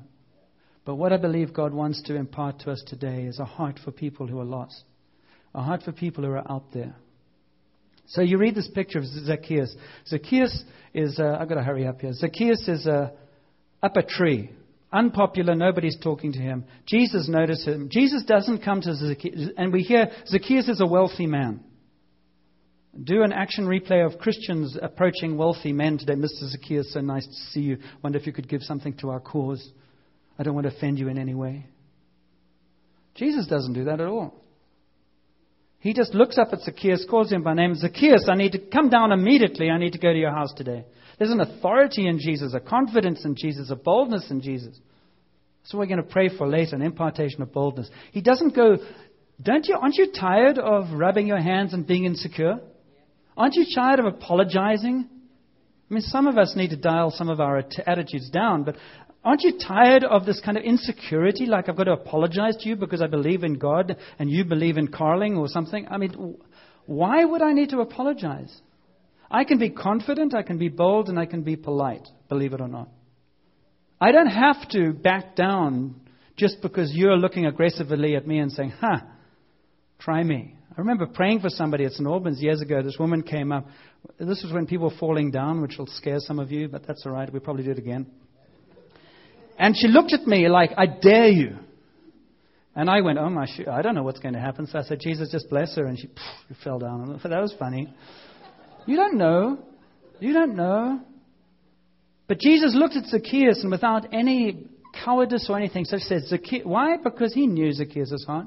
But 0.85 0.95
what 0.95 1.13
I 1.13 1.17
believe 1.19 1.53
God 1.53 1.75
wants 1.75 2.01
to 2.03 2.15
impart 2.15 2.61
to 2.61 2.71
us 2.71 2.83
today 2.87 3.25
is 3.25 3.39
a 3.39 3.45
heart 3.45 3.79
for 3.85 3.91
people 3.91 4.27
who 4.27 4.41
are 4.41 4.45
lost, 4.45 4.85
a 5.55 5.63
heart 5.63 5.83
for 5.83 5.93
people 5.93 6.25
who 6.25 6.31
are 6.31 6.51
out 6.51 6.73
there. 6.73 6.95
So 8.07 8.23
you 8.23 8.39
read 8.39 8.55
this 8.55 8.69
picture 8.69 8.99
of 8.99 9.05
Zacchaeus. 9.05 9.75
Zacchaeus 10.07 10.65
is, 10.95 11.19
uh, 11.19 11.37
I've 11.39 11.49
got 11.49 11.57
to 11.57 11.63
hurry 11.63 11.87
up 11.87 12.01
here. 12.01 12.13
Zacchaeus 12.15 12.67
is 12.67 12.87
uh, 12.87 13.11
up 13.83 13.97
a 13.97 14.03
tree. 14.03 14.51
Unpopular, 14.91 15.55
nobody's 15.55 15.99
talking 16.03 16.33
to 16.33 16.39
him. 16.39 16.65
Jesus 16.87 17.29
notices 17.29 17.67
him. 17.67 17.91
Jesus 17.91 18.25
doesn't 18.25 18.65
come 18.65 18.81
to 18.81 18.95
Zacchaeus, 18.95 19.51
and 19.59 19.71
we 19.71 19.83
hear 19.83 20.11
Zacchaeus 20.27 20.69
is 20.69 20.81
a 20.81 20.87
wealthy 20.87 21.27
man. 21.27 21.63
Do 23.05 23.23
an 23.23 23.33
action 23.33 23.67
replay 23.67 24.05
of 24.05 24.19
Christians 24.19 24.77
approaching 24.81 25.37
wealthy 25.37 25.73
men 25.73 25.99
today. 25.99 26.15
Mr. 26.15 26.51
Zacchaeus, 26.51 26.93
so 26.93 27.01
nice 27.01 27.27
to 27.27 27.33
see 27.53 27.61
you. 27.61 27.79
Wonder 28.03 28.19
if 28.19 28.27
you 28.27 28.33
could 28.33 28.49
give 28.49 28.63
something 28.63 28.95
to 28.99 29.11
our 29.11 29.21
cause. 29.21 29.71
I 30.39 30.43
don't 30.43 30.55
want 30.55 30.67
to 30.67 30.77
offend 30.77 30.99
you 30.99 31.09
in 31.09 31.19
any 31.19 31.35
way. 31.35 31.67
Jesus 33.15 33.47
doesn't 33.47 33.75
do 33.75 33.85
that 33.85 34.01
at 34.01 34.07
all. 34.07 34.35
He 35.81 35.95
just 35.95 36.13
looks 36.13 36.39
up 36.39 36.49
at 36.53 36.61
Zacchaeus, 36.61 37.07
calls 37.09 37.31
him 37.31 37.43
by 37.43 37.55
name, 37.55 37.75
Zacchaeus, 37.75 38.29
I 38.29 38.35
need 38.35 38.53
to 38.53 38.59
come 38.59 38.91
down 38.91 39.13
immediately. 39.13 39.71
I 39.71 39.79
need 39.79 39.93
to 39.93 39.99
go 39.99 40.13
to 40.13 40.19
your 40.19 40.33
house 40.33 40.53
today. 40.57 40.85
There's 41.19 41.31
an 41.31 41.41
authority 41.41 42.09
in 42.09 42.19
Jesus, 42.19 42.55
a 42.55 42.61
confidence 42.61 43.25
in 43.25 43.37
Jesus, 43.37 43.71
a 43.71 43.77
boldness 43.77 44.31
in 44.31 44.41
Jesus. 44.41 44.79
What 45.71 45.81
we're 45.81 45.87
going 45.87 46.03
to 46.03 46.11
pray 46.15 46.31
for 46.35 46.49
later, 46.49 46.77
an 46.77 46.83
impartation 46.83 47.43
of 47.43 47.53
boldness. 47.53 47.91
He 48.13 48.23
doesn't 48.23 48.57
go, 48.57 48.79
don't 49.43 49.67
you, 49.67 49.77
aren't 49.77 49.97
you 49.97 50.11
tired 50.19 50.59
of 50.59 50.99
rubbing 50.99 51.27
your 51.27 51.41
hands 51.41 51.75
and 51.75 51.87
being 51.87 52.07
insecure? 52.07 52.61
Aren't 53.39 53.55
you 53.55 53.67
tired 53.73 54.01
of 54.01 54.07
apologizing? 54.07 55.09
I 55.09 55.95
mean, 55.95 56.03
some 56.03 56.27
of 56.27 56.37
us 56.37 56.55
need 56.57 56.71
to 56.71 56.77
dial 56.77 57.13
some 57.13 57.29
of 57.29 57.39
our 57.39 57.63
attitudes 57.87 58.29
down, 58.31 58.65
but 58.65 58.77
aren't 59.25 59.43
you 59.43 59.57
tired 59.57 60.03
of 60.03 60.27
this 60.27 60.41
kind 60.45 60.59
of 60.59 60.65
insecurity? 60.65 61.47
Like 61.47 61.69
I've 61.69 61.77
got 61.77 61.85
to 61.85 61.93
apologize 61.93 62.57
to 62.57 62.69
you 62.69 62.75
because 62.75 63.01
I 63.01 63.07
believe 63.07 63.45
in 63.45 63.55
God 63.55 63.97
and 64.19 64.29
you 64.29 64.45
believe 64.45 64.77
in 64.77 64.89
Carling 64.89 65.37
or 65.37 65.47
something? 65.47 65.87
I 65.89 65.99
mean, 65.99 66.37
why 66.87 67.25
would 67.25 67.41
I 67.41 67.53
need 67.53 67.71
to 67.71 67.81
apologize? 67.81 68.55
I 69.31 69.45
can 69.45 69.59
be 69.59 69.71
confident, 69.71 70.35
I 70.35 70.43
can 70.43 70.59
be 70.59 70.69
bold, 70.69 71.09
and 71.09 71.19
I 71.19 71.27
can 71.27 71.43
be 71.43 71.55
polite, 71.55 72.09
believe 72.29 72.55
it 72.55 72.61
or 72.61 72.69
not. 72.69 72.89
I 74.01 74.11
don't 74.11 74.27
have 74.27 74.69
to 74.71 74.93
back 74.93 75.37
down 75.37 76.01
just 76.37 76.61
because 76.61 76.93
you're 76.93 77.17
looking 77.17 77.47
aggressively 77.47 78.17
at 78.17 78.27
me 78.27 78.39
and 78.41 78.51
saying, 78.51 78.73
huh, 78.81 79.01
try 79.99 80.25
me. 80.25 80.58
I 80.79 80.81
remember 80.81 81.07
praying 81.09 81.41
for 81.41 81.51
somebody 81.51 81.87
at 81.87 81.93
St. 81.93 82.07
Albans 82.07 82.41
years 82.41 82.61
ago. 82.61 82.81
This 82.83 82.99
woman 83.01 83.25
came 83.25 83.51
up. 83.51 83.67
This 84.17 84.45
was 84.45 84.53
when 84.53 84.65
people 84.65 84.89
were 84.89 84.97
falling 84.97 85.33
down, 85.33 85.61
which 85.61 85.75
will 85.77 85.89
scare 85.89 86.21
some 86.21 86.39
of 86.39 86.53
you, 86.53 86.69
but 86.69 86.87
that's 86.87 87.05
all 87.05 87.11
right. 87.11 87.29
We'll 87.33 87.43
probably 87.43 87.65
do 87.65 87.73
it 87.73 87.79
again. 87.79 88.07
And 89.59 89.77
she 89.77 89.89
looked 89.89 90.13
at 90.13 90.25
me 90.29 90.49
like, 90.49 90.71
I 90.79 90.87
dare 90.87 91.31
you. 91.31 91.57
And 92.77 92.89
I 92.89 93.01
went, 93.01 93.19
oh 93.19 93.29
my, 93.29 93.49
I 93.69 93.83
don't 93.83 93.97
know 93.97 94.05
what's 94.05 94.21
going 94.21 94.35
to 94.35 94.41
happen. 94.41 94.69
So 94.69 94.79
I 94.79 94.83
said, 94.83 95.01
Jesus, 95.01 95.33
just 95.33 95.51
bless 95.51 95.75
her. 95.75 95.85
And 95.85 95.99
she 95.99 96.09
fell 96.63 96.79
down. 96.79 97.21
That 97.25 97.43
was 97.43 97.53
funny. 97.59 97.93
You 98.87 98.95
don't 98.95 99.19
know. 99.19 99.59
You 100.21 100.33
don't 100.33 100.55
know. 100.55 101.01
But 102.29 102.39
Jesus 102.39 102.77
looked 102.77 102.95
at 102.95 103.07
Zacchaeus 103.07 103.63
and 103.65 103.73
without 103.73 104.15
any 104.15 104.69
cowardice 105.05 105.47
or 105.51 105.57
anything, 105.57 105.87
so 105.87 105.97
said, 105.99 106.23
Zacchaeus, 106.29 106.65
why? 106.65 106.99
Because 107.03 107.35
he 107.35 107.49
knew 107.49 107.73
Zacchaeus' 107.73 108.25
heart. 108.25 108.47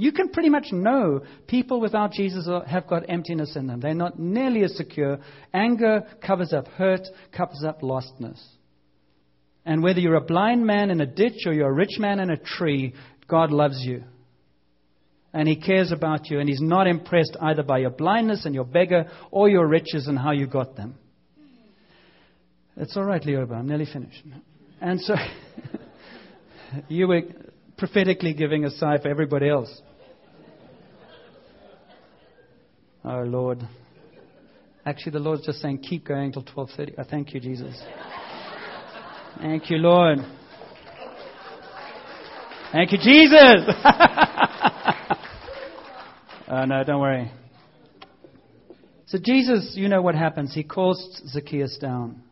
You 0.00 0.12
can 0.12 0.30
pretty 0.30 0.48
much 0.48 0.72
know 0.72 1.20
people 1.46 1.80
without 1.80 2.12
Jesus 2.12 2.48
have 2.66 2.86
got 2.86 3.10
emptiness 3.10 3.54
in 3.54 3.66
them. 3.66 3.80
They're 3.80 3.94
not 3.94 4.18
nearly 4.18 4.64
as 4.64 4.74
secure. 4.76 5.18
Anger 5.52 6.06
covers 6.26 6.52
up 6.52 6.68
hurt, 6.68 7.06
covers 7.36 7.62
up 7.66 7.82
lostness. 7.82 8.40
And 9.66 9.82
whether 9.82 10.00
you're 10.00 10.14
a 10.14 10.22
blind 10.22 10.66
man 10.66 10.90
in 10.90 11.02
a 11.02 11.06
ditch 11.06 11.42
or 11.44 11.52
you're 11.52 11.68
a 11.68 11.72
rich 11.72 11.98
man 11.98 12.18
in 12.18 12.30
a 12.30 12.36
tree, 12.36 12.94
God 13.28 13.50
loves 13.50 13.84
you 13.84 14.02
and 15.32 15.46
He 15.46 15.56
cares 15.56 15.92
about 15.92 16.28
you, 16.28 16.40
and 16.40 16.48
He's 16.48 16.60
not 16.60 16.86
impressed 16.86 17.36
either 17.40 17.62
by 17.62 17.78
your 17.78 17.90
blindness 17.90 18.44
and 18.46 18.54
your 18.54 18.64
beggar 18.64 19.06
or 19.30 19.48
your 19.48 19.66
riches 19.66 20.06
and 20.06 20.18
how 20.18 20.32
you 20.32 20.46
got 20.46 20.76
them. 20.76 20.96
It's 22.76 22.96
all 22.96 23.04
right, 23.04 23.22
Leoba, 23.22 23.52
I'm 23.52 23.68
nearly 23.68 23.86
finished. 23.86 24.24
And 24.80 25.00
so 25.00 25.14
you 26.88 27.06
were 27.06 27.22
prophetically 27.76 28.32
giving 28.32 28.64
a 28.64 28.70
sigh 28.70 28.98
for 28.98 29.08
everybody 29.08 29.48
else. 29.48 29.70
Oh 33.04 33.22
Lord. 33.22 33.66
Actually, 34.86 35.12
the 35.12 35.18
Lord's 35.20 35.44
just 35.44 35.60
saying, 35.60 35.78
keep 35.78 36.06
going 36.06 36.32
till 36.32 36.44
12:30. 36.44 36.98
I 36.98 37.04
thank 37.04 37.34
you, 37.34 37.40
Jesus. 37.40 37.80
Thank 39.38 39.70
you, 39.70 39.78
Lord. 39.78 40.18
Thank 42.72 42.92
you, 42.92 42.98
Jesus. 42.98 43.74
Uh, 46.50 46.66
no, 46.66 46.82
don't 46.82 47.00
worry. 47.00 47.30
So 49.06 49.18
Jesus, 49.22 49.74
you 49.76 49.88
know 49.88 50.02
what 50.02 50.16
happens. 50.16 50.52
He 50.52 50.64
calls 50.64 51.22
Zacchaeus 51.28 51.78
down. 51.78 52.22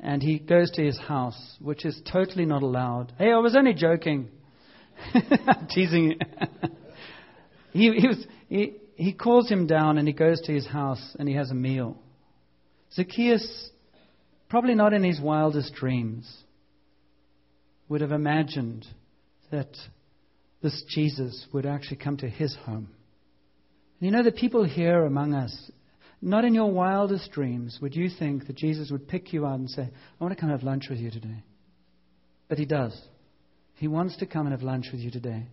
And 0.00 0.20
he 0.20 0.40
goes 0.40 0.72
to 0.72 0.84
his 0.84 0.98
house, 0.98 1.56
which 1.60 1.84
is 1.84 2.00
totally 2.10 2.46
not 2.46 2.62
allowed. 2.62 3.12
Hey, 3.16 3.30
I 3.30 3.38
was 3.38 3.54
only 3.54 3.74
joking. 3.74 4.28
teasing 5.70 6.10
you. 6.10 6.16
he, 7.72 7.92
he, 7.92 8.08
was, 8.08 8.26
he, 8.48 8.74
he 8.98 9.12
calls 9.12 9.48
him 9.48 9.68
down 9.68 9.96
and 9.96 10.08
he 10.08 10.12
goes 10.12 10.40
to 10.40 10.52
his 10.52 10.66
house 10.66 11.16
and 11.20 11.28
he 11.28 11.36
has 11.36 11.52
a 11.52 11.54
meal. 11.54 11.96
Zacchaeus, 12.92 13.70
probably 14.48 14.74
not 14.74 14.92
in 14.92 15.04
his 15.04 15.20
wildest 15.20 15.72
dreams, 15.74 16.28
would 17.88 18.00
have 18.00 18.10
imagined 18.10 18.84
that 19.52 19.68
this 20.62 20.82
Jesus 20.88 21.46
would 21.52 21.64
actually 21.64 21.98
come 21.98 22.16
to 22.16 22.28
his 22.28 22.56
home. 22.66 22.88
And 24.00 24.10
you 24.10 24.10
know, 24.10 24.24
the 24.24 24.32
people 24.32 24.64
here 24.64 25.04
among 25.04 25.32
us, 25.32 25.70
not 26.20 26.44
in 26.44 26.52
your 26.52 26.72
wildest 26.72 27.30
dreams 27.30 27.78
would 27.80 27.94
you 27.94 28.08
think 28.10 28.48
that 28.48 28.56
Jesus 28.56 28.90
would 28.90 29.06
pick 29.06 29.32
you 29.32 29.46
out 29.46 29.60
and 29.60 29.70
say, 29.70 29.82
I 29.82 30.24
want 30.24 30.34
to 30.34 30.40
come 30.40 30.50
have 30.50 30.64
lunch 30.64 30.86
with 30.90 30.98
you 30.98 31.12
today. 31.12 31.44
But 32.48 32.58
he 32.58 32.64
does. 32.64 33.00
He 33.74 33.86
wants 33.86 34.16
to 34.16 34.26
come 34.26 34.46
and 34.46 34.52
have 34.52 34.62
lunch 34.62 34.86
with 34.90 35.00
you 35.00 35.12
today. 35.12 35.46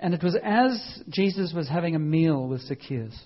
And 0.00 0.14
it 0.14 0.22
was 0.22 0.36
as 0.42 1.02
Jesus 1.08 1.52
was 1.52 1.68
having 1.68 1.94
a 1.94 1.98
meal 1.98 2.46
with 2.46 2.62
Zacchaeus 2.62 3.18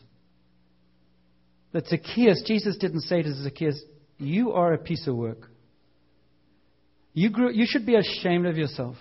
that 1.73 1.87
Zacchaeus, 1.87 2.43
Jesus 2.47 2.77
didn't 2.77 3.03
say 3.03 3.23
to 3.23 3.35
Zacchaeus, 3.43 3.83
You 4.18 4.53
are 4.53 4.75
a 4.75 4.79
piece 4.79 5.07
of 5.07 5.16
work. 5.16 5.49
You, 7.14 7.31
grew, 7.31 7.53
you 7.53 7.66
should 7.66 7.85
be 7.85 7.97
ashamed 7.97 8.47
of 8.47 8.57
yourself. 8.57 8.97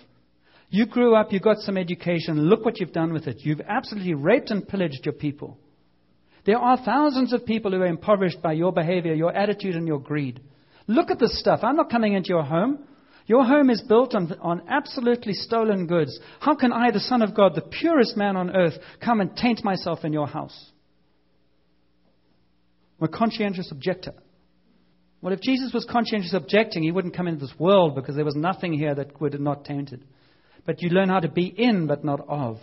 You 0.68 0.86
grew 0.86 1.14
up, 1.14 1.32
you 1.32 1.40
got 1.40 1.58
some 1.58 1.76
education, 1.76 2.48
look 2.48 2.64
what 2.64 2.80
you've 2.80 2.92
done 2.92 3.12
with 3.12 3.26
it. 3.26 3.36
You've 3.40 3.60
absolutely 3.60 4.14
raped 4.14 4.50
and 4.50 4.66
pillaged 4.66 5.04
your 5.04 5.12
people. 5.12 5.58
There 6.44 6.58
are 6.58 6.82
thousands 6.82 7.32
of 7.32 7.44
people 7.46 7.70
who 7.70 7.82
are 7.82 7.86
impoverished 7.86 8.42
by 8.42 8.54
your 8.54 8.72
behavior, 8.72 9.14
your 9.14 9.34
attitude, 9.34 9.76
and 9.76 9.86
your 9.86 10.00
greed. 10.00 10.40
Look 10.86 11.10
at 11.10 11.18
this 11.18 11.38
stuff. 11.38 11.60
I'm 11.62 11.76
not 11.76 11.90
coming 11.90 12.14
into 12.14 12.30
your 12.30 12.42
home. 12.42 12.84
Your 13.26 13.44
home 13.44 13.70
is 13.70 13.80
built 13.82 14.14
on, 14.14 14.32
on 14.40 14.62
absolutely 14.68 15.32
stolen 15.32 15.86
goods. 15.86 16.18
How 16.40 16.54
can 16.54 16.72
I, 16.72 16.90
the 16.90 17.00
Son 17.00 17.22
of 17.22 17.34
God, 17.34 17.54
the 17.54 17.62
purest 17.62 18.16
man 18.16 18.36
on 18.36 18.54
earth, 18.54 18.74
come 19.04 19.20
and 19.20 19.36
taint 19.36 19.64
myself 19.64 20.04
in 20.04 20.12
your 20.12 20.26
house? 20.26 20.70
I'm 23.00 23.08
a 23.08 23.16
conscientious 23.16 23.70
objector. 23.70 24.14
Well, 25.20 25.32
if 25.32 25.40
Jesus 25.40 25.72
was 25.72 25.84
conscientious 25.84 26.34
objecting, 26.34 26.82
he 26.82 26.90
wouldn't 26.90 27.16
come 27.16 27.28
into 27.28 27.46
this 27.46 27.54
world 27.58 27.94
because 27.94 28.16
there 28.16 28.24
was 28.24 28.34
nothing 28.34 28.72
here 28.72 28.94
that 28.94 29.20
would 29.20 29.40
not 29.40 29.64
tainted. 29.64 30.04
But 30.66 30.82
you 30.82 30.90
learn 30.90 31.08
how 31.08 31.20
to 31.20 31.28
be 31.28 31.46
in, 31.46 31.86
but 31.86 32.04
not 32.04 32.20
of. 32.28 32.58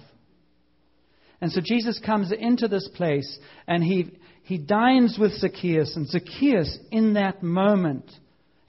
And 1.41 1.51
so 1.51 1.61
Jesus 1.63 1.99
comes 2.05 2.33
into 2.33 2.67
this 2.67 2.89
place 2.95 3.39
and 3.65 3.81
he, 3.81 4.17
he 4.43 4.57
dines 4.57 5.17
with 5.17 5.31
Zacchaeus. 5.33 5.95
And 5.95 6.07
Zacchaeus, 6.07 6.77
in 6.91 7.13
that 7.13 7.41
moment, 7.41 8.11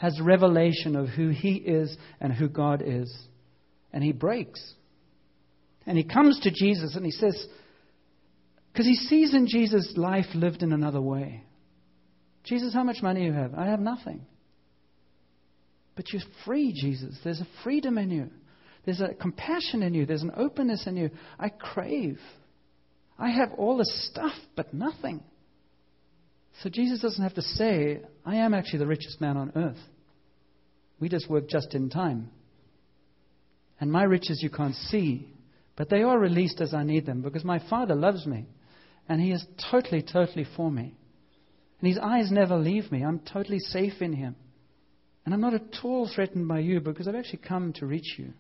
has 0.01 0.19
revelation 0.19 0.97
of 0.97 1.09
who 1.09 1.29
he 1.29 1.57
is 1.57 1.95
and 2.21 2.33
who 2.33 2.49
God 2.49 2.83
is. 2.83 3.15
And 3.93 4.03
he 4.03 4.13
breaks. 4.13 4.73
And 5.87 5.99
he 5.99 6.05
comes 6.05 6.41
to 6.41 6.51
Jesus 6.51 6.97
and 6.97 7.05
he 7.05 7.11
says, 7.11 7.47
because 8.73 8.87
he 8.87 8.95
sees 8.95 9.35
in 9.35 9.47
Jesus 9.47 9.93
life 9.97 10.25
lived 10.35 10.63
in 10.63 10.73
another 10.73 11.03
way. 11.03 11.45
Jesus, 12.45 12.73
how 12.73 12.83
much 12.83 13.03
money 13.03 13.25
you 13.25 13.35
have? 13.35 13.53
I 13.55 13.67
have 13.67 13.81
nothing. 13.81 14.25
But 15.97 16.15
you're 16.15 16.23
free, 16.47 16.73
Jesus. 16.73 17.19
There's 17.23 17.43
a 17.43 17.49
freedom 17.63 17.99
in 17.99 18.11
you. 18.11 18.31
There's 18.87 19.03
a 19.03 19.13
compassion 19.13 19.83
in 19.83 19.93
you. 19.93 20.07
There's 20.07 20.23
an 20.23 20.33
openness 20.35 20.87
in 20.87 20.97
you. 20.97 21.11
I 21.39 21.51
crave. 21.51 22.19
I 23.19 23.29
have 23.29 23.53
all 23.59 23.77
this 23.77 24.09
stuff, 24.11 24.33
but 24.57 24.73
nothing. 24.73 25.23
So 26.63 26.69
Jesus 26.69 27.01
doesn't 27.01 27.23
have 27.23 27.35
to 27.35 27.43
say, 27.43 28.01
I 28.25 28.37
am 28.37 28.55
actually 28.55 28.81
the 28.81 28.87
richest 28.87 29.21
man 29.21 29.37
on 29.37 29.53
earth. 29.57 29.79
We 31.01 31.09
just 31.09 31.31
work 31.31 31.49
just 31.49 31.75
in 31.75 31.89
time. 31.89 32.31
And 33.81 33.91
my 33.91 34.03
riches 34.03 34.43
you 34.43 34.51
can't 34.51 34.75
see, 34.75 35.33
but 35.77 35.89
they 35.89 36.03
are 36.03 36.19
released 36.19 36.61
as 36.61 36.75
I 36.75 36.83
need 36.83 37.07
them 37.07 37.23
because 37.23 37.45
my 37.45 37.59
Father 37.71 37.95
loves 37.95 38.27
me. 38.27 38.47
And 39.09 39.21
He 39.21 39.33
is 39.33 39.45
totally, 39.71 40.03
totally 40.03 40.47
for 40.57 40.71
me. 40.71 40.95
And 41.81 41.89
His 41.89 41.99
eyes 41.99 42.31
never 42.31 42.57
leave 42.57 42.93
me. 42.93 43.03
I'm 43.03 43.21
totally 43.21 43.59
safe 43.59 44.03
in 44.03 44.13
Him. 44.13 44.37
And 45.25 45.33
I'm 45.33 45.41
not 45.41 45.55
at 45.55 45.83
all 45.83 46.11
threatened 46.15 46.47
by 46.47 46.59
you 46.59 46.81
because 46.81 47.09
I've 47.09 47.15
actually 47.15 47.41
come 47.47 47.73
to 47.75 47.87
reach 47.87 48.19
you. 48.19 48.33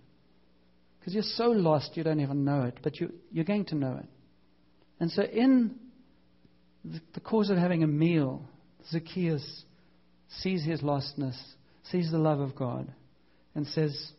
Because 0.98 1.14
you're 1.14 1.22
so 1.22 1.46
lost 1.46 1.96
you 1.96 2.04
don't 2.04 2.20
even 2.20 2.44
know 2.44 2.62
it, 2.64 2.78
but 2.82 3.00
you, 3.00 3.12
you're 3.32 3.44
going 3.46 3.64
to 3.66 3.74
know 3.74 3.98
it. 4.02 4.08
And 4.98 5.10
so, 5.10 5.22
in 5.22 5.76
the 6.84 7.20
course 7.20 7.50
of 7.50 7.56
having 7.56 7.82
a 7.82 7.86
meal, 7.86 8.42
Zacchaeus 8.90 9.64
sees 10.38 10.64
his 10.64 10.80
lostness, 10.80 11.36
sees 11.90 12.10
the 12.10 12.18
love 12.18 12.40
of 12.40 12.54
God, 12.54 12.92
and 13.54 13.66
says, 13.66 14.12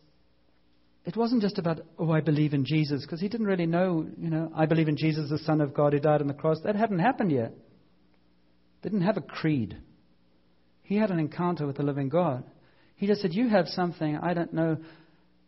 it 1.04 1.16
wasn't 1.16 1.42
just 1.42 1.58
about, 1.58 1.80
oh, 1.98 2.12
I 2.12 2.20
believe 2.20 2.54
in 2.54 2.64
Jesus, 2.64 3.02
because 3.02 3.20
he 3.20 3.28
didn't 3.28 3.46
really 3.46 3.66
know, 3.66 4.06
you 4.16 4.30
know, 4.30 4.52
I 4.54 4.66
believe 4.66 4.88
in 4.88 4.96
Jesus, 4.96 5.30
the 5.30 5.38
Son 5.38 5.60
of 5.60 5.74
God 5.74 5.92
who 5.92 5.98
died 5.98 6.20
on 6.20 6.28
the 6.28 6.34
cross. 6.34 6.58
That 6.62 6.76
hadn't 6.76 7.00
happened 7.00 7.32
yet. 7.32 7.52
They 8.82 8.90
Didn't 8.90 9.06
have 9.06 9.16
a 9.16 9.22
creed. 9.22 9.76
He 10.84 10.96
had 10.96 11.10
an 11.10 11.18
encounter 11.18 11.66
with 11.66 11.76
the 11.76 11.82
living 11.82 12.08
God. 12.08 12.44
He 12.96 13.06
just 13.08 13.20
said, 13.20 13.32
You 13.32 13.48
have 13.48 13.66
something 13.66 14.16
I 14.16 14.34
don't 14.34 14.52
know. 14.52 14.76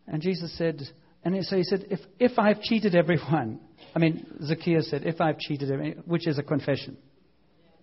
And 0.07 0.21
Jesus 0.21 0.57
said, 0.59 0.83
and 1.25 1.45
so 1.45 1.57
he 1.57 1.65
said, 1.65 1.87
If, 1.91 2.01
if 2.19 2.39
I've 2.39 2.61
cheated 2.61 2.95
everyone, 2.95 3.61
I 3.95 3.99
mean, 3.99 4.27
Zacchaeus 4.45 4.91
said, 4.91 5.05
if 5.05 5.21
I've 5.21 5.39
cheated, 5.39 5.71
him, 5.71 6.03
which 6.07 6.27
is 6.27 6.39
a 6.39 6.43
confession. 6.43 6.97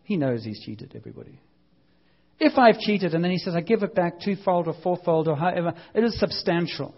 He 0.03 0.17
knows 0.17 0.43
he's 0.43 0.59
cheated 0.59 0.93
everybody. 0.95 1.39
If 2.39 2.57
I've 2.57 2.79
cheated, 2.79 3.13
and 3.13 3.23
then 3.23 3.31
he 3.31 3.37
says, 3.37 3.55
I 3.55 3.61
give 3.61 3.83
it 3.83 3.95
back 3.95 4.19
twofold 4.19 4.67
or 4.67 4.75
fourfold 4.83 5.27
or 5.27 5.35
however, 5.35 5.73
it 5.93 6.03
is 6.03 6.19
substantial. 6.19 6.93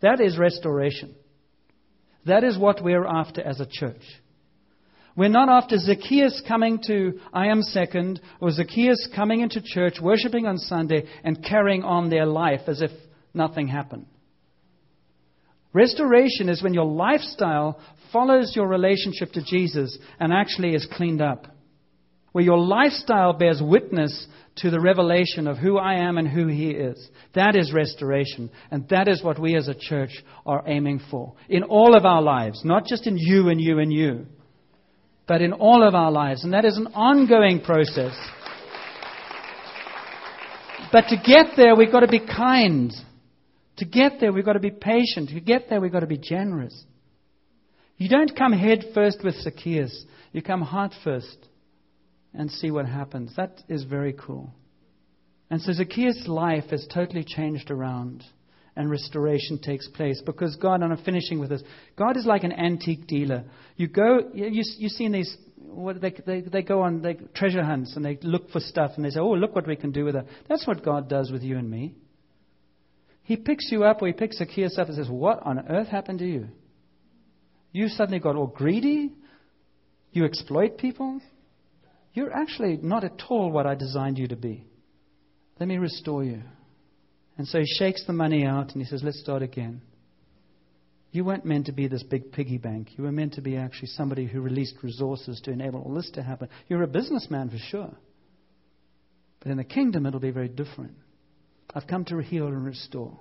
That 0.00 0.20
is 0.20 0.38
restoration. 0.38 1.14
That 2.26 2.44
is 2.44 2.56
what 2.56 2.82
we're 2.82 3.04
after 3.04 3.42
as 3.42 3.60
a 3.60 3.66
church. 3.68 4.02
We're 5.16 5.28
not 5.28 5.48
after 5.48 5.76
Zacchaeus 5.78 6.42
coming 6.46 6.80
to 6.86 7.20
I 7.32 7.48
am 7.48 7.62
second, 7.62 8.20
or 8.40 8.50
Zacchaeus 8.50 9.08
coming 9.14 9.40
into 9.40 9.60
church, 9.62 9.94
worshiping 10.00 10.46
on 10.46 10.58
Sunday, 10.58 11.04
and 11.22 11.44
carrying 11.44 11.84
on 11.84 12.08
their 12.08 12.26
life 12.26 12.62
as 12.66 12.80
if 12.80 12.90
nothing 13.32 13.68
happened. 13.68 14.06
Restoration 15.74 16.48
is 16.48 16.62
when 16.62 16.72
your 16.72 16.86
lifestyle 16.86 17.78
follows 18.12 18.54
your 18.54 18.68
relationship 18.68 19.32
to 19.32 19.42
Jesus 19.42 19.98
and 20.18 20.32
actually 20.32 20.74
is 20.74 20.88
cleaned 20.90 21.20
up. 21.20 21.48
Where 22.32 22.44
your 22.44 22.58
lifestyle 22.58 23.32
bears 23.32 23.60
witness 23.62 24.26
to 24.56 24.70
the 24.70 24.80
revelation 24.80 25.46
of 25.48 25.58
who 25.58 25.76
I 25.78 25.94
am 25.94 26.16
and 26.16 26.28
who 26.28 26.46
He 26.46 26.70
is. 26.70 27.08
That 27.34 27.56
is 27.56 27.72
restoration. 27.72 28.50
And 28.70 28.88
that 28.88 29.08
is 29.08 29.22
what 29.22 29.38
we 29.38 29.56
as 29.56 29.68
a 29.68 29.74
church 29.74 30.10
are 30.46 30.62
aiming 30.66 31.00
for. 31.10 31.34
In 31.48 31.64
all 31.64 31.96
of 31.96 32.04
our 32.04 32.22
lives, 32.22 32.64
not 32.64 32.86
just 32.86 33.06
in 33.06 33.18
you 33.18 33.48
and 33.48 33.60
you 33.60 33.80
and 33.80 33.92
you, 33.92 34.26
but 35.26 35.42
in 35.42 35.52
all 35.52 35.86
of 35.86 35.94
our 35.94 36.12
lives. 36.12 36.44
And 36.44 36.52
that 36.52 36.64
is 36.64 36.76
an 36.76 36.88
ongoing 36.88 37.60
process. 37.60 38.14
But 40.92 41.08
to 41.08 41.16
get 41.16 41.56
there, 41.56 41.74
we've 41.74 41.90
got 41.90 42.00
to 42.00 42.08
be 42.08 42.20
kind. 42.20 42.92
To 43.78 43.84
get 43.84 44.20
there, 44.20 44.32
we've 44.32 44.44
got 44.44 44.52
to 44.54 44.60
be 44.60 44.70
patient. 44.70 45.30
To 45.30 45.40
get 45.40 45.68
there, 45.68 45.80
we've 45.80 45.92
got 45.92 46.00
to 46.00 46.06
be 46.06 46.18
generous. 46.18 46.84
You 47.96 48.08
don't 48.08 48.36
come 48.36 48.52
head 48.52 48.84
first 48.94 49.18
with 49.24 49.34
Zacchaeus. 49.36 50.04
You 50.32 50.42
come 50.42 50.62
heart 50.62 50.92
first 51.02 51.36
and 52.32 52.50
see 52.50 52.70
what 52.70 52.86
happens. 52.86 53.34
That 53.36 53.62
is 53.68 53.84
very 53.84 54.12
cool. 54.12 54.52
And 55.50 55.60
so 55.60 55.72
Zacchaeus' 55.72 56.26
life 56.26 56.72
is 56.72 56.86
totally 56.92 57.24
changed 57.24 57.70
around 57.70 58.24
and 58.76 58.90
restoration 58.90 59.58
takes 59.58 59.86
place 59.88 60.20
because 60.24 60.56
God, 60.56 60.82
and 60.82 60.92
I'm 60.92 61.04
finishing 61.04 61.38
with 61.38 61.50
this, 61.50 61.62
God 61.96 62.16
is 62.16 62.26
like 62.26 62.42
an 62.42 62.52
antique 62.52 63.06
dealer. 63.06 63.44
You 63.76 63.86
go, 63.86 64.30
you, 64.34 64.62
you 64.78 64.88
see 64.88 65.04
in 65.04 65.12
these, 65.12 65.36
what 65.56 66.00
they, 66.00 66.12
they, 66.26 66.40
they 66.40 66.62
go 66.62 66.82
on 66.82 67.02
they, 67.02 67.14
treasure 67.34 67.62
hunts 67.62 67.94
and 67.94 68.04
they 68.04 68.18
look 68.22 68.50
for 68.50 68.58
stuff 68.58 68.92
and 68.96 69.04
they 69.04 69.10
say, 69.10 69.20
oh, 69.20 69.34
look 69.34 69.54
what 69.54 69.66
we 69.66 69.76
can 69.76 69.92
do 69.92 70.04
with 70.04 70.16
it. 70.16 70.26
That's 70.48 70.66
what 70.66 70.84
God 70.84 71.08
does 71.08 71.30
with 71.30 71.42
you 71.42 71.56
and 71.56 71.70
me. 71.70 71.94
He 73.24 73.36
picks 73.36 73.72
you 73.72 73.84
up 73.84 74.02
or 74.02 74.06
he 74.06 74.12
picks 74.12 74.38
Zacchaeus 74.38 74.78
up 74.78 74.88
and 74.88 74.96
says, 74.96 75.08
what 75.08 75.40
on 75.42 75.58
earth 75.68 75.88
happened 75.88 76.20
to 76.20 76.26
you? 76.26 76.48
You 77.72 77.88
suddenly 77.88 78.20
got 78.20 78.36
all 78.36 78.46
greedy. 78.46 79.12
You 80.12 80.24
exploit 80.24 80.78
people. 80.78 81.20
You're 82.12 82.32
actually 82.32 82.78
not 82.80 83.02
at 83.02 83.20
all 83.28 83.50
what 83.50 83.66
I 83.66 83.74
designed 83.74 84.18
you 84.18 84.28
to 84.28 84.36
be. 84.36 84.66
Let 85.58 85.68
me 85.68 85.78
restore 85.78 86.22
you. 86.22 86.42
And 87.36 87.48
so 87.48 87.58
he 87.58 87.66
shakes 87.66 88.04
the 88.06 88.12
money 88.12 88.44
out 88.44 88.72
and 88.72 88.82
he 88.82 88.84
says, 88.84 89.02
Let's 89.02 89.20
start 89.20 89.42
again. 89.42 89.82
You 91.10 91.24
weren't 91.24 91.44
meant 91.44 91.66
to 91.66 91.72
be 91.72 91.88
this 91.88 92.02
big 92.02 92.30
piggy 92.32 92.58
bank. 92.58 92.90
You 92.96 93.04
were 93.04 93.12
meant 93.12 93.34
to 93.34 93.40
be 93.40 93.56
actually 93.56 93.88
somebody 93.88 94.26
who 94.26 94.40
released 94.40 94.76
resources 94.82 95.40
to 95.44 95.50
enable 95.50 95.80
all 95.80 95.94
this 95.94 96.10
to 96.14 96.22
happen. 96.22 96.48
You're 96.68 96.82
a 96.82 96.88
businessman 96.88 97.50
for 97.50 97.58
sure. 97.58 97.94
But 99.40 99.50
in 99.50 99.56
the 99.56 99.64
kingdom, 99.64 100.06
it'll 100.06 100.20
be 100.20 100.30
very 100.30 100.48
different. 100.48 100.94
I've 101.74 101.86
come 101.86 102.04
to 102.06 102.18
heal 102.18 102.46
and 102.46 102.64
restore. 102.64 103.18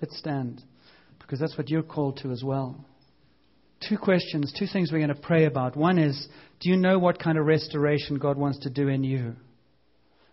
Let's 0.00 0.18
stand, 0.18 0.62
because 1.20 1.38
that's 1.38 1.56
what 1.56 1.70
you're 1.70 1.82
called 1.82 2.18
to 2.18 2.32
as 2.32 2.42
well 2.42 2.84
two 3.88 3.98
questions, 3.98 4.52
two 4.58 4.66
things 4.66 4.90
we're 4.92 4.98
going 4.98 5.14
to 5.14 5.14
pray 5.14 5.44
about. 5.44 5.76
One 5.76 5.98
is, 5.98 6.26
do 6.60 6.70
you 6.70 6.76
know 6.76 6.98
what 6.98 7.18
kind 7.18 7.38
of 7.38 7.46
restoration 7.46 8.18
God 8.18 8.36
wants 8.36 8.60
to 8.60 8.70
do 8.70 8.88
in 8.88 9.04
you? 9.04 9.34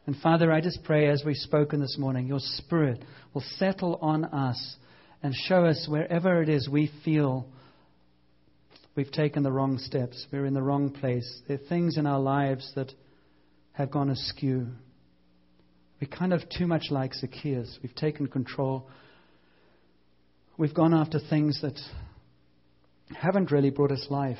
And 0.06 0.16
Father, 0.18 0.52
I 0.52 0.62
just 0.62 0.84
pray 0.84 1.10
as 1.10 1.24
we've 1.26 1.36
spoken 1.36 1.80
this 1.80 1.98
morning, 1.98 2.28
your 2.28 2.40
Spirit 2.40 3.04
will 3.34 3.44
settle 3.58 4.00
on 4.02 4.26
us 4.26 4.76
and 5.22 5.34
show 5.36 5.66
us 5.66 5.86
wherever 5.90 6.42
it 6.42 6.50
is 6.50 6.70
we 6.70 6.92
feel 7.04 7.48
we've 8.96 9.12
taken 9.12 9.44
the 9.44 9.52
wrong 9.52 9.78
steps, 9.78 10.26
we're 10.32 10.46
in 10.46 10.54
the 10.54 10.62
wrong 10.62 10.90
place. 10.90 11.42
There 11.48 11.58
are 11.58 11.68
things 11.70 11.98
in 11.98 12.06
our 12.06 12.20
lives 12.20 12.72
that 12.76 12.92
have 13.74 13.92
gone 13.92 14.10
askew. 14.10 14.68
We're 16.02 16.08
kind 16.08 16.34
of 16.34 16.42
too 16.50 16.66
much 16.66 16.86
like 16.92 17.14
Zacchaeus. 17.14 17.78
We've 17.84 17.96
taken 17.96 18.28
control. 18.28 18.88
We've 20.58 20.74
gone 20.74 20.94
after 20.94 21.20
things 21.20 21.62
that 21.62 21.78
haven't 23.16 23.52
really 23.52 23.70
brought 23.70 23.92
us 23.92 24.08
life. 24.10 24.38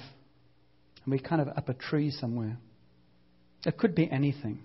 And 1.04 1.12
we're 1.12 1.20
kind 1.28 1.42
of 1.42 1.50
up 1.50 1.68
a 1.70 1.74
tree 1.74 2.12
somewhere. 2.12 2.58
It 3.66 3.78
could 3.78 3.94
be 3.94 4.10
anything. 4.10 4.60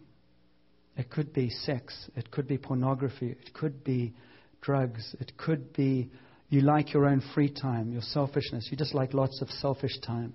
It 0.96 1.10
could 1.10 1.32
be 1.32 1.50
sex. 1.50 2.08
It 2.14 2.30
could 2.30 2.46
be 2.46 2.58
pornography. 2.58 3.30
It 3.30 3.52
could 3.54 3.82
be 3.82 4.14
drugs. 4.60 5.16
It 5.20 5.36
could 5.36 5.72
be 5.72 6.10
you 6.48 6.60
like 6.60 6.92
your 6.92 7.06
own 7.06 7.22
free 7.34 7.50
time, 7.50 7.90
your 7.90 8.02
selfishness. 8.02 8.68
You 8.70 8.76
just 8.76 8.94
like 8.94 9.14
lots 9.14 9.42
of 9.42 9.48
selfish 9.50 9.98
time. 10.06 10.34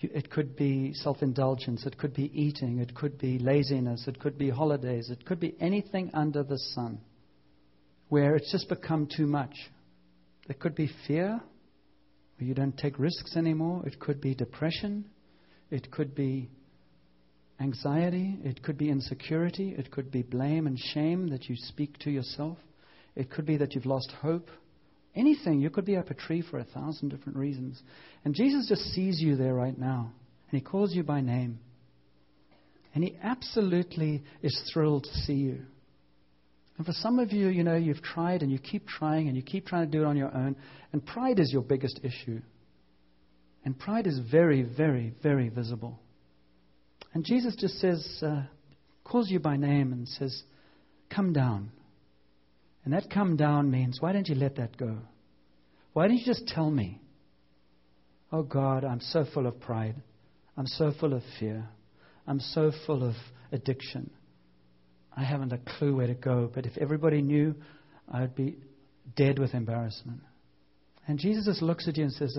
It 0.00 0.30
could 0.30 0.56
be 0.56 0.92
self 0.94 1.22
indulgence. 1.22 1.84
It 1.84 1.98
could 1.98 2.14
be 2.14 2.30
eating. 2.32 2.78
It 2.78 2.94
could 2.94 3.18
be 3.18 3.38
laziness. 3.38 4.06
It 4.06 4.20
could 4.20 4.38
be 4.38 4.50
holidays. 4.50 5.10
It 5.10 5.24
could 5.24 5.40
be 5.40 5.56
anything 5.60 6.10
under 6.14 6.44
the 6.44 6.58
sun 6.58 7.00
where 8.08 8.36
it's 8.36 8.50
just 8.50 8.68
become 8.68 9.06
too 9.14 9.26
much. 9.26 9.54
It 10.48 10.58
could 10.60 10.74
be 10.74 10.90
fear, 11.06 11.40
where 12.38 12.48
you 12.48 12.54
don't 12.54 12.76
take 12.76 12.98
risks 12.98 13.36
anymore. 13.36 13.86
It 13.86 14.00
could 14.00 14.20
be 14.20 14.34
depression. 14.34 15.06
It 15.70 15.90
could 15.90 16.14
be 16.14 16.48
anxiety. 17.60 18.38
It 18.44 18.62
could 18.62 18.78
be 18.78 18.88
insecurity. 18.88 19.74
It 19.76 19.90
could 19.90 20.10
be 20.10 20.22
blame 20.22 20.66
and 20.66 20.78
shame 20.78 21.28
that 21.30 21.48
you 21.48 21.56
speak 21.56 21.98
to 21.98 22.10
yourself. 22.10 22.58
It 23.14 23.30
could 23.30 23.44
be 23.44 23.56
that 23.58 23.74
you've 23.74 23.86
lost 23.86 24.12
hope. 24.22 24.48
Anything. 25.18 25.60
You 25.60 25.68
could 25.68 25.84
be 25.84 25.96
up 25.96 26.10
a 26.10 26.14
tree 26.14 26.44
for 26.48 26.58
a 26.58 26.64
thousand 26.64 27.08
different 27.08 27.36
reasons. 27.36 27.82
And 28.24 28.34
Jesus 28.34 28.68
just 28.68 28.82
sees 28.94 29.20
you 29.20 29.34
there 29.36 29.52
right 29.52 29.76
now. 29.76 30.12
And 30.50 30.60
he 30.60 30.64
calls 30.64 30.94
you 30.94 31.02
by 31.02 31.20
name. 31.20 31.58
And 32.94 33.02
he 33.02 33.16
absolutely 33.20 34.22
is 34.42 34.70
thrilled 34.72 35.04
to 35.04 35.14
see 35.26 35.34
you. 35.34 35.62
And 36.76 36.86
for 36.86 36.92
some 36.92 37.18
of 37.18 37.32
you, 37.32 37.48
you 37.48 37.64
know, 37.64 37.74
you've 37.74 38.02
tried 38.02 38.42
and 38.42 38.52
you 38.52 38.60
keep 38.60 38.86
trying 38.86 39.26
and 39.26 39.36
you 39.36 39.42
keep 39.42 39.66
trying 39.66 39.90
to 39.90 39.90
do 39.90 40.04
it 40.04 40.06
on 40.06 40.16
your 40.16 40.32
own. 40.32 40.54
And 40.92 41.04
pride 41.04 41.40
is 41.40 41.52
your 41.52 41.62
biggest 41.62 41.98
issue. 42.04 42.40
And 43.64 43.76
pride 43.76 44.06
is 44.06 44.20
very, 44.30 44.62
very, 44.62 45.12
very 45.20 45.48
visible. 45.48 45.98
And 47.12 47.24
Jesus 47.24 47.56
just 47.56 47.80
says, 47.80 48.22
uh, 48.22 48.42
calls 49.02 49.28
you 49.28 49.40
by 49.40 49.56
name 49.56 49.92
and 49.92 50.06
says, 50.06 50.44
Come 51.10 51.32
down. 51.32 51.72
And 52.88 52.94
that 52.94 53.10
come 53.10 53.36
down 53.36 53.70
means, 53.70 54.00
why 54.00 54.12
don't 54.14 54.26
you 54.26 54.34
let 54.34 54.56
that 54.56 54.78
go? 54.78 54.96
Why 55.92 56.08
don't 56.08 56.16
you 56.16 56.24
just 56.24 56.46
tell 56.46 56.70
me? 56.70 57.02
Oh 58.32 58.42
God, 58.42 58.82
I'm 58.82 59.02
so 59.02 59.26
full 59.34 59.46
of 59.46 59.60
pride. 59.60 59.96
I'm 60.56 60.66
so 60.66 60.94
full 60.98 61.12
of 61.12 61.22
fear. 61.38 61.68
I'm 62.26 62.40
so 62.40 62.72
full 62.86 63.06
of 63.06 63.14
addiction. 63.52 64.08
I 65.14 65.22
haven't 65.22 65.52
a 65.52 65.58
clue 65.58 65.96
where 65.96 66.06
to 66.06 66.14
go, 66.14 66.50
but 66.54 66.64
if 66.64 66.78
everybody 66.78 67.20
knew, 67.20 67.56
I 68.10 68.22
would 68.22 68.34
be 68.34 68.56
dead 69.14 69.38
with 69.38 69.52
embarrassment. 69.52 70.20
And 71.06 71.18
Jesus 71.18 71.44
just 71.44 71.60
looks 71.60 71.88
at 71.88 71.98
you 71.98 72.04
and 72.04 72.12
says, 72.14 72.38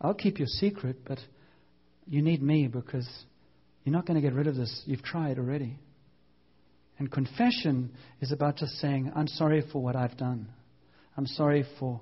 I'll 0.00 0.14
keep 0.14 0.38
your 0.38 0.46
secret, 0.46 0.98
but 1.08 1.18
you 2.06 2.22
need 2.22 2.40
me 2.40 2.68
because 2.68 3.08
you're 3.82 3.92
not 3.92 4.06
going 4.06 4.14
to 4.14 4.24
get 4.24 4.36
rid 4.36 4.46
of 4.46 4.54
this. 4.54 4.80
You've 4.86 5.02
tried 5.02 5.40
already. 5.40 5.76
And 6.98 7.10
confession 7.10 7.92
is 8.20 8.32
about 8.32 8.56
just 8.56 8.72
saying, 8.80 9.12
I'm 9.14 9.28
sorry 9.28 9.62
for 9.72 9.82
what 9.82 9.96
I've 9.96 10.16
done. 10.16 10.48
I'm 11.16 11.26
sorry 11.26 11.64
for. 11.78 12.00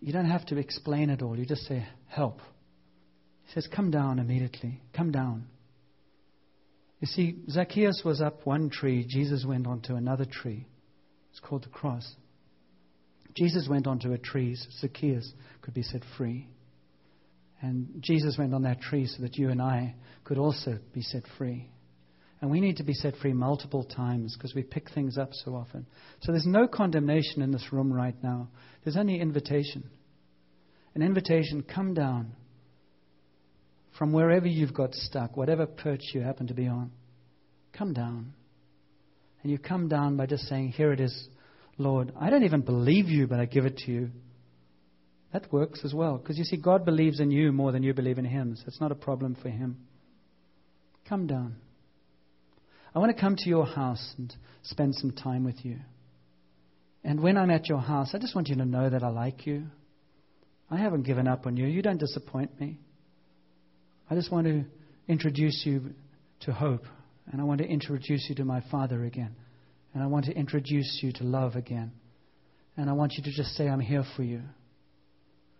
You 0.00 0.12
don't 0.12 0.30
have 0.30 0.46
to 0.46 0.58
explain 0.58 1.10
it 1.10 1.22
all. 1.22 1.38
You 1.38 1.44
just 1.44 1.66
say, 1.66 1.86
help. 2.08 2.38
He 3.46 3.52
says, 3.54 3.68
come 3.74 3.90
down 3.90 4.18
immediately. 4.18 4.80
Come 4.96 5.10
down. 5.10 5.46
You 7.00 7.06
see, 7.06 7.38
Zacchaeus 7.50 8.02
was 8.04 8.20
up 8.20 8.46
one 8.46 8.70
tree, 8.70 9.04
Jesus 9.08 9.44
went 9.44 9.66
onto 9.66 9.96
another 9.96 10.24
tree. 10.24 10.66
It's 11.32 11.40
called 11.40 11.64
the 11.64 11.68
cross. 11.68 12.08
Jesus 13.34 13.66
went 13.68 13.88
onto 13.88 14.12
a 14.12 14.18
tree 14.18 14.54
so 14.54 14.68
Zacchaeus 14.80 15.32
could 15.62 15.74
be 15.74 15.82
set 15.82 16.02
free. 16.16 16.46
And 17.60 17.88
Jesus 18.00 18.36
went 18.38 18.54
on 18.54 18.62
that 18.62 18.80
tree 18.80 19.06
so 19.06 19.22
that 19.22 19.36
you 19.36 19.50
and 19.50 19.60
I 19.60 19.94
could 20.24 20.38
also 20.38 20.78
be 20.94 21.02
set 21.02 21.22
free. 21.38 21.70
And 22.42 22.50
we 22.50 22.60
need 22.60 22.78
to 22.78 22.82
be 22.82 22.92
set 22.92 23.16
free 23.16 23.32
multiple 23.32 23.84
times 23.84 24.36
because 24.36 24.52
we 24.52 24.64
pick 24.64 24.90
things 24.90 25.16
up 25.16 25.30
so 25.32 25.54
often. 25.54 25.86
So 26.22 26.32
there's 26.32 26.44
no 26.44 26.66
condemnation 26.66 27.40
in 27.40 27.52
this 27.52 27.72
room 27.72 27.92
right 27.92 28.16
now. 28.20 28.48
There's 28.82 28.96
only 28.96 29.20
invitation. 29.20 29.88
An 30.96 31.02
invitation, 31.02 31.62
come 31.62 31.94
down 31.94 32.32
from 33.96 34.12
wherever 34.12 34.48
you've 34.48 34.74
got 34.74 34.92
stuck, 34.92 35.36
whatever 35.36 35.66
perch 35.66 36.00
you 36.14 36.20
happen 36.20 36.48
to 36.48 36.54
be 36.54 36.66
on, 36.66 36.90
come 37.72 37.92
down. 37.92 38.32
And 39.42 39.52
you 39.52 39.58
come 39.58 39.88
down 39.88 40.16
by 40.16 40.26
just 40.26 40.48
saying, 40.48 40.70
Here 40.70 40.92
it 40.92 40.98
is, 40.98 41.28
Lord. 41.78 42.12
I 42.20 42.28
don't 42.28 42.42
even 42.42 42.62
believe 42.62 43.06
you, 43.06 43.28
but 43.28 43.38
I 43.38 43.44
give 43.44 43.66
it 43.66 43.76
to 43.78 43.92
you. 43.92 44.10
That 45.32 45.50
works 45.52 45.82
as 45.84 45.94
well. 45.94 46.18
Because 46.18 46.38
you 46.38 46.44
see, 46.44 46.56
God 46.56 46.84
believes 46.84 47.20
in 47.20 47.30
you 47.30 47.52
more 47.52 47.70
than 47.70 47.84
you 47.84 47.94
believe 47.94 48.18
in 48.18 48.24
Him. 48.24 48.56
So 48.56 48.64
it's 48.66 48.80
not 48.80 48.90
a 48.90 48.96
problem 48.96 49.36
for 49.40 49.48
Him. 49.48 49.78
Come 51.08 51.28
down. 51.28 51.56
I 52.94 52.98
want 52.98 53.14
to 53.14 53.20
come 53.20 53.36
to 53.36 53.48
your 53.48 53.66
house 53.66 54.14
and 54.18 54.34
spend 54.62 54.94
some 54.94 55.12
time 55.12 55.44
with 55.44 55.64
you. 55.64 55.78
And 57.04 57.20
when 57.20 57.36
I'm 57.36 57.50
at 57.50 57.68
your 57.68 57.80
house, 57.80 58.10
I 58.14 58.18
just 58.18 58.34
want 58.34 58.48
you 58.48 58.56
to 58.56 58.64
know 58.64 58.88
that 58.88 59.02
I 59.02 59.08
like 59.08 59.46
you. 59.46 59.64
I 60.70 60.78
haven't 60.78 61.02
given 61.02 61.26
up 61.26 61.46
on 61.46 61.56
you. 61.56 61.66
You 61.66 61.82
don't 61.82 61.98
disappoint 61.98 62.58
me. 62.60 62.78
I 64.10 64.14
just 64.14 64.30
want 64.30 64.46
to 64.46 64.64
introduce 65.08 65.62
you 65.64 65.94
to 66.40 66.52
hope. 66.52 66.84
And 67.30 67.40
I 67.40 67.44
want 67.44 67.60
to 67.60 67.66
introduce 67.66 68.26
you 68.28 68.34
to 68.36 68.44
my 68.44 68.62
Father 68.70 69.04
again. 69.04 69.34
And 69.94 70.02
I 70.02 70.06
want 70.06 70.26
to 70.26 70.32
introduce 70.32 71.00
you 71.02 71.12
to 71.12 71.24
love 71.24 71.56
again. 71.56 71.92
And 72.76 72.88
I 72.88 72.92
want 72.94 73.12
you 73.14 73.24
to 73.24 73.30
just 73.30 73.54
say, 73.54 73.68
I'm 73.68 73.80
here 73.80 74.04
for 74.16 74.22
you. 74.22 74.42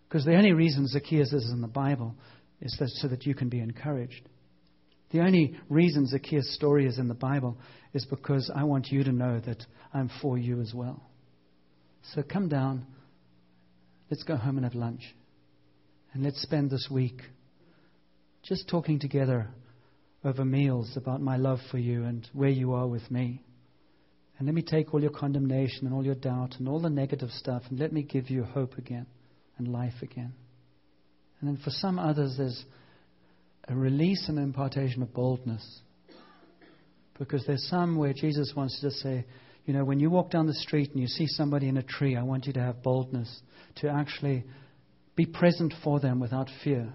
Because 0.08 0.24
the 0.24 0.36
only 0.36 0.52
reason 0.52 0.86
Zacchaeus 0.86 1.32
is 1.32 1.50
in 1.50 1.60
the 1.60 1.68
Bible 1.68 2.14
is 2.60 2.76
that, 2.78 2.88
so 2.88 3.08
that 3.08 3.26
you 3.26 3.34
can 3.34 3.48
be 3.48 3.60
encouraged. 3.60 4.28
The 5.12 5.20
only 5.20 5.54
reason 5.68 6.06
Zacchaeus' 6.06 6.54
story 6.54 6.86
is 6.86 6.98
in 6.98 7.06
the 7.06 7.14
Bible 7.14 7.58
is 7.92 8.06
because 8.06 8.50
I 8.54 8.64
want 8.64 8.88
you 8.88 9.04
to 9.04 9.12
know 9.12 9.40
that 9.40 9.62
I'm 9.92 10.10
for 10.22 10.38
you 10.38 10.60
as 10.60 10.72
well. 10.74 11.02
So 12.14 12.22
come 12.22 12.48
down. 12.48 12.86
Let's 14.10 14.22
go 14.22 14.36
home 14.36 14.56
and 14.56 14.64
have 14.64 14.74
lunch. 14.74 15.02
And 16.14 16.22
let's 16.22 16.40
spend 16.40 16.70
this 16.70 16.88
week 16.90 17.20
just 18.42 18.68
talking 18.68 18.98
together 18.98 19.48
over 20.24 20.44
meals 20.44 20.96
about 20.96 21.20
my 21.20 21.36
love 21.36 21.58
for 21.70 21.78
you 21.78 22.04
and 22.04 22.26
where 22.32 22.50
you 22.50 22.72
are 22.72 22.86
with 22.86 23.10
me. 23.10 23.42
And 24.38 24.46
let 24.46 24.54
me 24.54 24.62
take 24.62 24.92
all 24.92 25.00
your 25.00 25.10
condemnation 25.10 25.86
and 25.86 25.94
all 25.94 26.04
your 26.04 26.14
doubt 26.14 26.56
and 26.58 26.68
all 26.68 26.80
the 26.80 26.90
negative 26.90 27.30
stuff 27.30 27.62
and 27.68 27.78
let 27.78 27.92
me 27.92 28.02
give 28.02 28.30
you 28.30 28.44
hope 28.44 28.78
again 28.78 29.06
and 29.58 29.68
life 29.68 30.02
again. 30.02 30.32
And 31.40 31.48
then 31.48 31.58
for 31.62 31.70
some 31.70 31.98
others, 31.98 32.36
there's 32.38 32.64
a 33.68 33.74
release 33.74 34.28
and 34.28 34.38
impartation 34.38 35.02
of 35.02 35.12
boldness. 35.14 35.80
Because 37.18 37.44
there's 37.46 37.66
some 37.68 37.96
where 37.96 38.12
Jesus 38.12 38.52
wants 38.56 38.80
to 38.80 38.90
say, 38.90 39.24
you 39.64 39.74
know, 39.74 39.84
when 39.84 40.00
you 40.00 40.10
walk 40.10 40.30
down 40.30 40.46
the 40.46 40.54
street 40.54 40.90
and 40.90 41.00
you 41.00 41.06
see 41.06 41.26
somebody 41.26 41.68
in 41.68 41.76
a 41.76 41.82
tree, 41.82 42.16
I 42.16 42.22
want 42.22 42.46
you 42.46 42.52
to 42.54 42.60
have 42.60 42.82
boldness 42.82 43.42
to 43.76 43.88
actually 43.88 44.44
be 45.14 45.26
present 45.26 45.72
for 45.84 46.00
them 46.00 46.18
without 46.18 46.48
fear. 46.64 46.92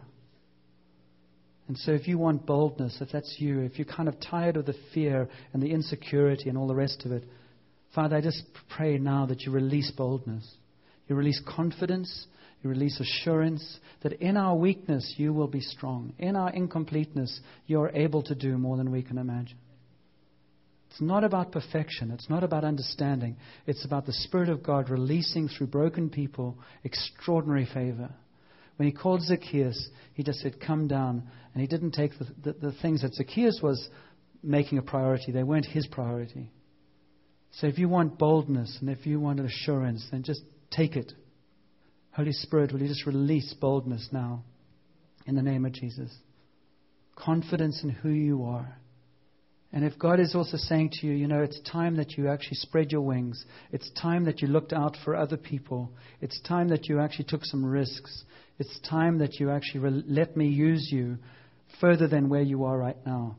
And 1.67 1.77
so, 1.77 1.91
if 1.91 2.07
you 2.07 2.17
want 2.17 2.45
boldness, 2.45 2.97
if 3.01 3.09
that's 3.11 3.35
you, 3.39 3.61
if 3.61 3.77
you're 3.77 3.85
kind 3.85 4.07
of 4.07 4.19
tired 4.19 4.57
of 4.57 4.65
the 4.65 4.75
fear 4.93 5.27
and 5.53 5.61
the 5.61 5.71
insecurity 5.71 6.49
and 6.49 6.57
all 6.57 6.67
the 6.67 6.75
rest 6.75 7.05
of 7.05 7.11
it, 7.11 7.23
Father, 7.93 8.15
I 8.15 8.21
just 8.21 8.43
pray 8.69 8.97
now 8.97 9.25
that 9.25 9.41
you 9.41 9.51
release 9.51 9.91
boldness. 9.91 10.49
You 11.07 11.15
release 11.15 11.41
confidence. 11.45 12.27
You 12.63 12.69
release 12.69 12.99
assurance 12.99 13.79
that 14.01 14.13
in 14.13 14.35
our 14.35 14.55
weakness, 14.55 15.15
you 15.17 15.33
will 15.33 15.47
be 15.47 15.61
strong. 15.61 16.13
In 16.17 16.35
our 16.35 16.49
incompleteness, 16.49 17.39
you 17.67 17.81
are 17.81 17.91
able 17.91 18.23
to 18.23 18.35
do 18.35 18.57
more 18.57 18.77
than 18.77 18.91
we 18.91 19.03
can 19.03 19.17
imagine. 19.17 19.57
It's 20.89 21.01
not 21.01 21.23
about 21.23 21.51
perfection. 21.51 22.11
It's 22.11 22.29
not 22.29 22.43
about 22.43 22.63
understanding. 22.63 23.37
It's 23.67 23.85
about 23.85 24.05
the 24.05 24.13
Spirit 24.13 24.49
of 24.49 24.63
God 24.63 24.89
releasing 24.89 25.47
through 25.47 25.67
broken 25.67 26.09
people 26.09 26.57
extraordinary 26.83 27.67
favor. 27.71 28.09
When 28.77 28.87
he 28.87 28.93
called 28.93 29.21
Zacchaeus, 29.21 29.89
he 30.13 30.23
just 30.23 30.39
said, 30.39 30.59
Come 30.59 30.87
down. 30.87 31.23
And 31.53 31.61
he 31.61 31.67
didn't 31.67 31.91
take 31.91 32.11
the, 32.17 32.25
the, 32.43 32.67
the 32.69 32.71
things 32.81 33.01
that 33.01 33.13
Zacchaeus 33.13 33.59
was 33.61 33.89
making 34.41 34.77
a 34.77 34.81
priority, 34.81 35.31
they 35.31 35.43
weren't 35.43 35.65
his 35.65 35.87
priority. 35.87 36.51
So 37.51 37.67
if 37.67 37.77
you 37.77 37.89
want 37.89 38.17
boldness 38.17 38.77
and 38.81 38.89
if 38.89 39.05
you 39.05 39.19
want 39.19 39.39
assurance, 39.39 40.05
then 40.11 40.23
just 40.23 40.41
take 40.71 40.95
it. 40.95 41.11
Holy 42.17 42.31
Spirit, 42.31 42.73
will 42.73 42.81
you 42.81 42.87
just 42.87 43.05
release 43.05 43.53
boldness 43.61 44.09
now 44.11 44.43
In 45.27 45.35
the 45.35 45.43
name 45.43 45.65
of 45.65 45.73
Jesus. 45.73 46.11
Confidence 47.15 47.83
in 47.83 47.89
who 47.89 48.09
you 48.09 48.43
are. 48.45 48.75
And 49.71 49.85
if 49.85 49.99
God 49.99 50.19
is 50.19 50.33
also 50.33 50.57
saying 50.57 50.93
to 50.93 51.05
you, 51.05 51.13
you 51.13 51.27
know, 51.27 51.43
it's 51.43 51.59
time 51.59 51.97
that 51.97 52.17
you 52.17 52.27
actually 52.27 52.55
spread 52.55 52.91
your 52.91 53.01
wings, 53.01 53.45
it's 53.71 53.91
time 53.91 54.25
that 54.25 54.41
you 54.41 54.47
looked 54.47 54.73
out 54.73 54.97
for 55.05 55.15
other 55.15 55.37
people, 55.37 55.91
it's 56.19 56.41
time 56.41 56.69
that 56.69 56.87
you 56.87 56.99
actually 56.99 57.25
took 57.25 57.45
some 57.45 57.63
risks, 57.63 58.23
it's 58.57 58.79
time 58.89 59.19
that 59.19 59.35
you 59.39 59.51
actually 59.51 59.81
re- 59.81 60.03
let 60.07 60.35
me 60.35 60.47
use 60.47 60.89
you 60.91 61.19
further 61.79 62.07
than 62.07 62.29
where 62.29 62.41
you 62.41 62.63
are 62.63 62.79
right 62.79 62.97
now. 63.05 63.35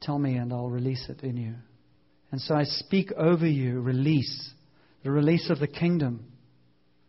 Tell 0.00 0.20
me, 0.20 0.36
and 0.36 0.52
I'll 0.52 0.70
release 0.70 1.04
it 1.08 1.24
in 1.24 1.36
you. 1.36 1.54
And 2.30 2.40
so 2.40 2.54
I 2.54 2.62
speak 2.62 3.10
over 3.10 3.46
you 3.46 3.80
release, 3.80 4.50
the 5.02 5.10
release 5.10 5.50
of 5.50 5.58
the 5.58 5.66
kingdom. 5.66 6.26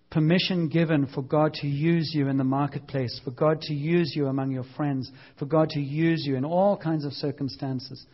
Permission 0.10 0.70
given 0.70 1.08
for 1.08 1.22
God 1.22 1.54
to 1.56 1.68
use 1.68 2.12
you 2.14 2.30
in 2.30 2.38
the 2.38 2.44
marketplace, 2.44 3.20
for 3.26 3.32
God 3.32 3.62
to 3.62 3.74
use 3.74 4.14
you 4.16 4.28
among 4.28 4.52
your 4.52 4.64
friends, 4.78 5.12
for 5.38 5.46
God 5.46 5.70
to 5.72 5.82
use 5.82 6.24
you 6.26 6.38
in 6.38 6.46
all 6.46 6.78
kinds 6.78 7.04
of 7.04 7.12
circumstances. 7.12 8.06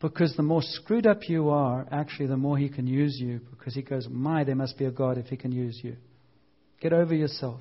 Because 0.00 0.34
the 0.36 0.42
more 0.42 0.62
screwed 0.62 1.06
up 1.06 1.28
you 1.28 1.50
are, 1.50 1.86
actually, 1.92 2.26
the 2.26 2.36
more 2.36 2.58
He 2.58 2.68
can 2.68 2.88
use 2.88 3.16
you. 3.20 3.40
Because 3.50 3.72
He 3.72 3.82
goes, 3.82 4.08
My, 4.10 4.42
there 4.42 4.56
must 4.56 4.76
be 4.76 4.84
a 4.84 4.90
God 4.90 5.16
if 5.16 5.26
He 5.26 5.36
can 5.36 5.52
use 5.52 5.78
you. 5.82 5.96
Get 6.80 6.92
over 6.92 7.14
yourself. 7.14 7.60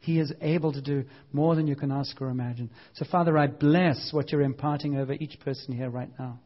He 0.00 0.20
is 0.20 0.32
able 0.42 0.72
to 0.74 0.82
do 0.82 1.04
more 1.32 1.56
than 1.56 1.66
you 1.66 1.74
can 1.74 1.90
ask 1.90 2.20
or 2.20 2.28
imagine. 2.28 2.70
So, 2.94 3.06
Father, 3.10 3.36
I 3.38 3.46
bless 3.46 4.10
what 4.12 4.30
you're 4.30 4.42
imparting 4.42 4.98
over 4.98 5.14
each 5.14 5.40
person 5.40 5.74
here 5.74 5.88
right 5.88 6.10
now. 6.18 6.38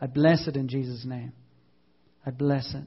I 0.00 0.06
bless 0.06 0.48
it 0.48 0.56
in 0.56 0.68
Jesus' 0.68 1.04
name. 1.04 1.32
I 2.24 2.30
bless 2.30 2.74
it. 2.74 2.84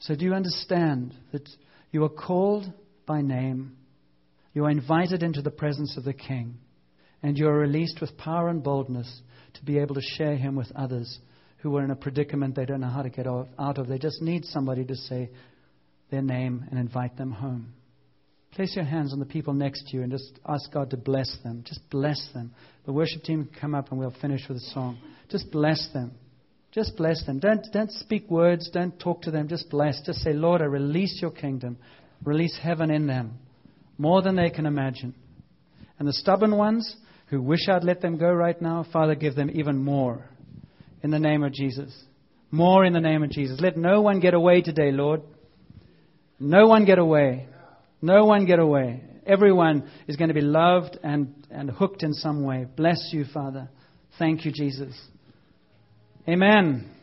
So, 0.00 0.14
do 0.14 0.24
you 0.24 0.34
understand 0.34 1.14
that 1.32 1.48
you 1.90 2.04
are 2.04 2.10
called 2.10 2.70
by 3.06 3.22
name? 3.22 3.76
You 4.52 4.64
are 4.64 4.70
invited 4.70 5.22
into 5.22 5.42
the 5.42 5.50
presence 5.50 5.96
of 5.96 6.04
the 6.04 6.12
King, 6.12 6.58
and 7.22 7.36
you 7.36 7.48
are 7.48 7.58
released 7.58 8.00
with 8.00 8.16
power 8.16 8.48
and 8.48 8.62
boldness 8.62 9.22
to 9.54 9.64
be 9.64 9.78
able 9.78 9.94
to 9.94 10.02
share 10.02 10.36
Him 10.36 10.56
with 10.56 10.70
others 10.74 11.18
who 11.58 11.76
are 11.76 11.84
in 11.84 11.90
a 11.90 11.96
predicament 11.96 12.54
they 12.54 12.64
don't 12.64 12.80
know 12.80 12.88
how 12.88 13.02
to 13.02 13.10
get 13.10 13.26
out 13.26 13.78
of. 13.78 13.88
They 13.88 13.98
just 13.98 14.22
need 14.22 14.44
somebody 14.44 14.84
to 14.84 14.94
say 14.94 15.30
their 16.10 16.22
name 16.22 16.64
and 16.70 16.78
invite 16.78 17.16
them 17.16 17.32
home. 17.32 17.72
Place 18.52 18.76
your 18.76 18.84
hands 18.84 19.12
on 19.12 19.18
the 19.18 19.26
people 19.26 19.52
next 19.52 19.88
to 19.88 19.96
you 19.96 20.02
and 20.02 20.10
just 20.10 20.38
ask 20.46 20.72
God 20.72 20.90
to 20.90 20.96
bless 20.96 21.36
them. 21.42 21.64
Just 21.66 21.80
bless 21.90 22.28
them. 22.32 22.54
The 22.86 22.92
worship 22.92 23.22
team 23.22 23.44
can 23.44 23.60
come 23.60 23.74
up 23.74 23.90
and 23.90 23.98
we'll 23.98 24.14
finish 24.20 24.42
with 24.48 24.58
a 24.58 24.70
song. 24.72 24.98
Just 25.28 25.50
bless 25.50 25.88
them. 25.92 26.12
Just 26.76 26.94
bless 26.94 27.24
them. 27.24 27.38
Don't, 27.38 27.66
don't 27.72 27.90
speak 27.90 28.30
words. 28.30 28.68
Don't 28.70 29.00
talk 29.00 29.22
to 29.22 29.30
them. 29.30 29.48
Just 29.48 29.70
bless. 29.70 29.98
Just 30.04 30.18
say, 30.18 30.34
Lord, 30.34 30.60
I 30.60 30.66
release 30.66 31.20
your 31.22 31.30
kingdom. 31.30 31.78
Release 32.22 32.54
heaven 32.62 32.90
in 32.90 33.06
them 33.06 33.38
more 33.96 34.20
than 34.20 34.36
they 34.36 34.50
can 34.50 34.66
imagine. 34.66 35.14
And 35.98 36.06
the 36.06 36.12
stubborn 36.12 36.54
ones 36.54 36.94
who 37.28 37.40
wish 37.40 37.66
I'd 37.66 37.82
let 37.82 38.02
them 38.02 38.18
go 38.18 38.30
right 38.30 38.60
now, 38.60 38.84
Father, 38.92 39.14
give 39.14 39.34
them 39.34 39.50
even 39.54 39.78
more 39.78 40.28
in 41.02 41.10
the 41.10 41.18
name 41.18 41.42
of 41.42 41.54
Jesus. 41.54 41.98
More 42.50 42.84
in 42.84 42.92
the 42.92 43.00
name 43.00 43.22
of 43.22 43.30
Jesus. 43.30 43.58
Let 43.58 43.78
no 43.78 44.02
one 44.02 44.20
get 44.20 44.34
away 44.34 44.60
today, 44.60 44.92
Lord. 44.92 45.22
No 46.38 46.66
one 46.66 46.84
get 46.84 46.98
away. 46.98 47.46
No 48.02 48.26
one 48.26 48.44
get 48.44 48.58
away. 48.58 49.02
Everyone 49.26 49.90
is 50.08 50.16
going 50.16 50.28
to 50.28 50.34
be 50.34 50.42
loved 50.42 50.98
and, 51.02 51.46
and 51.50 51.70
hooked 51.70 52.02
in 52.02 52.12
some 52.12 52.44
way. 52.44 52.66
Bless 52.76 52.98
you, 53.14 53.24
Father. 53.32 53.70
Thank 54.18 54.44
you, 54.44 54.52
Jesus. 54.52 54.94
Amen. 56.28 56.95